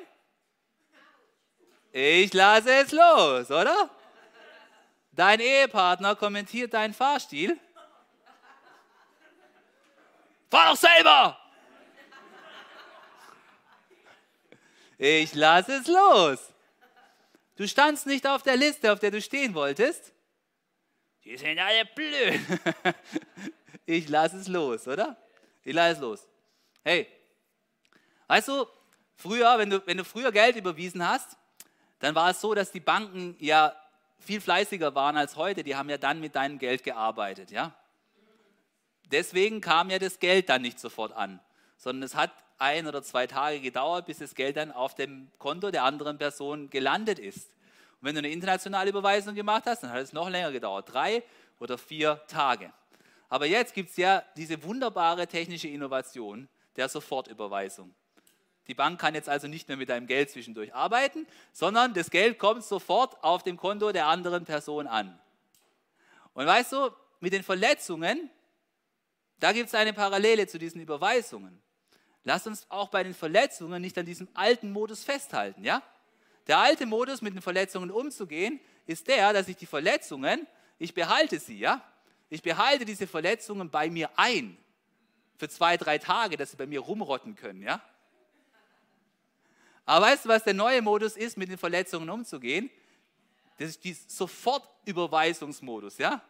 Ich 1.93 2.35
lasse 2.35 2.73
es 2.73 2.91
los, 2.91 3.49
oder? 3.49 3.91
Dein 5.13 5.39
Ehepartner 5.39 6.17
kommentiert 6.17 6.75
deinen 6.75 6.95
Fahrstil? 6.95 7.61
Fahr 10.51 10.71
doch 10.73 10.77
selber! 10.77 11.44
Ich 14.99 15.35
lasse 15.35 15.75
es 15.75 15.87
los. 15.87 16.39
Du 17.57 17.67
standst 17.69 18.07
nicht 18.07 18.27
auf 18.27 18.43
der 18.43 18.57
Liste, 18.57 18.93
auf 18.93 18.99
der 18.99 19.11
du 19.11 19.21
stehen 19.21 19.55
wolltest. 19.55 20.13
Die 21.25 21.37
sind 21.37 21.59
alle 21.59 21.85
blöd. 21.85 22.41
Ich 23.87 24.09
lasse 24.09 24.39
es 24.39 24.49
los, 24.49 24.89
oder? 24.89 25.15
Ich 25.63 25.75
lasse 25.75 25.93
es 25.93 25.99
los. 25.99 26.29
Hey, 26.83 27.07
weißt 28.29 28.49
du, 28.49 28.67
früher, 29.15 29.59
wenn 29.59 29.69
du, 29.69 29.87
wenn 29.87 29.99
du 29.99 30.05
früher 30.05 30.33
Geld 30.33 30.57
überwiesen 30.57 31.07
hast, 31.07 31.37
dann 31.99 32.15
war 32.15 32.31
es 32.31 32.41
so, 32.41 32.55
dass 32.55 32.73
die 32.73 32.81
Banken 32.81 33.37
ja 33.41 33.75
viel 34.19 34.41
fleißiger 34.41 34.95
waren 34.95 35.17
als 35.17 35.37
heute, 35.37 35.63
die 35.63 35.77
haben 35.77 35.91
ja 35.91 35.99
dann 35.99 36.21
mit 36.21 36.35
deinem 36.35 36.59
Geld 36.59 36.83
gearbeitet, 36.83 37.51
ja. 37.51 37.75
Deswegen 39.11 39.61
kam 39.61 39.91
ja 39.91 39.99
das 39.99 40.19
Geld 40.19 40.49
dann 40.49 40.63
nicht 40.63 40.81
sofort 40.81 41.13
an, 41.13 41.41
sondern 41.77 42.05
es 42.05 42.15
hat 42.15 42.33
ein 42.65 42.87
oder 42.87 43.03
zwei 43.03 43.27
Tage 43.27 43.61
gedauert, 43.61 44.07
bis 44.07 44.19
das 44.19 44.35
Geld 44.35 44.57
dann 44.57 44.73
auf 44.73 44.95
dem 44.95 45.31
Konto 45.39 45.71
der 45.71 45.85
anderen 45.85 46.19
Person 46.19 46.71
gelandet 46.71 47.19
ist. 47.19 47.51
Und 48.01 48.09
wenn 48.09 48.15
du 48.15 48.21
eine 48.21 48.31
internationale 48.31 48.91
Überweisung 48.91 49.35
gemacht 49.35 49.65
hast, 49.67 49.83
dann 49.83 49.91
hat 49.91 50.01
es 50.01 50.13
noch 50.13 50.29
länger 50.29 50.51
gedauert, 50.51 50.93
drei 50.93 51.23
oder 51.61 51.79
vier 51.79 52.23
Tage. 52.27 52.73
Aber 53.29 53.47
jetzt 53.47 53.75
gibt 53.75 53.91
es 53.91 53.97
ja 53.97 54.23
diese 54.37 54.63
wunderbare 54.63 55.27
technische 55.27 55.69
Innovation 55.69 56.49
der 56.77 56.89
Sofortüberweisung. 56.89 57.95
Die 58.67 58.75
Bank 58.75 58.99
kann 58.99 59.15
jetzt 59.15 59.29
also 59.29 59.47
nicht 59.47 59.69
mehr 59.69 59.77
mit 59.77 59.91
deinem 59.91 60.07
Geld 60.07 60.31
zwischendurch 60.31 60.75
arbeiten, 60.75 61.27
sondern 61.53 61.93
das 61.93 62.11
Geld 62.11 62.39
kommt 62.39 62.65
sofort 62.65 63.23
auf 63.23 63.43
dem 63.43 63.59
Konto 63.59 63.93
der 63.93 64.07
anderen 64.07 64.45
Person 64.45 64.87
an. 64.87 65.19
Und 66.33 66.47
weißt 66.47 66.73
du, 66.73 66.91
mit 67.21 67.33
den 67.33 67.43
Verletzungen, 67.43 68.31
da 69.39 69.53
gibt 69.53 69.69
es 69.69 69.75
eine 69.75 69.93
Parallele 69.93 70.47
zu 70.47 70.59
diesen 70.59 70.81
Überweisungen. 70.81 71.61
Lass 72.25 72.47
uns 72.47 72.67
auch 72.71 72.89
bei 72.89 73.03
den 73.03 73.15
Verletzungen 73.15 73.83
nicht 73.83 73.97
an 73.99 74.07
diesem 74.07 74.29
alten 74.35 74.73
Modus 74.73 75.05
festhalten, 75.05 75.63
ja? 75.63 75.83
Der 76.47 76.59
alte 76.59 76.87
Modus, 76.87 77.23
mit 77.23 77.35
den 77.35 77.43
Verletzungen 77.43 77.91
umzugehen, 77.91 78.61
ist 78.87 79.09
der, 79.09 79.33
dass 79.33 79.49
ich 79.49 79.57
die 79.57 79.67
Verletzungen, 79.67 80.47
ich 80.79 80.95
behalte 80.95 81.39
sie, 81.39 81.59
ja? 81.59 81.83
Ich 82.31 82.43
behalte 82.43 82.85
diese 82.85 83.07
Verletzungen 83.07 83.71
bei 83.71 83.91
mir 83.91 84.11
ein 84.17 84.57
für 85.37 85.49
zwei, 85.49 85.77
drei 85.77 85.99
Tage, 85.99 86.37
dass 86.37 86.51
sie 86.51 86.57
bei 86.57 86.67
mir 86.67 86.81
rumrotten 86.81 87.35
können, 87.35 87.63
ja? 87.63 87.83
Aber 89.87 90.07
weißt 90.07 90.25
du, 90.25 90.29
was 90.31 90.45
der 90.45 90.55
neue 90.55 90.81
Modus 90.81 91.17
ist, 91.17 91.37
mit 91.37 91.51
den 91.51 91.59
Verletzungen 91.59 92.09
umzugehen? 92.09 92.71
Das 93.59 93.69
ist 93.69 93.85
die 93.85 93.93
Sofortüberweisungsmodus, 93.93 95.99
ja? 95.99 96.23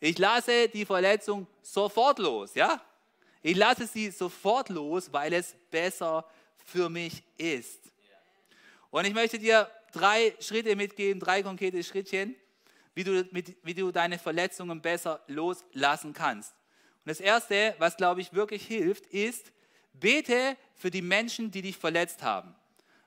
Ich 0.00 0.18
lasse 0.18 0.68
die 0.68 0.84
Verletzung 0.84 1.46
sofort 1.62 2.18
los, 2.18 2.54
ja? 2.54 2.82
Ich 3.42 3.56
lasse 3.56 3.86
sie 3.86 4.10
sofort 4.10 4.68
los, 4.68 5.12
weil 5.12 5.32
es 5.32 5.54
besser 5.70 6.24
für 6.64 6.88
mich 6.88 7.22
ist. 7.36 7.80
Und 8.90 9.06
ich 9.06 9.14
möchte 9.14 9.38
dir 9.38 9.70
drei 9.92 10.34
Schritte 10.40 10.76
mitgeben, 10.76 11.20
drei 11.20 11.42
konkrete 11.42 11.82
Schrittchen, 11.82 12.34
wie 12.94 13.04
du, 13.04 13.26
mit, 13.30 13.56
wie 13.62 13.74
du 13.74 13.90
deine 13.92 14.18
Verletzungen 14.18 14.82
besser 14.82 15.22
loslassen 15.26 16.12
kannst. 16.12 16.52
Und 17.04 17.08
das 17.10 17.20
Erste, 17.20 17.74
was, 17.78 17.96
glaube 17.96 18.20
ich, 18.20 18.32
wirklich 18.32 18.66
hilft, 18.66 19.06
ist, 19.06 19.52
bete 19.92 20.56
für 20.74 20.90
die 20.90 21.02
Menschen, 21.02 21.50
die 21.50 21.62
dich 21.62 21.76
verletzt 21.76 22.22
haben. 22.22 22.54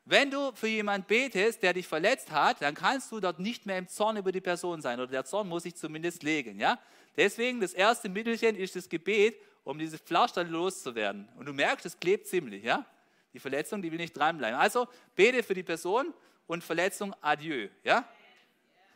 Wenn 0.06 0.32
du 0.32 0.52
für 0.54 0.68
jemanden 0.68 1.08
betest, 1.08 1.64
der 1.64 1.74
dich 1.74 1.88
verletzt 1.88 2.32
hat, 2.32 2.62
dann 2.62 2.76
kannst 2.76 3.12
du 3.12 3.22
dort 3.22 3.40
nicht 3.40 3.66
mehr 3.66 3.78
im 3.78 3.88
Zorn 3.88 4.18
über 4.18 4.32
die 4.32 4.42
Person 4.42 4.82
sein 4.82 5.00
oder 5.00 5.12
der 5.12 5.26
Zorn 5.26 5.48
muss 5.48 5.64
sich 5.64 5.76
zumindest 5.76 6.24
legen. 6.24 6.60
Ja? 6.60 6.78
Deswegen 7.16 7.62
das 7.62 7.74
erste 7.74 8.10
Mittelchen 8.10 8.56
ist 8.56 8.76
das 8.76 8.90
Gebet, 8.90 9.40
um 9.64 9.78
diese 9.80 9.98
Pflaster 9.98 10.44
loszuwerden. 10.44 11.28
Und 11.38 11.46
du 11.46 11.54
merkst, 11.54 11.86
es 11.86 12.00
klebt 12.00 12.28
ziemlich. 12.28 12.64
Ja? 12.64 12.86
Die 13.34 13.40
Verletzung, 13.40 13.82
die 13.82 13.92
will 13.92 14.00
nicht 14.00 14.16
dranbleiben. 14.16 14.60
Also 14.60 14.88
bete 15.16 15.44
für 15.44 15.54
die 15.54 15.64
Person 15.64 16.14
und 16.48 16.64
Verletzung 16.64 17.16
adieu. 17.22 17.70
Ja? 17.84 18.08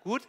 Gut? 0.03 0.28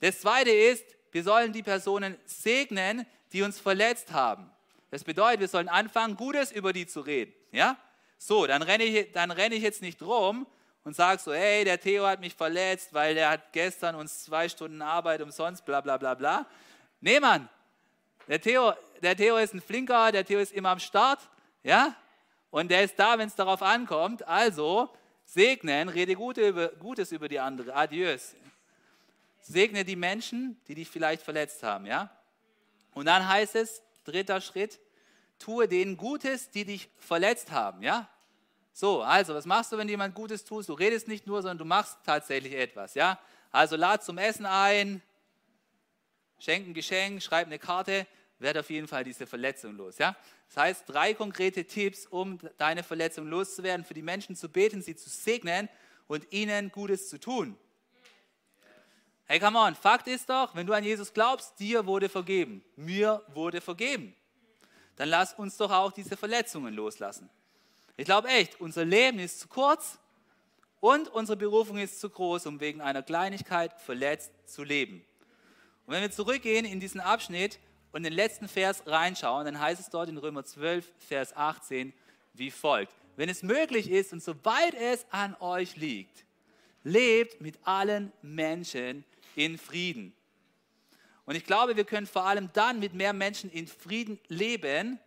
Das 0.00 0.20
zweite 0.20 0.50
ist, 0.50 0.84
wir 1.12 1.22
sollen 1.22 1.52
die 1.52 1.62
Personen 1.62 2.16
segnen, 2.24 3.06
die 3.32 3.42
uns 3.42 3.58
verletzt 3.58 4.12
haben. 4.12 4.50
Das 4.90 5.04
bedeutet, 5.04 5.40
wir 5.40 5.48
sollen 5.48 5.68
anfangen, 5.68 6.16
Gutes 6.16 6.52
über 6.52 6.72
die 6.72 6.86
zu 6.86 7.00
reden. 7.00 7.32
Ja? 7.52 7.78
So, 8.18 8.46
dann 8.46 8.62
renne 8.62 8.84
ich, 8.84 9.12
dann 9.12 9.30
renne 9.30 9.54
ich 9.54 9.62
jetzt 9.62 9.82
nicht 9.82 10.02
rum 10.02 10.46
und 10.84 10.94
sage 10.94 11.20
so, 11.20 11.34
hey, 11.34 11.64
der 11.64 11.80
Theo 11.80 12.06
hat 12.06 12.20
mich 12.20 12.34
verletzt, 12.34 12.94
weil 12.94 13.14
der 13.14 13.30
hat 13.30 13.52
gestern 13.52 13.94
uns 13.94 14.24
zwei 14.24 14.48
Stunden 14.48 14.82
Arbeit 14.82 15.20
umsonst, 15.20 15.64
bla 15.64 15.80
bla 15.80 15.96
bla 15.96 16.14
bla. 16.14 16.46
Nee, 17.00 17.20
Mann, 17.20 17.48
der 18.28 18.40
Theo, 18.40 18.72
der 19.02 19.16
Theo 19.16 19.36
ist 19.36 19.54
ein 19.54 19.60
Flinker, 19.60 20.12
der 20.12 20.24
Theo 20.24 20.40
ist 20.40 20.52
immer 20.52 20.70
am 20.70 20.80
Start, 20.80 21.20
ja, 21.62 21.94
und 22.50 22.70
der 22.70 22.84
ist 22.84 22.98
da, 22.98 23.18
wenn 23.18 23.28
es 23.28 23.34
darauf 23.34 23.62
ankommt. 23.62 24.26
Also, 24.26 24.88
segnen, 25.24 25.88
rede 25.88 26.14
Gutes 26.14 27.12
über 27.12 27.28
die 27.28 27.38
andere, 27.38 27.74
adieus. 27.74 28.34
Segne 29.40 29.84
die 29.84 29.96
Menschen, 29.96 30.60
die 30.66 30.74
dich 30.74 30.88
vielleicht 30.88 31.22
verletzt 31.22 31.62
haben, 31.62 31.86
ja. 31.86 32.10
Und 32.94 33.06
dann 33.06 33.28
heißt 33.28 33.56
es, 33.56 33.82
dritter 34.04 34.40
Schritt, 34.40 34.80
tue 35.38 35.68
denen 35.68 35.96
Gutes, 35.96 36.50
die 36.50 36.64
dich 36.64 36.88
verletzt 36.98 37.50
haben, 37.50 37.82
ja? 37.82 38.08
So, 38.72 39.02
also, 39.02 39.34
was 39.34 39.46
machst 39.46 39.72
du, 39.72 39.78
wenn 39.78 39.88
jemand 39.88 40.14
Gutes 40.14 40.44
tust? 40.44 40.68
Du 40.68 40.74
redest 40.74 41.08
nicht 41.08 41.26
nur, 41.26 41.42
sondern 41.42 41.58
du 41.58 41.64
machst 41.64 41.98
tatsächlich 42.04 42.54
etwas, 42.54 42.94
ja? 42.94 43.18
Also, 43.52 43.76
lad 43.76 44.02
zum 44.02 44.18
Essen 44.18 44.46
ein, 44.46 45.02
schenk 46.38 46.66
ein 46.66 46.74
Geschenk, 46.74 47.22
schreib 47.22 47.46
eine 47.46 47.58
Karte, 47.58 48.06
werd 48.38 48.58
auf 48.58 48.68
jeden 48.70 48.86
Fall 48.86 49.04
diese 49.04 49.26
Verletzung 49.26 49.76
los, 49.76 49.98
ja? 49.98 50.16
Das 50.48 50.56
heißt, 50.58 50.84
drei 50.86 51.14
konkrete 51.14 51.64
Tipps, 51.64 52.06
um 52.06 52.38
deine 52.58 52.82
Verletzung 52.82 53.26
loszuwerden, 53.26 53.84
für 53.84 53.94
die 53.94 54.02
Menschen 54.02 54.36
zu 54.36 54.48
beten, 54.48 54.82
sie 54.82 54.94
zu 54.94 55.08
segnen 55.08 55.68
und 56.06 56.32
ihnen 56.32 56.70
Gutes 56.70 57.08
zu 57.08 57.18
tun. 57.18 57.58
Hey, 59.24 59.40
come 59.40 59.58
on, 59.58 59.74
Fakt 59.74 60.06
ist 60.06 60.28
doch, 60.28 60.54
wenn 60.54 60.66
du 60.66 60.72
an 60.72 60.84
Jesus 60.84 61.12
glaubst, 61.12 61.58
dir 61.58 61.84
wurde 61.86 62.08
vergeben, 62.08 62.62
mir 62.76 63.22
wurde 63.34 63.60
vergeben 63.60 64.14
dann 64.96 65.10
lass 65.10 65.34
uns 65.34 65.56
doch 65.56 65.70
auch 65.70 65.92
diese 65.92 66.16
Verletzungen 66.16 66.74
loslassen. 66.74 67.30
Ich 67.96 68.06
glaube 68.06 68.28
echt, 68.28 68.60
unser 68.60 68.84
Leben 68.84 69.18
ist 69.18 69.40
zu 69.40 69.48
kurz 69.48 69.98
und 70.80 71.08
unsere 71.08 71.36
Berufung 71.36 71.78
ist 71.78 72.00
zu 72.00 72.10
groß, 72.10 72.46
um 72.46 72.60
wegen 72.60 72.80
einer 72.80 73.02
Kleinigkeit 73.02 73.72
verletzt 73.80 74.32
zu 74.46 74.64
leben. 74.64 75.04
Und 75.86 75.94
wenn 75.94 76.02
wir 76.02 76.10
zurückgehen 76.10 76.64
in 76.64 76.80
diesen 76.80 77.00
Abschnitt 77.00 77.58
und 77.92 78.02
den 78.02 78.12
letzten 78.12 78.48
Vers 78.48 78.82
reinschauen, 78.86 79.44
dann 79.44 79.60
heißt 79.60 79.80
es 79.80 79.88
dort 79.88 80.08
in 80.08 80.18
Römer 80.18 80.44
12, 80.44 80.84
Vers 80.98 81.36
18 81.36 81.92
wie 82.34 82.50
folgt. 82.50 82.92
Wenn 83.16 83.28
es 83.28 83.42
möglich 83.42 83.90
ist 83.90 84.12
und 84.12 84.22
soweit 84.22 84.74
es 84.74 85.06
an 85.10 85.36
euch 85.40 85.76
liegt, 85.76 86.24
lebt 86.82 87.40
mit 87.40 87.58
allen 87.62 88.12
Menschen 88.20 89.04
in 89.36 89.58
Frieden. 89.58 90.12
Und 91.24 91.34
ich 91.34 91.44
glaube, 91.44 91.76
wir 91.76 91.84
können 91.84 92.06
vor 92.06 92.24
allem 92.24 92.50
dann 92.52 92.78
mit 92.78 92.94
mehr 92.94 93.12
Menschen 93.12 93.50
in 93.50 93.66
Frieden 93.66 94.18
leben, 94.28 94.98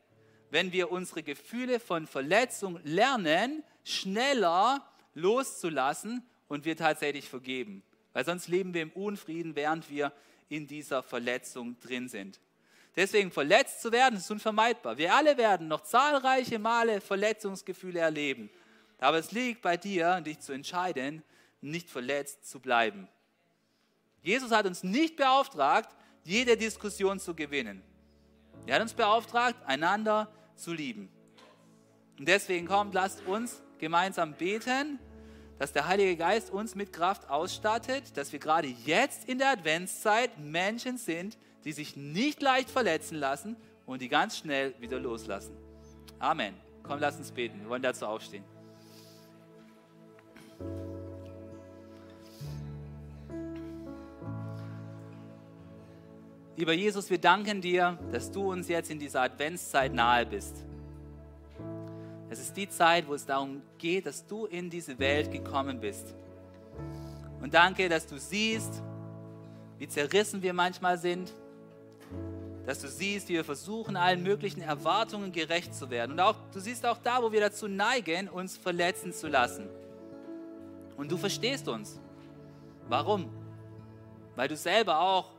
wenn 0.50 0.72
wir 0.72 0.92
unsere 0.92 1.24
Gefühle 1.24 1.80
von 1.80 2.08
Verletzung 2.08 2.80
lernen, 2.84 3.64
schneller 3.84 4.86
loszulassen 5.14 6.24
und 6.48 6.66
wir 6.66 6.76
tatsächlich 6.76 7.30
vergeben. 7.30 7.84
Weil 8.14 8.26
sonst 8.26 8.48
leben 8.48 8.74
wir 8.74 8.82
im 8.82 8.92
Unfrieden, 8.92 9.56
während 9.56 9.90
wir 9.90 10.12
in 10.50 10.68
dieser 10.68 11.02
Verletzung 11.04 11.80
drin 11.80 12.10
sind. 12.10 12.40
Deswegen 12.96 13.32
verletzt 13.32 13.82
zu 13.82 13.92
werden 13.92 14.18
ist 14.18 14.30
unvermeidbar. 14.30 14.98
Wir 14.98 15.14
alle 15.14 15.38
werden 15.38 15.68
noch 15.68 15.82
zahlreiche 15.82 16.60
Male 16.60 17.00
Verletzungsgefühle 17.00 18.00
erleben. 18.00 18.50
Aber 18.98 19.18
es 19.18 19.32
liegt 19.32 19.62
bei 19.62 19.78
dir, 19.78 20.20
dich 20.22 20.40
zu 20.40 20.52
entscheiden, 20.52 21.24
nicht 21.62 21.90
verletzt 21.90 22.50
zu 22.50 22.60
bleiben. 22.60 23.08
Jesus 24.22 24.52
hat 24.52 24.66
uns 24.66 24.84
nicht 24.84 25.16
beauftragt, 25.16 25.96
jede 26.24 26.58
Diskussion 26.58 27.20
zu 27.20 27.34
gewinnen. 27.34 27.82
Er 28.66 28.76
hat 28.76 28.82
uns 28.82 28.94
beauftragt, 28.94 29.58
einander 29.66 30.30
zu 30.56 30.74
lieben. 30.74 31.10
Und 32.18 32.28
deswegen 32.28 32.68
kommt, 32.68 32.94
lasst 32.94 33.26
uns 33.26 33.64
gemeinsam 33.78 34.34
beten, 34.34 35.00
dass 35.60 35.74
der 35.74 35.88
Heilige 35.88 36.16
Geist 36.16 36.50
uns 36.50 36.74
mit 36.74 36.94
Kraft 36.94 37.30
ausstattet, 37.30 38.18
dass 38.18 38.32
wir 38.32 38.40
gerade 38.40 38.68
jetzt 38.86 39.28
in 39.28 39.38
der 39.38 39.50
Adventszeit 39.50 40.40
Menschen 40.40 40.98
sind, 40.98 41.38
die 41.66 41.74
sich 41.74 41.98
nicht 41.98 42.42
leicht 42.42 42.70
verletzen 42.70 43.18
lassen 43.18 43.58
und 43.86 44.02
die 44.02 44.08
ganz 44.08 44.38
schnell 44.38 44.74
wieder 44.80 45.00
loslassen. 45.00 45.56
Amen. 46.18 46.56
Komm, 46.82 47.00
lass 47.00 47.18
uns 47.18 47.32
beten. 47.32 47.60
Wir 47.62 47.70
wollen 47.70 47.82
dazu 47.82 48.06
aufstehen. 48.06 48.44
Lieber 56.56 56.74
Jesus, 56.74 57.10
wir 57.10 57.20
danken 57.20 57.62
dir, 57.62 57.98
dass 58.12 58.32
du 58.32 58.52
uns 58.52 58.68
jetzt 58.68 58.92
in 58.92 59.00
dieser 59.00 59.22
Adventszeit 59.22 59.94
nahe 59.94 60.26
bist. 60.26 60.66
Es 62.30 62.40
ist 62.40 62.56
die 62.56 62.70
Zeit, 62.70 63.08
wo 63.08 63.16
es 63.16 63.26
darum 63.26 63.62
geht, 63.78 64.06
dass 64.06 64.26
du 64.26 64.46
in 64.46 64.70
diese 64.70 65.00
Welt 65.00 65.32
gekommen 65.32 65.80
bist. 65.80 66.14
Und 67.42 67.54
danke, 67.54 67.90
dass 67.90 68.06
du 68.06 68.20
siehst, 68.20 68.84
wie 69.78 69.88
zerrissen 69.88 70.42
wir 70.42 70.54
manchmal 70.54 70.98
sind, 70.98 71.34
dass 72.66 72.82
du 72.82 72.88
siehst, 72.88 73.30
wie 73.30 73.34
wir 73.34 73.44
versuchen, 73.44 73.96
allen 73.98 74.22
möglichen 74.22 74.62
Erwartungen 74.62 75.32
gerecht 75.32 75.74
zu 75.74 75.90
werden. 75.90 76.12
Und 76.12 76.20
auch, 76.20 76.36
du 76.54 76.60
siehst 76.60 76.86
auch 76.86 77.00
da, 77.00 77.24
wo 77.24 77.32
wir 77.32 77.40
dazu 77.40 77.68
neigen, 77.68 78.28
uns 78.28 78.58
verletzen 78.58 79.12
zu 79.12 79.28
lassen. 79.28 79.68
Und 80.96 81.12
du 81.12 81.18
verstehst 81.18 81.68
uns. 81.68 82.00
Warum? 82.88 83.30
Weil 84.36 84.48
du 84.50 84.56
selber 84.56 85.00
auch 85.00 85.32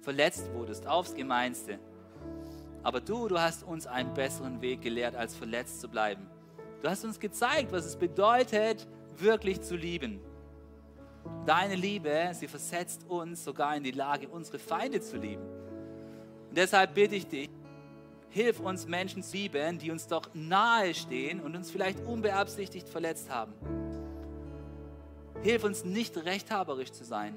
verletzt 0.00 0.50
wurdest, 0.54 0.86
aufs 0.86 1.14
Gemeinste. 1.14 1.78
Aber 2.86 3.00
du, 3.00 3.26
du 3.26 3.36
hast 3.36 3.64
uns 3.64 3.88
einen 3.88 4.14
besseren 4.14 4.60
Weg 4.60 4.80
gelehrt, 4.80 5.16
als 5.16 5.34
verletzt 5.34 5.80
zu 5.80 5.88
bleiben. 5.88 6.24
Du 6.80 6.88
hast 6.88 7.04
uns 7.04 7.18
gezeigt, 7.18 7.72
was 7.72 7.84
es 7.84 7.96
bedeutet, 7.96 8.86
wirklich 9.16 9.60
zu 9.60 9.74
lieben. 9.74 10.20
Deine 11.46 11.74
Liebe, 11.74 12.30
sie 12.32 12.46
versetzt 12.46 13.04
uns 13.08 13.42
sogar 13.42 13.76
in 13.76 13.82
die 13.82 13.90
Lage, 13.90 14.28
unsere 14.28 14.60
Feinde 14.60 15.00
zu 15.00 15.16
lieben. 15.16 15.42
Und 16.48 16.56
deshalb 16.56 16.94
bitte 16.94 17.16
ich 17.16 17.26
dich, 17.26 17.50
hilf 18.28 18.60
uns 18.60 18.86
Menschen 18.86 19.24
zu 19.24 19.36
lieben, 19.36 19.80
die 19.80 19.90
uns 19.90 20.06
doch 20.06 20.30
nahe 20.32 20.94
stehen 20.94 21.40
und 21.40 21.56
uns 21.56 21.72
vielleicht 21.72 21.98
unbeabsichtigt 22.06 22.88
verletzt 22.88 23.30
haben. 23.30 23.52
Hilf 25.42 25.64
uns 25.64 25.84
nicht 25.84 26.16
rechthaberisch 26.18 26.92
zu 26.92 27.02
sein. 27.02 27.36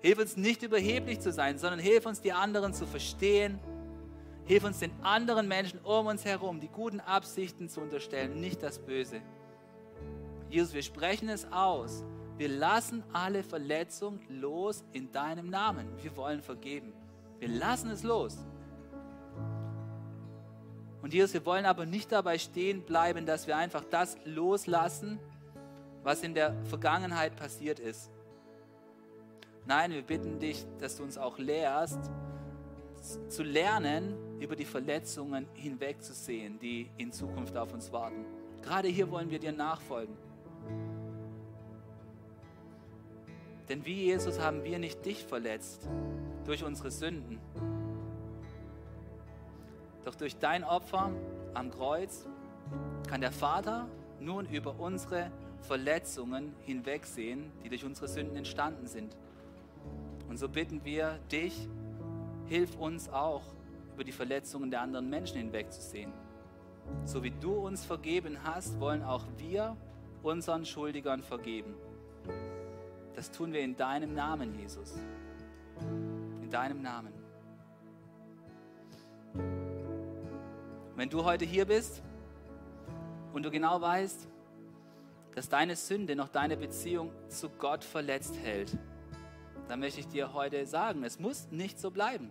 Hilf 0.00 0.18
uns 0.18 0.38
nicht 0.38 0.62
überheblich 0.62 1.20
zu 1.20 1.30
sein, 1.30 1.58
sondern 1.58 1.78
hilf 1.78 2.06
uns, 2.06 2.22
die 2.22 2.32
anderen 2.32 2.72
zu 2.72 2.86
verstehen. 2.86 3.60
Hilf 4.44 4.64
uns, 4.64 4.80
den 4.80 4.92
anderen 5.02 5.46
Menschen 5.46 5.78
um 5.80 6.06
uns 6.06 6.24
herum 6.24 6.60
die 6.60 6.68
guten 6.68 7.00
Absichten 7.00 7.68
zu 7.68 7.80
unterstellen, 7.80 8.40
nicht 8.40 8.62
das 8.62 8.78
Böse. 8.78 9.22
Jesus, 10.50 10.74
wir 10.74 10.82
sprechen 10.82 11.28
es 11.28 11.50
aus. 11.52 12.04
Wir 12.36 12.48
lassen 12.48 13.04
alle 13.12 13.42
Verletzungen 13.42 14.20
los 14.28 14.84
in 14.92 15.12
deinem 15.12 15.48
Namen. 15.48 15.86
Wir 16.02 16.16
wollen 16.16 16.42
vergeben. 16.42 16.92
Wir 17.38 17.48
lassen 17.48 17.90
es 17.90 18.02
los. 18.02 18.36
Und 21.02 21.12
Jesus, 21.12 21.34
wir 21.34 21.44
wollen 21.44 21.66
aber 21.66 21.84
nicht 21.84 22.12
dabei 22.12 22.38
stehen 22.38 22.82
bleiben, 22.82 23.26
dass 23.26 23.46
wir 23.46 23.56
einfach 23.56 23.84
das 23.84 24.16
loslassen, 24.24 25.18
was 26.02 26.22
in 26.22 26.34
der 26.34 26.54
Vergangenheit 26.64 27.36
passiert 27.36 27.80
ist. 27.80 28.10
Nein, 29.66 29.92
wir 29.92 30.02
bitten 30.02 30.38
dich, 30.38 30.64
dass 30.78 30.96
du 30.96 31.04
uns 31.04 31.18
auch 31.18 31.38
lehrst, 31.38 32.10
zu 33.28 33.42
lernen, 33.42 34.14
über 34.40 34.56
die 34.56 34.64
Verletzungen 34.64 35.46
hinwegzusehen, 35.54 36.58
die 36.58 36.90
in 36.96 37.12
Zukunft 37.12 37.56
auf 37.56 37.72
uns 37.72 37.92
warten. 37.92 38.24
Gerade 38.62 38.88
hier 38.88 39.10
wollen 39.10 39.30
wir 39.30 39.38
dir 39.38 39.52
nachfolgen. 39.52 40.16
Denn 43.68 43.84
wie 43.86 44.04
Jesus 44.04 44.40
haben 44.40 44.64
wir 44.64 44.78
nicht 44.78 45.04
dich 45.04 45.24
verletzt 45.24 45.88
durch 46.44 46.64
unsere 46.64 46.90
Sünden. 46.90 47.38
Doch 50.04 50.14
durch 50.14 50.36
dein 50.36 50.64
Opfer 50.64 51.10
am 51.54 51.70
Kreuz 51.70 52.26
kann 53.08 53.20
der 53.20 53.32
Vater 53.32 53.88
nun 54.20 54.46
über 54.46 54.78
unsere 54.78 55.30
Verletzungen 55.62 56.54
hinwegsehen, 56.62 57.50
die 57.62 57.68
durch 57.68 57.84
unsere 57.84 58.08
Sünden 58.08 58.36
entstanden 58.36 58.86
sind. 58.86 59.16
Und 60.28 60.38
so 60.38 60.48
bitten 60.48 60.84
wir 60.84 61.18
dich, 61.30 61.68
hilf 62.52 62.76
uns 62.76 63.08
auch, 63.08 63.42
über 63.94 64.04
die 64.04 64.12
Verletzungen 64.12 64.70
der 64.70 64.82
anderen 64.82 65.08
Menschen 65.08 65.38
hinwegzusehen. 65.38 66.12
So 67.06 67.22
wie 67.22 67.30
du 67.30 67.54
uns 67.54 67.82
vergeben 67.82 68.36
hast, 68.44 68.78
wollen 68.78 69.02
auch 69.02 69.24
wir 69.38 69.74
unseren 70.22 70.66
Schuldigern 70.66 71.22
vergeben. 71.22 71.74
Das 73.14 73.30
tun 73.30 73.54
wir 73.54 73.60
in 73.60 73.74
deinem 73.74 74.14
Namen, 74.14 74.54
Jesus. 74.54 74.92
In 76.42 76.50
deinem 76.50 76.82
Namen. 76.82 77.14
Wenn 80.94 81.08
du 81.08 81.24
heute 81.24 81.46
hier 81.46 81.64
bist 81.64 82.02
und 83.32 83.44
du 83.44 83.50
genau 83.50 83.80
weißt, 83.80 84.28
dass 85.34 85.48
deine 85.48 85.74
Sünde 85.74 86.16
noch 86.16 86.28
deine 86.28 86.58
Beziehung 86.58 87.12
zu 87.28 87.48
Gott 87.48 87.82
verletzt 87.82 88.36
hält, 88.42 88.76
dann 89.68 89.80
möchte 89.80 90.00
ich 90.00 90.08
dir 90.08 90.34
heute 90.34 90.66
sagen, 90.66 91.02
es 91.02 91.18
muss 91.18 91.50
nicht 91.50 91.80
so 91.80 91.90
bleiben. 91.90 92.30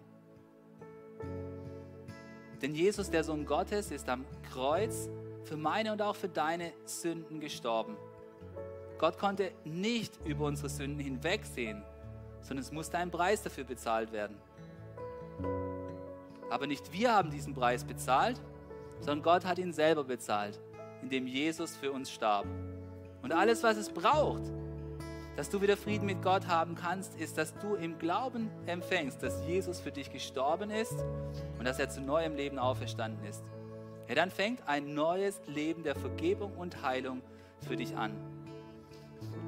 Denn 2.62 2.76
Jesus, 2.76 3.10
der 3.10 3.24
Sohn 3.24 3.46
Gottes, 3.46 3.92
ist 3.92 4.08
am 4.10 4.26
Kreuz 4.52 5.10
für 5.44 5.58
meine 5.58 5.92
und 5.92 6.02
auch 6.02 6.16
für 6.16 6.30
deine 6.30 6.72
Sünden 6.86 7.40
gestorben. 7.40 7.98
Gott 9.00 9.18
konnte 9.18 9.52
nicht 9.64 10.14
über 10.26 10.46
unsere 10.46 10.70
Sünden 10.70 11.00
hinwegsehen, 11.00 11.84
sondern 12.42 12.64
es 12.64 12.72
musste 12.72 12.98
ein 12.98 13.10
Preis 13.10 13.42
dafür 13.42 13.64
bezahlt 13.64 14.12
werden. 14.12 14.38
Aber 16.52 16.68
nicht 16.68 16.94
wir 16.94 17.16
haben 17.16 17.32
diesen 17.32 17.56
Preis 17.56 17.84
bezahlt, 17.84 18.40
sondern 19.00 19.24
Gott 19.24 19.46
hat 19.46 19.58
ihn 19.58 19.74
selber 19.74 20.04
bezahlt, 20.04 20.60
indem 21.02 21.26
Jesus 21.26 21.76
für 21.76 21.92
uns 21.92 22.12
starb. 22.12 22.46
Und 23.24 23.32
alles, 23.32 23.64
was 23.64 23.78
es 23.78 23.90
braucht, 23.90 24.44
dass 25.36 25.50
du 25.50 25.62
wieder 25.62 25.78
Frieden 25.78 26.06
mit 26.06 26.22
Gott 26.22 26.48
haben 26.48 26.76
kannst, 26.76 27.20
ist, 27.20 27.38
dass 27.38 27.56
du 27.60 27.76
im 27.76 27.98
Glauben 27.98 28.50
empfängst, 28.66 29.24
dass 29.24 29.46
Jesus 29.46 29.80
für 29.80 29.92
dich 29.92 30.12
gestorben 30.12 30.70
ist 30.70 30.96
und 31.58 31.66
dass 31.66 31.80
er 31.80 31.90
zu 31.90 32.02
neuem 32.02 32.36
Leben 32.36 32.60
auferstanden 32.60 33.26
ist. 33.26 33.44
Ja, 34.08 34.16
dann 34.16 34.30
fängt 34.30 34.68
ein 34.68 34.94
neues 34.94 35.40
Leben 35.48 35.84
der 35.84 35.96
Vergebung 35.96 36.58
und 36.58 36.82
Heilung 36.82 37.22
für 37.66 37.78
dich 37.78 37.96
an. 37.96 38.12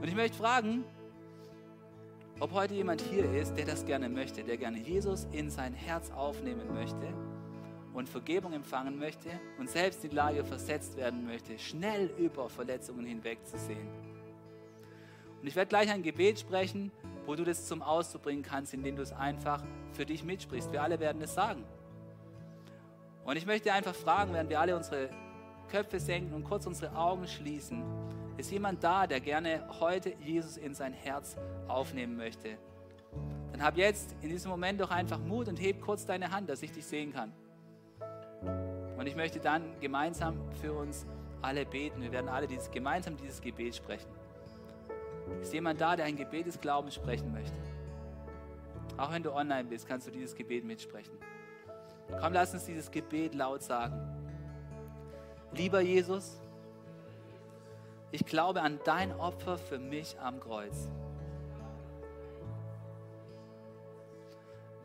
Und 0.01 0.07
ich 0.07 0.15
möchte 0.15 0.37
fragen, 0.37 0.85
ob 2.39 2.53
heute 2.53 2.73
jemand 2.73 3.01
hier 3.01 3.31
ist, 3.33 3.55
der 3.57 3.65
das 3.65 3.85
gerne 3.85 4.09
möchte, 4.09 4.43
der 4.43 4.57
gerne 4.57 4.79
Jesus 4.79 5.27
in 5.31 5.49
sein 5.49 5.73
Herz 5.73 6.11
aufnehmen 6.11 6.73
möchte 6.73 7.13
und 7.93 8.09
Vergebung 8.09 8.53
empfangen 8.53 8.97
möchte 8.97 9.29
und 9.59 9.69
selbst 9.69 10.03
in 10.03 10.11
die 10.11 10.15
Lage 10.15 10.43
versetzt 10.43 10.97
werden 10.97 11.25
möchte, 11.25 11.59
schnell 11.59 12.09
über 12.17 12.49
Verletzungen 12.49 13.05
hinwegzusehen. 13.05 14.12
Und 15.43 15.49
ich 15.49 15.57
werde 15.57 15.67
gleich 15.67 15.91
ein 15.91 16.03
Gebet 16.03 16.39
sprechen, 16.39 16.89
wo 17.25 17.35
du 17.35 17.43
das 17.43 17.65
zum 17.65 17.81
Ausdruck 17.81 18.21
bringen 18.21 18.43
kannst, 18.43 18.73
indem 18.73 18.95
du 18.95 19.01
es 19.01 19.11
einfach 19.11 19.61
für 19.91 20.05
dich 20.05 20.23
mitsprichst. 20.23 20.71
Wir 20.71 20.81
alle 20.81 21.01
werden 21.01 21.21
es 21.21 21.33
sagen. 21.33 21.65
Und 23.25 23.35
ich 23.35 23.45
möchte 23.45 23.73
einfach 23.73 23.93
fragen, 23.93 24.31
während 24.31 24.49
wir 24.49 24.61
alle 24.61 24.73
unsere 24.73 25.09
Köpfe 25.67 25.99
senken 25.99 26.33
und 26.33 26.45
kurz 26.45 26.65
unsere 26.65 26.95
Augen 26.95 27.27
schließen, 27.27 27.83
ist 28.37 28.51
jemand 28.51 28.85
da, 28.85 29.05
der 29.05 29.19
gerne 29.19 29.67
heute 29.81 30.15
Jesus 30.21 30.55
in 30.55 30.73
sein 30.73 30.93
Herz 30.93 31.35
aufnehmen 31.67 32.15
möchte? 32.15 32.57
Dann 33.51 33.61
hab 33.61 33.75
jetzt 33.75 34.15
in 34.21 34.29
diesem 34.29 34.49
Moment 34.49 34.79
doch 34.79 34.91
einfach 34.91 35.19
Mut 35.19 35.49
und 35.49 35.59
heb 35.59 35.81
kurz 35.81 36.05
deine 36.05 36.31
Hand, 36.31 36.47
dass 36.47 36.63
ich 36.63 36.71
dich 36.71 36.85
sehen 36.85 37.11
kann. 37.11 37.33
Und 38.97 39.07
ich 39.07 39.17
möchte 39.17 39.41
dann 39.41 39.77
gemeinsam 39.81 40.37
für 40.61 40.71
uns 40.71 41.05
alle 41.41 41.65
beten. 41.65 42.01
Wir 42.01 42.13
werden 42.13 42.29
alle 42.29 42.47
dieses, 42.47 42.71
gemeinsam 42.71 43.17
dieses 43.17 43.41
Gebet 43.41 43.75
sprechen. 43.75 44.22
Ist 45.41 45.53
jemand 45.53 45.81
da, 45.81 45.95
der 45.95 46.05
ein 46.05 46.15
Gebet 46.15 46.47
des 46.47 46.59
Glaubens 46.59 46.95
sprechen 46.95 47.31
möchte? 47.31 47.57
Auch 48.97 49.11
wenn 49.11 49.23
du 49.23 49.33
online 49.33 49.65
bist, 49.65 49.87
kannst 49.87 50.07
du 50.07 50.11
dieses 50.11 50.35
Gebet 50.35 50.63
mitsprechen. 50.63 51.17
Komm, 52.19 52.33
lass 52.33 52.53
uns 52.53 52.65
dieses 52.65 52.91
Gebet 52.91 53.33
laut 53.33 53.63
sagen. 53.63 53.99
Lieber 55.53 55.81
Jesus, 55.81 56.39
ich 58.11 58.25
glaube 58.25 58.61
an 58.61 58.79
dein 58.83 59.11
Opfer 59.13 59.57
für 59.57 59.79
mich 59.79 60.19
am 60.19 60.39
Kreuz. 60.39 60.89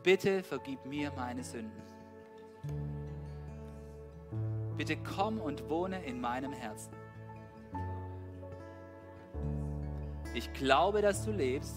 Bitte 0.03 0.41
vergib 0.43 0.83
mir 0.85 1.11
meine 1.11 1.43
Sünden. 1.43 1.81
Bitte 4.77 4.97
komm 4.97 5.39
und 5.41 5.69
wohne 5.69 6.03
in 6.05 6.21
meinem 6.21 6.53
Herzen. 6.53 6.93
Ich 10.33 10.51
glaube, 10.53 11.01
dass 11.01 11.25
du 11.25 11.31
lebst. 11.31 11.75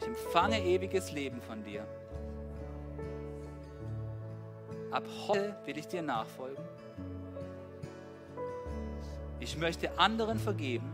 Ich 0.00 0.06
empfange 0.06 0.60
ewiges 0.62 1.12
Leben 1.12 1.40
von 1.40 1.62
dir. 1.62 1.86
Ab 4.90 5.04
heute 5.28 5.56
will 5.64 5.78
ich 5.78 5.88
dir 5.88 6.02
nachfolgen. 6.02 6.62
Ich 9.40 9.56
möchte 9.56 9.98
anderen 9.98 10.38
vergeben, 10.38 10.92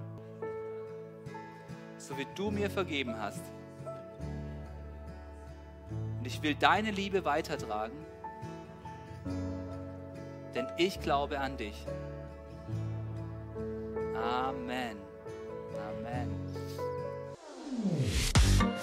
so 1.98 2.16
wie 2.16 2.26
du 2.34 2.50
mir 2.50 2.70
vergeben 2.70 3.14
hast. 3.20 3.42
Und 6.18 6.26
ich 6.26 6.42
will 6.42 6.54
deine 6.54 6.90
Liebe 6.90 7.24
weitertragen 7.24 8.06
denn 10.58 10.66
ich 10.76 11.00
glaube 11.00 11.38
an 11.38 11.56
dich. 11.56 11.76
Amen. 14.16 14.97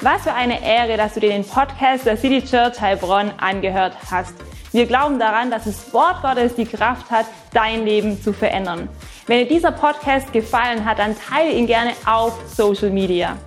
Was 0.02 0.24
für 0.24 0.34
eine 0.34 0.62
Ehre, 0.62 0.98
dass 0.98 1.14
du 1.14 1.22
dir 1.22 1.30
den 1.30 1.48
Podcast 1.48 2.06
der 2.06 2.18
City 2.18 2.44
Church 2.44 2.80
Heilbronn 2.82 3.32
angehört 3.38 3.96
hast. 4.12 4.34
Wir 4.74 4.86
glauben 4.86 5.20
daran, 5.20 5.50
dass 5.50 5.64
das 5.64 5.94
Wort 5.94 6.22
Gottes 6.22 6.54
die 6.56 6.66
Kraft 6.66 7.10
hat, 7.10 7.26
dein 7.54 7.86
Leben 7.86 8.22
zu 8.22 8.34
verändern. 8.34 8.90
Wenn 9.26 9.40
dir 9.40 9.48
dieser 9.48 9.72
Podcast 9.72 10.34
gefallen 10.34 10.84
hat, 10.84 11.00
dann 11.00 11.16
teile 11.18 11.52
ihn 11.52 11.66
gerne 11.66 11.94
auf 12.06 12.34
Social 12.54 12.90
Media. 12.90 13.38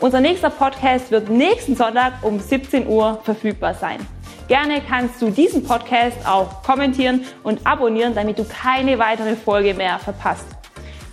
Unser 0.00 0.20
nächster 0.20 0.50
Podcast 0.50 1.12
wird 1.12 1.30
nächsten 1.30 1.76
Sonntag 1.76 2.14
um 2.22 2.40
17 2.40 2.88
Uhr 2.88 3.20
verfügbar 3.22 3.74
sein. 3.74 4.04
Gerne 4.48 4.82
kannst 4.86 5.22
du 5.22 5.30
diesen 5.30 5.62
Podcast 5.62 6.18
auch 6.26 6.62
kommentieren 6.64 7.24
und 7.44 7.64
abonnieren, 7.64 8.14
damit 8.14 8.38
du 8.38 8.44
keine 8.44 8.98
weitere 8.98 9.36
Folge 9.36 9.72
mehr 9.74 9.98
verpasst. 10.00 10.46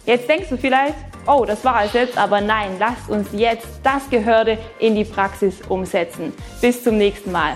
Jetzt 0.05 0.27
denkst 0.27 0.49
du 0.49 0.57
vielleicht, 0.57 0.95
oh, 1.27 1.45
das 1.45 1.63
war 1.63 1.85
es 1.85 1.93
jetzt, 1.93 2.17
aber 2.17 2.41
nein, 2.41 2.77
lasst 2.79 3.09
uns 3.09 3.27
jetzt 3.31 3.67
das 3.83 4.09
Gehörte 4.09 4.57
in 4.79 4.95
die 4.95 5.05
Praxis 5.05 5.61
umsetzen. 5.67 6.33
Bis 6.61 6.83
zum 6.83 6.97
nächsten 6.97 7.31
Mal. 7.31 7.53